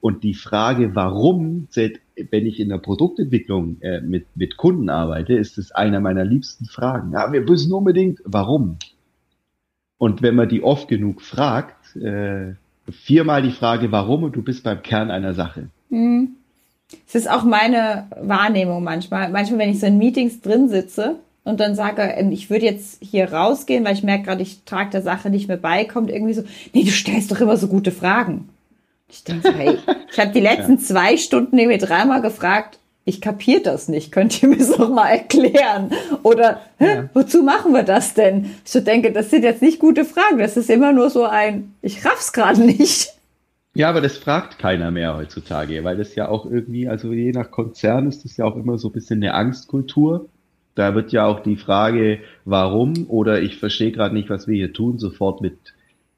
Und 0.00 0.22
die 0.22 0.34
Frage, 0.34 0.94
warum, 0.94 1.68
wenn 1.74 2.46
ich 2.46 2.60
in 2.60 2.70
der 2.70 2.78
Produktentwicklung 2.78 3.80
äh, 3.80 4.00
mit, 4.00 4.26
mit 4.34 4.56
Kunden 4.56 4.88
arbeite, 4.88 5.34
ist 5.34 5.58
es 5.58 5.72
einer 5.72 6.00
meiner 6.00 6.24
liebsten 6.24 6.66
Fragen. 6.66 7.12
Ja, 7.12 7.32
wir 7.32 7.42
müssen 7.42 7.72
unbedingt, 7.72 8.20
warum? 8.24 8.78
Und 10.00 10.22
wenn 10.22 10.34
man 10.34 10.48
die 10.48 10.62
oft 10.62 10.88
genug 10.88 11.20
fragt, 11.20 11.94
äh, 11.94 12.54
viermal 12.90 13.42
die 13.42 13.50
Frage, 13.50 13.92
warum 13.92 14.22
und 14.22 14.34
du 14.34 14.40
bist 14.40 14.64
beim 14.64 14.82
Kern 14.82 15.10
einer 15.10 15.34
Sache. 15.34 15.68
Mhm. 15.90 16.36
Es 17.06 17.14
ist 17.14 17.30
auch 17.30 17.44
meine 17.44 18.06
Wahrnehmung 18.18 18.82
manchmal. 18.82 19.28
Manchmal, 19.28 19.58
wenn 19.58 19.68
ich 19.68 19.78
so 19.78 19.84
in 19.84 19.98
Meetings 19.98 20.40
drin 20.40 20.70
sitze 20.70 21.16
und 21.44 21.60
dann 21.60 21.74
sage, 21.74 22.00
ähm, 22.00 22.32
ich 22.32 22.48
würde 22.48 22.64
jetzt 22.64 22.96
hier 23.02 23.30
rausgehen, 23.30 23.84
weil 23.84 23.92
ich 23.92 24.02
merke 24.02 24.24
gerade, 24.24 24.40
ich 24.40 24.64
trage 24.64 24.88
der 24.88 25.02
Sache 25.02 25.28
nicht 25.28 25.48
mehr 25.48 25.58
bei, 25.58 25.84
kommt 25.84 26.10
irgendwie 26.10 26.32
so, 26.32 26.44
nee, 26.72 26.84
du 26.84 26.90
stellst 26.92 27.30
doch 27.30 27.40
immer 27.42 27.58
so 27.58 27.68
gute 27.68 27.92
Fragen. 27.92 28.48
Ich 29.10 29.22
denke 29.22 29.52
hey, 29.52 29.76
ich 30.10 30.18
habe 30.18 30.32
die 30.32 30.40
letzten 30.40 30.76
ja. 30.76 30.78
zwei 30.78 31.18
Stunden 31.18 31.56
mir 31.56 31.76
dreimal 31.76 32.22
gefragt, 32.22 32.78
ich 33.04 33.20
kapiere 33.20 33.62
das 33.62 33.88
nicht, 33.88 34.12
könnt 34.12 34.42
ihr 34.42 34.48
mir 34.50 34.58
das 34.58 34.76
noch 34.76 34.90
mal 34.90 35.08
erklären? 35.08 35.92
Oder 36.22 36.60
ja. 36.78 37.08
wozu 37.14 37.42
machen 37.42 37.72
wir 37.72 37.82
das 37.82 38.14
denn? 38.14 38.50
Ich 38.64 38.70
so 38.70 38.80
denke, 38.80 39.12
das 39.12 39.30
sind 39.30 39.42
jetzt 39.42 39.62
nicht 39.62 39.78
gute 39.78 40.04
Fragen, 40.04 40.38
das 40.38 40.56
ist 40.56 40.70
immer 40.70 40.92
nur 40.92 41.10
so 41.10 41.24
ein, 41.24 41.74
ich 41.82 42.04
raff's 42.04 42.32
gerade 42.32 42.60
nicht. 42.60 43.14
Ja, 43.74 43.88
aber 43.88 44.00
das 44.00 44.18
fragt 44.18 44.58
keiner 44.58 44.90
mehr 44.90 45.16
heutzutage, 45.16 45.84
weil 45.84 45.96
das 45.96 46.16
ja 46.16 46.28
auch 46.28 46.44
irgendwie, 46.44 46.88
also 46.88 47.12
je 47.12 47.30
nach 47.30 47.50
Konzern 47.52 48.08
ist 48.08 48.24
das 48.24 48.36
ja 48.36 48.44
auch 48.44 48.56
immer 48.56 48.78
so 48.78 48.88
ein 48.88 48.92
bisschen 48.92 49.22
eine 49.22 49.34
Angstkultur. 49.34 50.28
Da 50.74 50.94
wird 50.94 51.12
ja 51.12 51.26
auch 51.26 51.40
die 51.40 51.56
Frage, 51.56 52.20
warum 52.44 53.06
oder 53.08 53.40
ich 53.42 53.58
verstehe 53.58 53.92
gerade 53.92 54.14
nicht, 54.14 54.28
was 54.28 54.48
wir 54.48 54.56
hier 54.56 54.72
tun, 54.72 54.98
sofort 54.98 55.40
mit, 55.40 55.56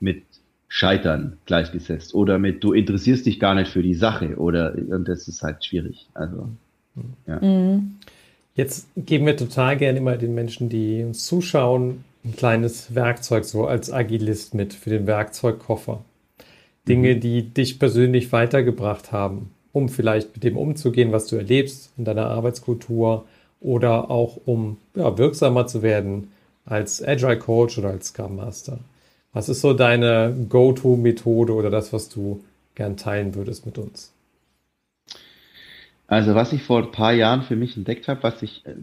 mit 0.00 0.22
Scheitern 0.68 1.36
gleichgesetzt 1.44 2.14
oder 2.14 2.38
mit 2.38 2.64
du 2.64 2.72
interessierst 2.72 3.26
dich 3.26 3.38
gar 3.38 3.54
nicht 3.54 3.70
für 3.70 3.82
die 3.82 3.94
Sache 3.94 4.36
oder 4.36 4.74
und 4.74 5.06
das 5.06 5.28
ist 5.28 5.42
halt 5.42 5.62
schwierig. 5.62 6.08
Also 6.14 6.48
ja. 7.26 7.40
Mhm. 7.40 7.96
Jetzt 8.54 8.88
geben 8.96 9.26
wir 9.26 9.36
total 9.36 9.76
gerne 9.78 9.98
immer 9.98 10.16
den 10.16 10.34
Menschen, 10.34 10.68
die 10.68 11.02
uns 11.04 11.24
zuschauen, 11.24 12.04
ein 12.24 12.36
kleines 12.36 12.94
Werkzeug 12.94 13.44
so 13.44 13.66
als 13.66 13.90
Agilist 13.90 14.54
mit 14.54 14.74
für 14.74 14.90
den 14.90 15.06
Werkzeugkoffer. 15.06 16.04
Dinge, 16.88 17.14
mhm. 17.14 17.20
die 17.20 17.42
dich 17.42 17.78
persönlich 17.78 18.32
weitergebracht 18.32 19.12
haben, 19.12 19.50
um 19.72 19.88
vielleicht 19.88 20.34
mit 20.34 20.44
dem 20.44 20.56
umzugehen, 20.56 21.12
was 21.12 21.26
du 21.26 21.36
erlebst 21.36 21.92
in 21.96 22.04
deiner 22.04 22.26
Arbeitskultur 22.26 23.24
oder 23.60 24.10
auch 24.10 24.38
um 24.44 24.76
ja, 24.94 25.16
wirksamer 25.16 25.66
zu 25.66 25.82
werden 25.82 26.32
als 26.64 27.02
Agile 27.02 27.38
Coach 27.38 27.78
oder 27.78 27.90
als 27.90 28.08
Scrum 28.08 28.36
Master. 28.36 28.80
Was 29.32 29.48
ist 29.48 29.60
so 29.60 29.72
deine 29.72 30.34
Go-To-Methode 30.48 31.54
oder 31.54 31.70
das, 31.70 31.92
was 31.92 32.08
du 32.08 32.44
gern 32.74 32.96
teilen 32.96 33.34
würdest 33.34 33.64
mit 33.64 33.78
uns? 33.78 34.11
Also 36.12 36.34
was 36.34 36.52
ich 36.52 36.62
vor 36.62 36.82
ein 36.82 36.90
paar 36.90 37.14
Jahren 37.14 37.40
für 37.40 37.56
mich 37.56 37.74
entdeckt 37.74 38.06
habe, 38.06 38.22
was 38.22 38.42
ich 38.42 38.66
äh, 38.66 38.74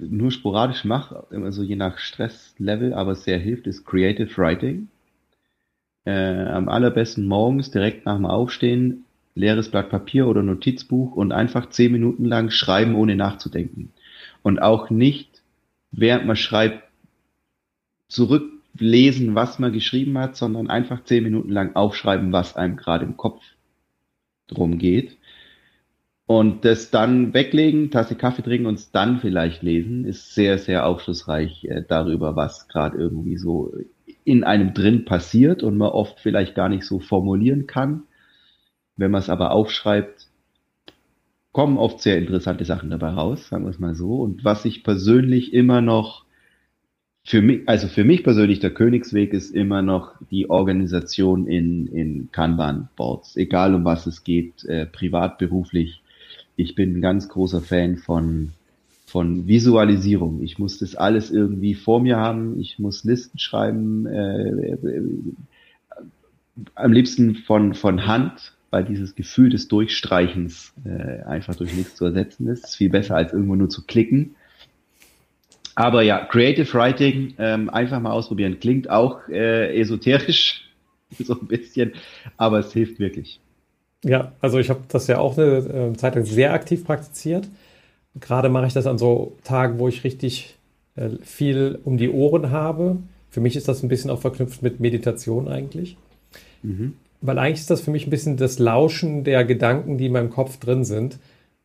nur 0.00 0.32
sporadisch 0.32 0.84
mache, 0.84 1.24
immer 1.30 1.52
so 1.52 1.62
je 1.62 1.76
nach 1.76 1.98
Stresslevel, 1.98 2.94
aber 2.94 3.14
sehr 3.14 3.38
hilft, 3.38 3.68
ist 3.68 3.84
Creative 3.84 4.36
Writing. 4.36 4.88
Äh, 6.04 6.46
am 6.46 6.68
allerbesten 6.68 7.28
morgens 7.28 7.70
direkt 7.70 8.06
nach 8.06 8.16
dem 8.16 8.26
Aufstehen 8.26 9.04
leeres 9.36 9.70
Blatt 9.70 9.88
Papier 9.88 10.26
oder 10.26 10.42
Notizbuch 10.42 11.14
und 11.14 11.30
einfach 11.30 11.68
zehn 11.68 11.92
Minuten 11.92 12.24
lang 12.24 12.50
schreiben, 12.50 12.96
ohne 12.96 13.14
nachzudenken. 13.14 13.92
Und 14.42 14.60
auch 14.60 14.90
nicht, 14.90 15.44
während 15.92 16.26
man 16.26 16.34
schreibt, 16.34 16.82
zurücklesen, 18.08 19.36
was 19.36 19.60
man 19.60 19.72
geschrieben 19.72 20.18
hat, 20.18 20.34
sondern 20.34 20.68
einfach 20.68 21.04
zehn 21.04 21.22
Minuten 21.22 21.50
lang 21.50 21.76
aufschreiben, 21.76 22.32
was 22.32 22.56
einem 22.56 22.74
gerade 22.74 23.04
im 23.04 23.16
Kopf 23.16 23.44
drum 24.48 24.78
geht. 24.78 25.16
Und 26.26 26.64
das 26.64 26.90
dann 26.90 27.34
weglegen, 27.34 27.90
Tasse 27.90 28.14
Kaffee 28.14 28.42
trinken 28.42 28.66
und 28.66 28.76
es 28.76 28.90
dann 28.90 29.18
vielleicht 29.18 29.62
lesen, 29.62 30.06
ist 30.06 30.34
sehr, 30.34 30.58
sehr 30.58 30.86
aufschlussreich 30.86 31.64
äh, 31.66 31.82
darüber, 31.86 32.34
was 32.34 32.66
gerade 32.68 32.96
irgendwie 32.96 33.36
so 33.36 33.72
in 34.24 34.42
einem 34.42 34.72
drin 34.72 35.04
passiert 35.04 35.62
und 35.62 35.76
man 35.76 35.90
oft 35.90 36.18
vielleicht 36.20 36.54
gar 36.54 36.70
nicht 36.70 36.84
so 36.84 36.98
formulieren 36.98 37.66
kann. 37.66 38.04
Wenn 38.96 39.10
man 39.10 39.20
es 39.20 39.28
aber 39.28 39.50
aufschreibt, 39.50 40.28
kommen 41.52 41.76
oft 41.78 42.00
sehr 42.00 42.18
interessante 42.18 42.64
Sachen 42.64 42.90
dabei 42.90 43.10
raus, 43.10 43.48
sagen 43.48 43.64
wir 43.64 43.70
es 43.70 43.78
mal 43.78 43.94
so. 43.94 44.16
Und 44.16 44.44
was 44.44 44.64
ich 44.64 44.82
persönlich 44.82 45.52
immer 45.52 45.82
noch 45.82 46.24
für 47.22 47.40
mich, 47.40 47.68
also 47.68 47.88
für 47.88 48.04
mich 48.04 48.22
persönlich 48.22 48.60
der 48.60 48.72
Königsweg 48.72 49.32
ist 49.32 49.50
immer 49.50 49.82
noch 49.82 50.14
die 50.30 50.50
Organisation 50.50 51.46
in, 51.46 51.86
in 51.86 52.30
Kanban-Boards, 52.32 53.36
egal 53.36 53.74
um 53.74 53.84
was 53.84 54.06
es 54.06 54.24
geht, 54.24 54.64
äh, 54.64 54.86
privat, 54.86 55.38
beruflich. 55.38 56.02
Ich 56.56 56.74
bin 56.74 56.96
ein 56.96 57.00
ganz 57.00 57.28
großer 57.28 57.60
Fan 57.60 57.96
von, 57.96 58.52
von 59.06 59.46
Visualisierung. 59.46 60.42
Ich 60.42 60.58
muss 60.58 60.78
das 60.78 60.94
alles 60.94 61.30
irgendwie 61.30 61.74
vor 61.74 62.00
mir 62.00 62.16
haben. 62.16 62.60
Ich 62.60 62.78
muss 62.78 63.04
Listen 63.04 63.38
schreiben, 63.38 64.06
äh, 64.06 64.72
äh, 64.72 65.02
am 66.74 66.92
liebsten 66.92 67.34
von, 67.34 67.74
von 67.74 68.06
Hand, 68.06 68.52
weil 68.70 68.84
dieses 68.84 69.14
Gefühl 69.14 69.50
des 69.50 69.68
Durchstreichens 69.68 70.72
äh, 70.84 71.22
einfach 71.22 71.56
durch 71.56 71.74
nichts 71.74 71.96
zu 71.96 72.04
ersetzen 72.04 72.46
ist. 72.48 72.64
ist 72.64 72.76
viel 72.76 72.90
besser 72.90 73.16
als 73.16 73.32
irgendwo 73.32 73.56
nur 73.56 73.68
zu 73.68 73.84
klicken. 73.84 74.36
Aber 75.74 76.02
ja, 76.02 76.24
Creative 76.24 76.72
Writing, 76.72 77.34
ähm, 77.38 77.68
einfach 77.68 78.00
mal 78.00 78.12
ausprobieren. 78.12 78.60
Klingt 78.60 78.88
auch 78.88 79.28
äh, 79.28 79.76
esoterisch, 79.76 80.70
so 81.18 81.38
ein 81.40 81.48
bisschen, 81.48 81.92
aber 82.36 82.60
es 82.60 82.72
hilft 82.72 83.00
wirklich. 83.00 83.40
Ja, 84.04 84.32
also 84.40 84.58
ich 84.58 84.70
habe 84.70 84.80
das 84.88 85.06
ja 85.06 85.18
auch 85.18 85.36
eine 85.36 85.56
äh, 85.56 85.96
Zeit 85.96 86.14
lang 86.14 86.24
sehr 86.24 86.52
aktiv 86.52 86.84
praktiziert. 86.84 87.48
Gerade 88.20 88.48
mache 88.48 88.66
ich 88.66 88.74
das 88.74 88.86
an 88.86 88.98
so 88.98 89.36
Tagen, 89.42 89.78
wo 89.78 89.88
ich 89.88 90.04
richtig 90.04 90.56
äh, 90.94 91.10
viel 91.22 91.78
um 91.84 91.96
die 91.96 92.10
Ohren 92.10 92.50
habe. 92.50 92.98
Für 93.30 93.40
mich 93.40 93.56
ist 93.56 93.66
das 93.66 93.82
ein 93.82 93.88
bisschen 93.88 94.10
auch 94.10 94.20
verknüpft 94.20 94.62
mit 94.62 94.78
Meditation 94.78 95.48
eigentlich. 95.48 95.96
Mhm. 96.62 96.94
Weil 97.20 97.38
eigentlich 97.38 97.60
ist 97.60 97.70
das 97.70 97.80
für 97.80 97.90
mich 97.90 98.06
ein 98.06 98.10
bisschen 98.10 98.36
das 98.36 98.58
Lauschen 98.58 99.24
der 99.24 99.44
Gedanken, 99.44 99.96
die 99.96 100.06
in 100.06 100.12
meinem 100.12 100.30
Kopf 100.30 100.58
drin 100.58 100.84
sind. 100.84 101.18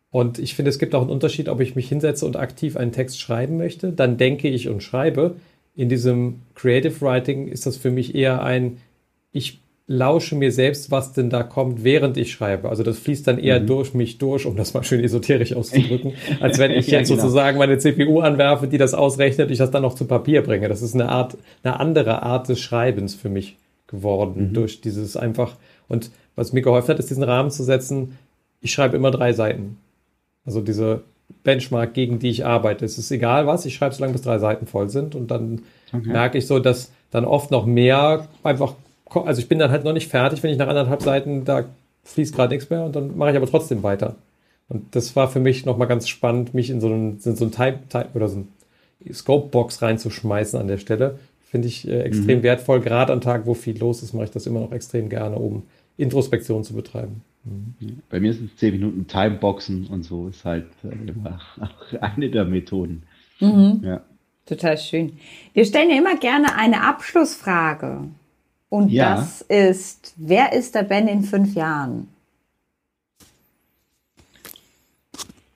Und 0.10 0.40
ich 0.40 0.56
finde, 0.56 0.70
es 0.70 0.80
gibt 0.80 0.96
auch 0.96 1.02
einen 1.02 1.12
Unterschied, 1.12 1.50
ob 1.50 1.60
ich 1.60 1.76
mich 1.76 1.90
hinsetze 1.90 2.26
und 2.26 2.38
aktiv 2.38 2.78
einen 2.78 2.94
Text 2.94 3.20
schreiben 3.20 3.58
möchte, 3.58 3.92
dann 3.92 4.18
denke 4.18 4.48
ich 4.48 4.70
und 4.70 4.82
schreibe. 4.82 5.36
In 5.76 5.90
diesem 5.90 6.42
Creative 6.56 7.02
Writing 7.02 7.48
ist 7.48 7.66
das 7.66 7.78
für 7.78 7.92
mich 7.92 8.16
eher 8.16 8.42
ein, 8.42 8.78
ich 9.32 9.60
lausche 9.92 10.36
mir 10.36 10.52
selbst, 10.52 10.92
was 10.92 11.14
denn 11.14 11.32
da 11.32 11.42
kommt, 11.42 11.84
während 11.84 12.16
ich 12.16 12.32
schreibe. 12.32 12.70
Also 12.70 12.84
das 12.84 13.00
fließt 13.00 13.28
dann 13.28 13.40
eher 13.40 13.60
mhm. 13.60 13.66
durch 13.66 13.96
mich 13.96 14.20
durch, 14.20 14.46
um 14.46 14.56
das 14.56 14.76
mal 14.76 14.84
schön 14.84 15.04
esoterisch 15.04 15.54
auszudrücken, 15.54 16.14
als 16.40 16.60
wenn 16.60 16.70
ich 16.80 16.88
ja, 16.88 17.00
jetzt 17.00 17.10
genau. 17.10 17.22
sozusagen 17.22 17.58
meine 17.58 17.80
CPU 17.80 18.20
anwerfe, 18.20 18.68
die 18.68 18.78
das 18.78 18.94
ausrechnet, 18.94 19.48
und 19.48 19.52
ich 19.52 19.58
das 19.58 19.72
dann 19.72 19.82
noch 19.82 19.96
zu 19.96 20.06
Papier 20.06 20.44
bringe. 20.44 20.70
Das 20.70 20.84
ist 20.84 20.94
eine 20.94 21.10
Art, 21.10 21.38
eine 21.64 21.80
andere 21.80 22.22
Art 22.22 22.48
des 22.48 22.60
Schreibens 22.60 23.16
für 23.16 23.30
mich 23.30 23.58
geworden, 23.88 24.50
mhm. 24.50 24.54
durch 24.54 24.80
dieses 24.80 25.18
einfach. 25.18 25.56
Und 25.88 26.12
was 26.36 26.54
mir 26.54 26.62
geholfen 26.62 26.90
hat, 26.90 27.00
ist 27.00 27.10
diesen 27.10 27.24
Rahmen 27.24 27.50
zu 27.50 27.64
setzen, 27.64 28.20
ich 28.62 28.72
schreibe 28.72 28.96
immer 28.96 29.10
drei 29.10 29.34
Seiten. 29.34 29.78
Also 30.46 30.62
diese 30.62 31.02
Benchmark, 31.44 31.96
gegen 31.96 32.20
die 32.20 32.30
ich 32.30 32.46
arbeite. 32.46 32.86
Es 32.86 33.00
ist 33.00 33.10
egal 33.10 33.48
was, 33.48 33.66
ich 33.66 33.74
schreibe 33.74 33.96
so 33.96 34.02
lange 34.02 34.14
bis 34.14 34.22
drei 34.22 34.38
Seiten 34.38 34.68
voll 34.68 34.90
sind 34.90 35.16
und 35.16 35.32
dann 35.32 35.64
okay. 35.92 36.10
merke 36.10 36.38
ich 36.38 36.46
so, 36.46 36.60
dass 36.60 36.92
dann 37.10 37.26
oft 37.26 37.50
noch 37.50 37.66
mehr 37.66 38.28
einfach, 38.44 38.76
also 39.14 39.42
ich 39.42 39.48
bin 39.48 39.60
dann 39.60 39.72
halt 39.72 39.84
noch 39.84 39.94
nicht 39.94 40.08
fertig, 40.08 40.44
wenn 40.44 40.52
ich 40.52 40.58
nach 40.58 40.68
anderthalb 40.68 41.02
Seiten, 41.02 41.46
da 41.46 41.66
fließt 42.04 42.36
gerade 42.36 42.54
nichts 42.54 42.70
mehr 42.70 42.84
und 42.84 42.96
dann 42.96 43.18
mache 43.18 43.32
ich 43.32 43.38
aber 43.38 43.48
trotzdem 43.48 43.84
weiter. 43.84 44.16
Und 44.68 44.96
das 44.96 45.16
war 45.16 45.30
für 45.30 45.40
mich 45.40 45.66
nochmal 45.66 45.88
ganz 45.88 46.08
spannend, 46.08 46.54
mich 46.54 46.70
in 46.70 46.80
so 46.80 46.88
einen, 46.88 47.20
in 47.24 47.36
so 47.36 47.44
einen 47.44 47.52
Type, 47.52 47.80
Type 47.90 48.10
oder 48.14 48.30
so 48.30 48.40
ein 48.40 48.48
Scope-Box 49.12 49.82
reinzuschmeißen 49.82 50.60
an 50.60 50.68
der 50.68 50.78
Stelle. 50.78 51.20
Finde 51.50 51.68
ich 51.68 51.88
äh, 51.88 52.02
extrem 52.02 52.40
mhm. 52.40 52.44
wertvoll. 52.44 52.80
Gerade 52.80 53.12
an 53.12 53.22
Tagen, 53.22 53.48
wo 53.48 53.56
viel 53.56 53.80
los 53.80 54.04
ist, 54.04 54.14
mache 54.14 54.26
ich 54.26 54.32
das 54.32 54.46
immer 54.46 54.60
noch 54.60 54.72
extrem 54.72 55.10
gerne, 55.10 55.38
um 55.38 55.64
Introspektion 55.98 56.64
zu 56.64 56.74
betreiben. 56.74 57.24
Bei 58.10 58.20
mir 58.20 58.34
sind 58.34 58.52
es 58.52 58.58
10 58.58 58.74
Minuten 58.74 59.08
Timeboxen 59.08 59.88
und 59.88 60.04
so 60.04 60.28
ist 60.28 60.46
halt 60.46 60.68
äh, 60.84 61.10
immer 61.10 61.40
auch 61.60 62.02
eine 62.02 62.30
der 62.30 62.46
Methoden. 62.46 63.04
Mhm. 63.40 63.82
Ja. 63.84 64.02
Total 64.46 64.78
schön. 64.78 65.14
Wir 65.54 65.66
stellen 65.66 65.90
ja 65.90 65.98
immer 65.98 66.18
gerne 66.18 66.56
eine 66.56 66.84
Abschlussfrage. 66.84 68.02
Und 68.70 68.90
ja. 68.90 69.16
das 69.16 69.42
ist, 69.42 70.14
wer 70.18 70.54
ist 70.54 70.76
der 70.76 70.84
Ben 70.84 71.08
in 71.08 71.24
fünf 71.24 71.56
Jahren? 71.56 72.08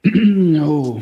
Oh. 0.65 1.01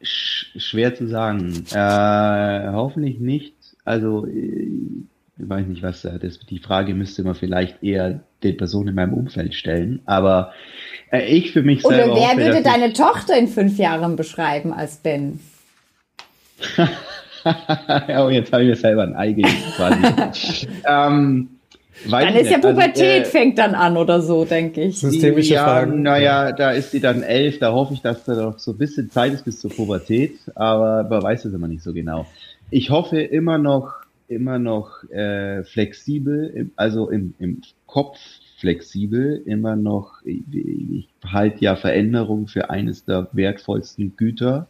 Sch 0.00 0.52
schwer 0.56 0.94
zu 0.94 1.08
sagen. 1.08 1.66
Äh, 1.72 2.72
hoffentlich 2.72 3.18
nicht. 3.18 3.54
Also 3.84 4.26
äh, 4.26 4.68
ich 5.36 5.48
weiß 5.48 5.66
nicht, 5.66 5.82
was 5.82 6.02
das, 6.02 6.38
die 6.38 6.58
Frage 6.58 6.94
müsste 6.94 7.24
man 7.24 7.34
vielleicht 7.34 7.82
eher 7.82 8.20
den 8.42 8.56
Personen 8.56 8.88
in 8.88 8.94
meinem 8.94 9.14
Umfeld 9.14 9.54
stellen. 9.54 10.00
Aber 10.04 10.52
äh, 11.10 11.26
ich 11.26 11.52
für 11.52 11.62
mich 11.62 11.82
selber. 11.82 12.12
Oder 12.12 12.14
wer 12.14 12.28
hoffe, 12.28 12.38
würde 12.38 12.62
deine 12.62 12.92
Tochter 12.92 13.36
in 13.36 13.48
fünf 13.48 13.78
Jahren 13.78 14.16
beschreiben 14.16 14.72
als 14.72 14.96
Ben? 14.96 15.40
ja, 18.08 18.30
jetzt 18.30 18.52
habe 18.52 18.62
ich 18.62 18.68
mir 18.70 18.76
selber 18.76 19.02
ein 19.02 19.14
Ei 19.14 19.32
gegeben 19.32 19.56
quasi. 19.76 20.66
ähm, 20.86 21.48
dann 22.10 22.34
ist 22.34 22.50
ja 22.50 22.56
also, 22.56 22.68
Pubertät, 22.68 22.96
also, 22.96 23.02
äh, 23.02 23.24
fängt 23.24 23.58
dann 23.58 23.74
an 23.74 23.96
oder 23.96 24.20
so, 24.20 24.44
denke 24.44 24.82
ich. 24.82 24.98
Systemische 24.98 25.54
ja, 25.54 25.64
Fragen. 25.64 26.02
Naja, 26.02 26.52
da 26.52 26.72
ist 26.72 26.90
sie 26.90 27.00
dann 27.00 27.22
elf, 27.22 27.58
da 27.58 27.72
hoffe 27.72 27.94
ich, 27.94 28.02
dass 28.02 28.24
da 28.24 28.34
noch 28.34 28.58
so 28.58 28.72
ein 28.72 28.78
bisschen 28.78 29.10
Zeit 29.10 29.32
ist 29.32 29.44
bis 29.44 29.60
zur 29.60 29.70
Pubertät, 29.70 30.38
aber 30.54 31.04
man 31.04 31.22
weiß 31.22 31.44
es 31.44 31.54
immer 31.54 31.68
nicht 31.68 31.82
so 31.82 31.92
genau. 31.92 32.26
Ich 32.70 32.90
hoffe 32.90 33.20
immer 33.20 33.58
noch, 33.58 33.94
immer 34.28 34.58
noch 34.58 35.04
äh, 35.10 35.62
flexibel, 35.64 36.70
also 36.76 37.10
im, 37.10 37.34
im 37.38 37.62
Kopf 37.86 38.18
flexibel, 38.58 39.42
immer 39.44 39.76
noch, 39.76 40.22
ich 40.24 41.08
halte 41.24 41.64
ja 41.64 41.76
Veränderung 41.76 42.48
für 42.48 42.70
eines 42.70 43.04
der 43.04 43.28
wertvollsten 43.32 44.16
Güter, 44.16 44.68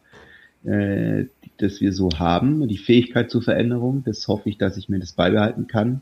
äh, 0.65 1.25
das 1.59 1.81
wir 1.81 1.93
so 1.93 2.11
haben, 2.19 2.67
die 2.69 2.79
Fähigkeit 2.79 3.31
zur 3.31 3.43
Veränderung, 3.43 4.03
das 4.05 4.27
hoffe 4.29 4.49
ich, 4.49 4.59
dass 4.59 4.77
ich 4.77 4.89
mir 4.89 4.99
das 4.99 5.13
beibehalten 5.13 5.67
kann. 5.67 6.01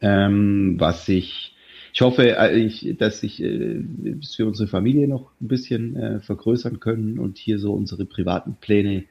Ähm, 0.00 0.76
was 0.78 1.08
ich, 1.08 1.56
ich 1.92 2.00
hoffe, 2.00 2.36
äh, 2.36 2.56
ich, 2.56 2.96
dass 2.98 3.22
ich 3.22 3.42
äh, 3.42 3.82
es 4.20 4.36
für 4.36 4.46
unsere 4.46 4.68
Familie 4.68 5.08
noch 5.08 5.32
ein 5.40 5.48
bisschen 5.48 5.96
äh, 5.96 6.20
vergrößern 6.20 6.80
können 6.80 7.18
und 7.18 7.38
hier 7.38 7.58
so 7.58 7.72
unsere 7.72 8.04
privaten 8.04 8.56
Pläne 8.60 9.04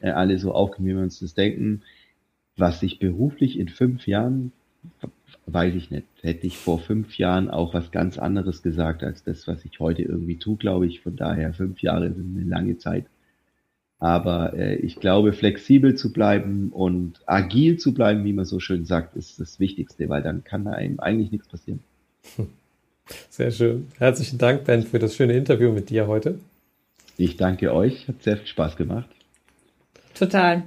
äh, 0.00 0.10
alle 0.10 0.38
so 0.38 0.52
aufgehen, 0.52 0.86
wie 0.86 0.94
wir 0.94 1.02
uns 1.02 1.20
das 1.20 1.34
denken. 1.34 1.82
Was 2.56 2.82
ich 2.82 2.98
beruflich 2.98 3.58
in 3.58 3.68
fünf 3.68 4.06
Jahren, 4.06 4.52
weiß 5.46 5.74
ich 5.74 5.90
nicht, 5.90 6.06
hätte 6.22 6.46
ich 6.46 6.56
vor 6.56 6.78
fünf 6.78 7.16
Jahren 7.18 7.50
auch 7.50 7.74
was 7.74 7.90
ganz 7.90 8.18
anderes 8.18 8.62
gesagt 8.62 9.02
als 9.02 9.24
das, 9.24 9.46
was 9.46 9.64
ich 9.64 9.80
heute 9.80 10.02
irgendwie 10.02 10.38
tue, 10.38 10.56
glaube 10.56 10.86
ich. 10.86 11.00
Von 11.00 11.16
daher, 11.16 11.52
fünf 11.52 11.80
Jahre 11.82 12.12
sind 12.12 12.36
eine 12.36 12.48
lange 12.48 12.78
Zeit. 12.78 13.06
Aber 13.98 14.54
äh, 14.54 14.76
ich 14.76 14.96
glaube, 14.96 15.32
flexibel 15.32 15.94
zu 15.94 16.12
bleiben 16.12 16.70
und 16.72 17.20
agil 17.26 17.78
zu 17.78 17.94
bleiben, 17.94 18.24
wie 18.24 18.32
man 18.32 18.44
so 18.44 18.60
schön 18.60 18.84
sagt, 18.84 19.16
ist 19.16 19.40
das 19.40 19.60
Wichtigste, 19.60 20.08
weil 20.08 20.22
dann 20.22 20.44
kann 20.44 20.66
einem 20.66 21.00
eigentlich 21.00 21.30
nichts 21.30 21.48
passieren. 21.48 21.80
Sehr 23.30 23.50
schön. 23.50 23.88
Herzlichen 23.98 24.38
Dank, 24.38 24.64
Ben, 24.64 24.82
für 24.82 24.98
das 24.98 25.14
schöne 25.14 25.34
Interview 25.34 25.72
mit 25.72 25.90
dir 25.90 26.06
heute. 26.06 26.38
Ich 27.16 27.36
danke 27.36 27.72
euch. 27.72 28.08
Hat 28.08 28.22
sehr 28.22 28.36
viel 28.38 28.46
Spaß 28.46 28.76
gemacht. 28.76 29.08
Total. 30.14 30.64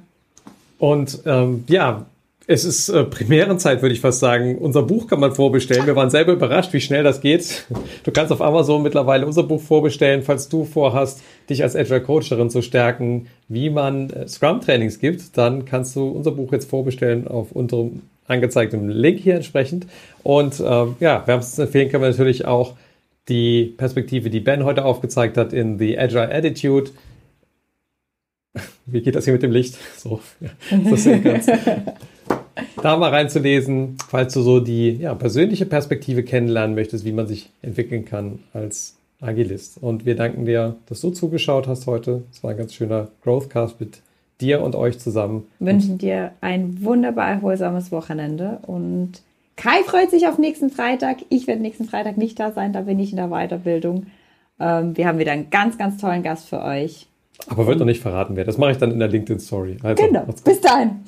Und 0.77 1.19
ähm, 1.25 1.63
ja, 1.67 2.05
es 2.49 2.63
ist 2.63 2.87
äh, 2.87 3.03
Premierenzeit, 3.03 3.81
würde 3.81 3.93
ich 3.93 3.99
fast 3.99 4.21
sagen. 4.21 4.57
Unser 4.57 4.81
Buch 4.83 5.07
kann 5.07 5.19
man 5.19 5.35
vorbestellen. 5.35 5.85
Wir 5.85 5.97
waren 5.97 6.09
selber 6.09 6.31
überrascht, 6.31 6.71
wie 6.71 6.79
schnell 6.79 7.03
das 7.03 7.19
geht. 7.19 7.67
Du 8.03 8.11
kannst 8.11 8.31
auf 8.31 8.41
Amazon 8.41 8.81
mittlerweile 8.83 9.25
unser 9.25 9.43
Buch 9.43 9.61
vorbestellen, 9.61 10.23
falls 10.23 10.47
du 10.47 10.63
vorhast, 10.63 11.21
dich 11.49 11.61
als 11.61 11.75
Agile 11.75 12.01
Coach 12.01 12.29
darin 12.29 12.49
zu 12.49 12.61
stärken, 12.61 13.27
wie 13.49 13.69
man 13.69 14.09
äh, 14.11 14.27
Scrum-Trainings 14.29 14.99
gibt. 14.99 15.37
Dann 15.37 15.65
kannst 15.65 15.97
du 15.97 16.07
unser 16.07 16.31
Buch 16.31 16.53
jetzt 16.53 16.69
vorbestellen 16.69 17.27
auf 17.27 17.51
unserem 17.51 18.03
angezeigten 18.27 18.89
Link 18.89 19.19
hier 19.19 19.35
entsprechend. 19.35 19.85
Und 20.23 20.63
ähm, 20.65 20.95
ja, 21.01 21.27
wärmstens 21.27 21.59
empfehlen 21.59 21.89
können 21.89 22.03
wir 22.03 22.09
natürlich 22.09 22.45
auch 22.45 22.75
die 23.27 23.73
Perspektive, 23.77 24.29
die 24.29 24.39
Ben 24.39 24.63
heute 24.63 24.85
aufgezeigt 24.85 25.35
hat 25.35 25.51
in 25.51 25.77
The 25.79 25.99
Agile 25.99 26.33
Attitude. 26.33 26.91
Wie 28.85 29.01
geht 29.01 29.15
das 29.15 29.25
hier 29.25 29.33
mit 29.33 29.43
dem 29.43 29.51
Licht? 29.51 29.77
So, 29.97 30.21
ja, 30.39 30.49
das 30.89 31.03
sehen 31.03 31.21
kannst 31.21 31.51
da 32.81 32.97
mal 32.97 33.09
reinzulesen, 33.09 33.97
falls 34.09 34.33
du 34.33 34.41
so 34.41 34.59
die 34.59 34.91
ja, 34.91 35.15
persönliche 35.15 35.65
Perspektive 35.65 36.23
kennenlernen 36.23 36.75
möchtest, 36.75 37.05
wie 37.05 37.11
man 37.11 37.27
sich 37.27 37.49
entwickeln 37.61 38.05
kann 38.05 38.39
als 38.53 38.95
Agilist. 39.21 39.77
Und 39.81 40.05
wir 40.05 40.15
danken 40.15 40.45
dir, 40.45 40.75
dass 40.87 41.01
du 41.01 41.09
zugeschaut 41.09 41.67
hast 41.67 41.87
heute. 41.87 42.23
Es 42.31 42.43
war 42.43 42.51
ein 42.51 42.57
ganz 42.57 42.73
schöner 42.73 43.07
Growthcast 43.23 43.79
mit 43.79 44.01
dir 44.41 44.61
und 44.61 44.75
euch 44.75 44.99
zusammen. 44.99 45.47
Wünschen 45.59 45.97
dir 45.97 46.31
ein 46.41 46.83
wunderbar 46.83 47.27
erholsames 47.29 47.91
Wochenende 47.91 48.59
und 48.67 49.21
Kai 49.55 49.83
freut 49.83 50.11
sich 50.11 50.27
auf 50.27 50.37
nächsten 50.37 50.69
Freitag. 50.69 51.17
Ich 51.29 51.47
werde 51.47 51.61
nächsten 51.63 51.85
Freitag 51.85 52.17
nicht 52.17 52.39
da 52.39 52.51
sein, 52.51 52.73
da 52.73 52.81
bin 52.81 52.99
ich 52.99 53.09
in 53.09 53.17
der 53.17 53.29
Weiterbildung. 53.29 54.05
Ähm, 54.59 54.95
wir 54.95 55.07
haben 55.07 55.17
wieder 55.17 55.31
einen 55.31 55.49
ganz, 55.49 55.79
ganz 55.79 55.99
tollen 55.99 56.21
Gast 56.21 56.47
für 56.47 56.61
euch. 56.61 57.07
Aber 57.49 57.65
wird 57.65 57.79
noch 57.79 57.85
nicht 57.85 58.01
verraten, 58.01 58.35
wer. 58.35 58.45
Das 58.45 58.57
mache 58.57 58.71
ich 58.71 58.77
dann 58.77 58.91
in 58.91 58.99
der 58.99 59.07
LinkedIn-Story. 59.07 59.77
Also, 59.81 60.03
genau. 60.03 60.25
Bis 60.43 60.61
dahin. 60.61 61.01